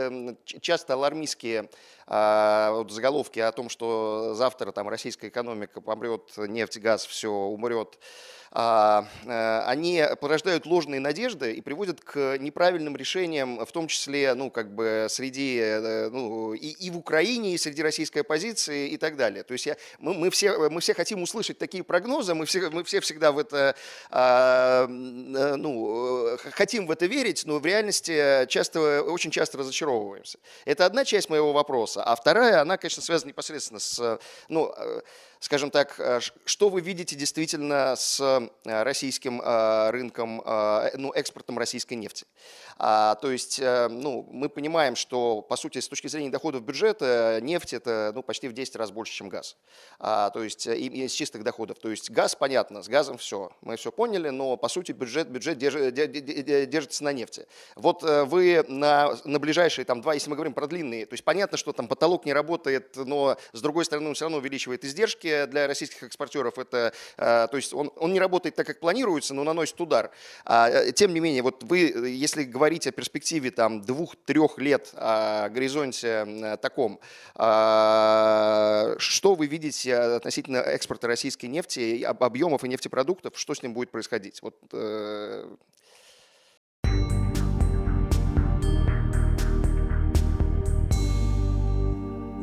часто 0.60 0.94
алармистские 0.94 1.70
вот 2.06 2.92
заголовки 2.92 3.40
о 3.40 3.52
том, 3.52 3.70
что 3.70 4.34
завтра 4.36 4.72
там 4.72 4.90
российская 4.90 5.28
экономика 5.28 5.82
помрет, 5.82 6.32
нефть, 6.38 6.80
газ, 6.80 7.06
все 7.06 7.30
умрет, 7.30 7.98
а, 8.56 9.08
э, 9.26 9.62
они 9.66 10.04
порождают 10.22 10.68
ложные 10.68 11.00
надежды 11.00 11.54
и 11.54 11.62
приводят 11.62 12.02
к 12.02 12.38
неправильным 12.38 12.96
решениям, 12.96 13.66
в 13.66 13.72
том 13.72 13.88
числе, 13.88 14.36
ну, 14.36 14.52
как 14.52 14.76
бы 14.76 15.08
среди, 15.10 15.58
э, 15.58 16.10
ну, 16.10 16.54
и, 16.54 16.68
и 16.68 16.92
в 16.92 16.98
Украине, 17.00 17.56
и 17.56 17.58
среди 17.58 17.82
российской 17.82 18.20
оппозиции 18.20 18.90
и 18.90 18.98
так 18.98 19.16
далее. 19.16 19.42
То 19.42 19.54
есть 19.54 19.66
я, 19.66 19.76
мы, 19.98 20.14
мы, 20.14 20.30
все, 20.30 20.70
мы 20.70 20.82
все 20.82 20.94
хотим 20.94 21.24
услышать 21.24 21.58
такие 21.58 21.84
прогнозы, 21.84 22.36
мы 22.36 22.46
все, 22.46 22.70
мы 22.70 22.84
все 22.84 23.00
всегда 23.00 23.32
в 23.32 23.40
это, 23.40 23.76
а, 24.12 24.86
э, 24.86 25.56
ну, 25.56 26.38
хотим 26.52 26.86
в 26.86 26.92
это 26.92 27.08
верить, 27.08 27.46
но 27.46 27.58
в 27.58 27.66
реальности 27.66 28.46
часто, 28.50 29.02
очень 29.02 29.32
часто 29.32 29.58
разочаровываемся. 29.58 30.38
Это 30.66 30.86
одна 30.86 31.06
часть 31.06 31.28
моего 31.28 31.54
вопроса. 31.54 31.93
А 31.98 32.16
вторая, 32.16 32.62
она, 32.62 32.78
конечно, 32.78 33.02
связана 33.04 33.30
непосредственно 33.30 33.80
с, 33.80 34.20
ну, 34.50 34.74
скажем 35.44 35.72
так, 35.72 35.96
э, 36.00 36.22
что 36.46 36.70
вы 36.70 36.80
видите 36.80 37.18
действительно 37.18 37.96
с 37.98 38.20
э, 38.22 38.84
российским 38.84 39.42
э, 39.42 39.90
рынком, 39.92 40.42
ну, 40.96 41.12
экспортом 41.12 41.58
российской 41.58 41.96
нефти? 41.96 42.26
А, 42.78 43.16
то 43.16 43.32
есть, 43.32 43.60
ну, 43.62 44.28
мы 44.32 44.50
понимаем, 44.50 44.96
что, 44.96 45.42
по 45.42 45.56
сути, 45.56 45.80
с 45.80 45.88
точки 45.88 46.08
зрения 46.08 46.30
доходов 46.30 46.64
бюджета, 46.64 47.40
нефть 47.42 47.74
это 47.74 48.12
ну, 48.16 48.24
почти 48.24 48.48
в 48.48 48.54
10 48.54 48.76
раз 48.78 48.92
больше, 48.92 49.14
чем 49.14 49.30
газ. 49.30 49.58
А, 50.00 50.32
то 50.32 50.44
есть, 50.44 50.66
из 50.66 51.12
чистых 51.12 51.44
доходов. 51.44 51.78
То 51.80 51.90
есть, 51.90 52.10
газ, 52.10 52.36
понятно, 52.36 52.82
с 52.82 52.88
газом 52.88 53.18
все, 53.18 53.52
мы 53.62 53.76
все 53.76 53.92
поняли, 53.92 54.30
но, 54.30 54.58
по 54.58 54.70
сути, 54.70 54.92
бюджет, 54.92 55.30
бюджет 55.30 55.58
держит, 55.58 55.94
держится 55.94 57.04
на 57.04 57.14
нефти. 57.14 57.46
Вот 57.76 58.02
вы 58.02 58.66
на, 58.68 59.16
на 59.24 59.40
ближайшие, 59.40 59.86
там, 59.86 60.02
два, 60.02 60.16
если 60.16 60.30
мы 60.30 60.36
говорим 60.36 60.54
про 60.54 60.68
длинные, 60.68 61.06
то 61.06 61.14
есть, 61.14 61.24
понятно, 61.24 61.58
что 61.58 61.74
там 61.74 61.88
потолок 61.88 62.26
не 62.26 62.34
работает, 62.34 62.96
но, 62.96 63.38
с 63.52 63.62
другой 63.62 63.86
стороны, 63.86 64.10
он 64.10 64.16
все 64.16 64.26
равно 64.26 64.38
увеличивает 64.38 64.84
издержки, 64.84 65.33
для 65.48 65.68
российских 65.68 66.04
экспортеров 66.04 66.58
это, 66.58 66.94
э, 67.18 67.48
то 67.50 67.58
есть 67.58 67.74
он, 67.74 67.92
он 67.96 68.14
не 68.14 68.20
работает 68.20 68.56
так, 68.56 68.68
как 68.68 68.80
планируется, 68.80 69.34
но 69.34 69.44
наносит 69.44 69.80
удар. 69.80 70.12
А, 70.46 70.70
э, 70.70 70.92
тем 70.92 71.14
не 71.14 71.20
менее, 71.20 71.42
вот 71.42 71.64
вы, 71.64 71.80
если 72.10 72.44
говорить 72.44 72.88
о 72.88 72.92
перспективе 72.92 73.52
там 73.52 73.82
двух-трех 73.82 74.58
лет, 74.58 74.90
о 74.94 75.50
горизонте 75.50 76.26
э, 76.28 76.58
таком, 76.58 77.00
а, 77.36 78.96
что 78.98 79.36
вы 79.36 79.48
видите 79.48 79.96
относительно 79.96 80.58
экспорта 80.58 81.08
российской 81.08 81.48
нефти, 81.48 82.04
объемов 82.04 82.64
и 82.64 82.70
нефтепродуктов, 82.70 83.38
что 83.38 83.54
с 83.54 83.64
ним 83.64 83.74
будет 83.74 83.92
происходить? 83.92 84.42
Вот, 84.42 84.56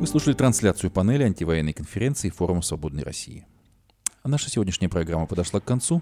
Вы 0.01 0.07
слушали 0.07 0.33
трансляцию 0.33 0.89
панели 0.89 1.21
антивоенной 1.21 1.73
конференции 1.73 2.31
Форума 2.31 2.63
Свободной 2.63 3.03
России. 3.03 3.45
А 4.23 4.29
наша 4.29 4.49
сегодняшняя 4.49 4.89
программа 4.89 5.27
подошла 5.27 5.59
к 5.59 5.63
концу. 5.63 6.01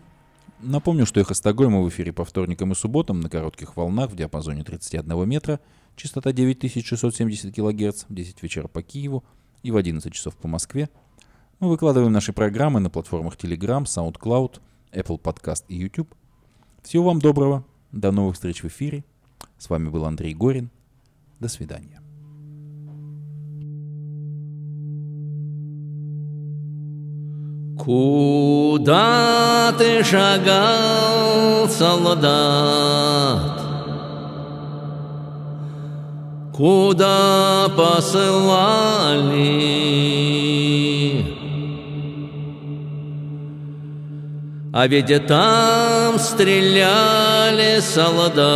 Напомню, 0.61 1.05
что 1.05 1.19
«Эхо 1.19 1.33
Стокгольма» 1.33 1.81
в 1.81 1.89
эфире 1.89 2.13
по 2.13 2.23
вторникам 2.23 2.71
и 2.71 2.75
субботам 2.75 3.19
на 3.19 3.29
коротких 3.29 3.75
волнах 3.75 4.09
в 4.09 4.15
диапазоне 4.15 4.63
31 4.63 5.27
метра, 5.27 5.59
частота 5.97 6.31
9670 6.31 7.53
кГц, 7.53 8.05
в 8.07 8.13
10 8.13 8.41
вечера 8.41 8.69
по 8.69 8.81
Киеву 8.81 9.25
и 9.63 9.71
в 9.71 9.75
11 9.75 10.13
часов 10.13 10.37
по 10.37 10.47
Москве. 10.47 10.89
Мы 11.59 11.67
выкладываем 11.67 12.13
наши 12.13 12.31
программы 12.31 12.79
на 12.79 12.89
платформах 12.89 13.35
Telegram, 13.35 13.83
SoundCloud, 13.83 14.61
Apple 14.93 15.19
Podcast 15.19 15.65
и 15.67 15.75
YouTube. 15.75 16.15
Всего 16.83 17.03
вам 17.03 17.19
доброго, 17.19 17.65
до 17.91 18.13
новых 18.13 18.35
встреч 18.35 18.63
в 18.63 18.67
эфире. 18.67 19.03
С 19.57 19.69
вами 19.69 19.89
был 19.89 20.05
Андрей 20.05 20.33
Горин. 20.33 20.69
До 21.41 21.49
свидания. 21.49 21.98
Куда 27.79 29.73
ты 29.77 30.03
шагал, 30.03 31.67
солдат? 31.69 33.39
Куда 36.53 37.69
посылали? 37.77 39.29
А 44.73 44.85
ведь 44.87 45.25
там 45.25 46.19
стреляли 46.19 47.79
солдат. 47.79 48.49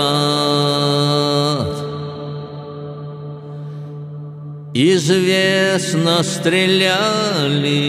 Известно 4.75 6.23
стреляли. 6.23 7.83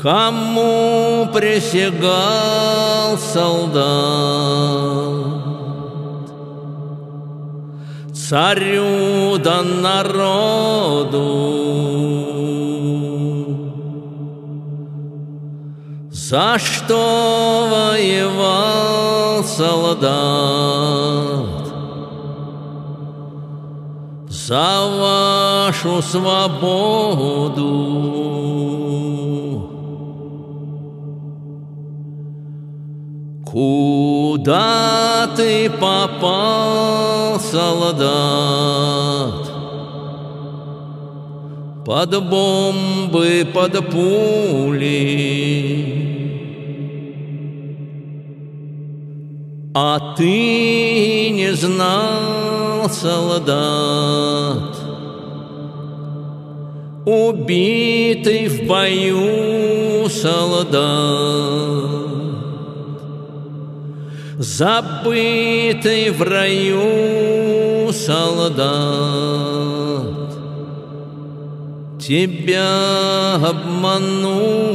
Кому 0.00 1.28
присягал 1.30 3.18
солдат? 3.18 3.90
Царю 8.14 9.36
да 9.36 9.62
народу. 9.62 11.20
За 16.30 16.58
что 16.60 17.66
воевал 17.72 19.42
солдат? 19.42 20.14
За 24.28 24.78
вашу 25.00 26.00
свободу. 26.00 27.66
Куда 33.44 35.28
ты 35.34 35.68
попал, 35.68 37.40
солдат? 37.40 38.10
Под 41.84 42.22
бомбы, 42.30 43.44
под 43.52 43.90
пули. 43.90 45.30
А 49.72 50.14
ты 50.16 51.30
не 51.30 51.52
знал, 51.54 52.90
солдат, 52.90 54.76
Убитый 57.06 58.48
в 58.48 58.66
бою 58.66 60.08
солдат, 60.08 60.80
Забытый 64.38 66.10
в 66.10 66.20
раю 66.20 67.92
солдат, 67.92 68.50
Тебя 72.00 73.36
обманули. 73.36 74.70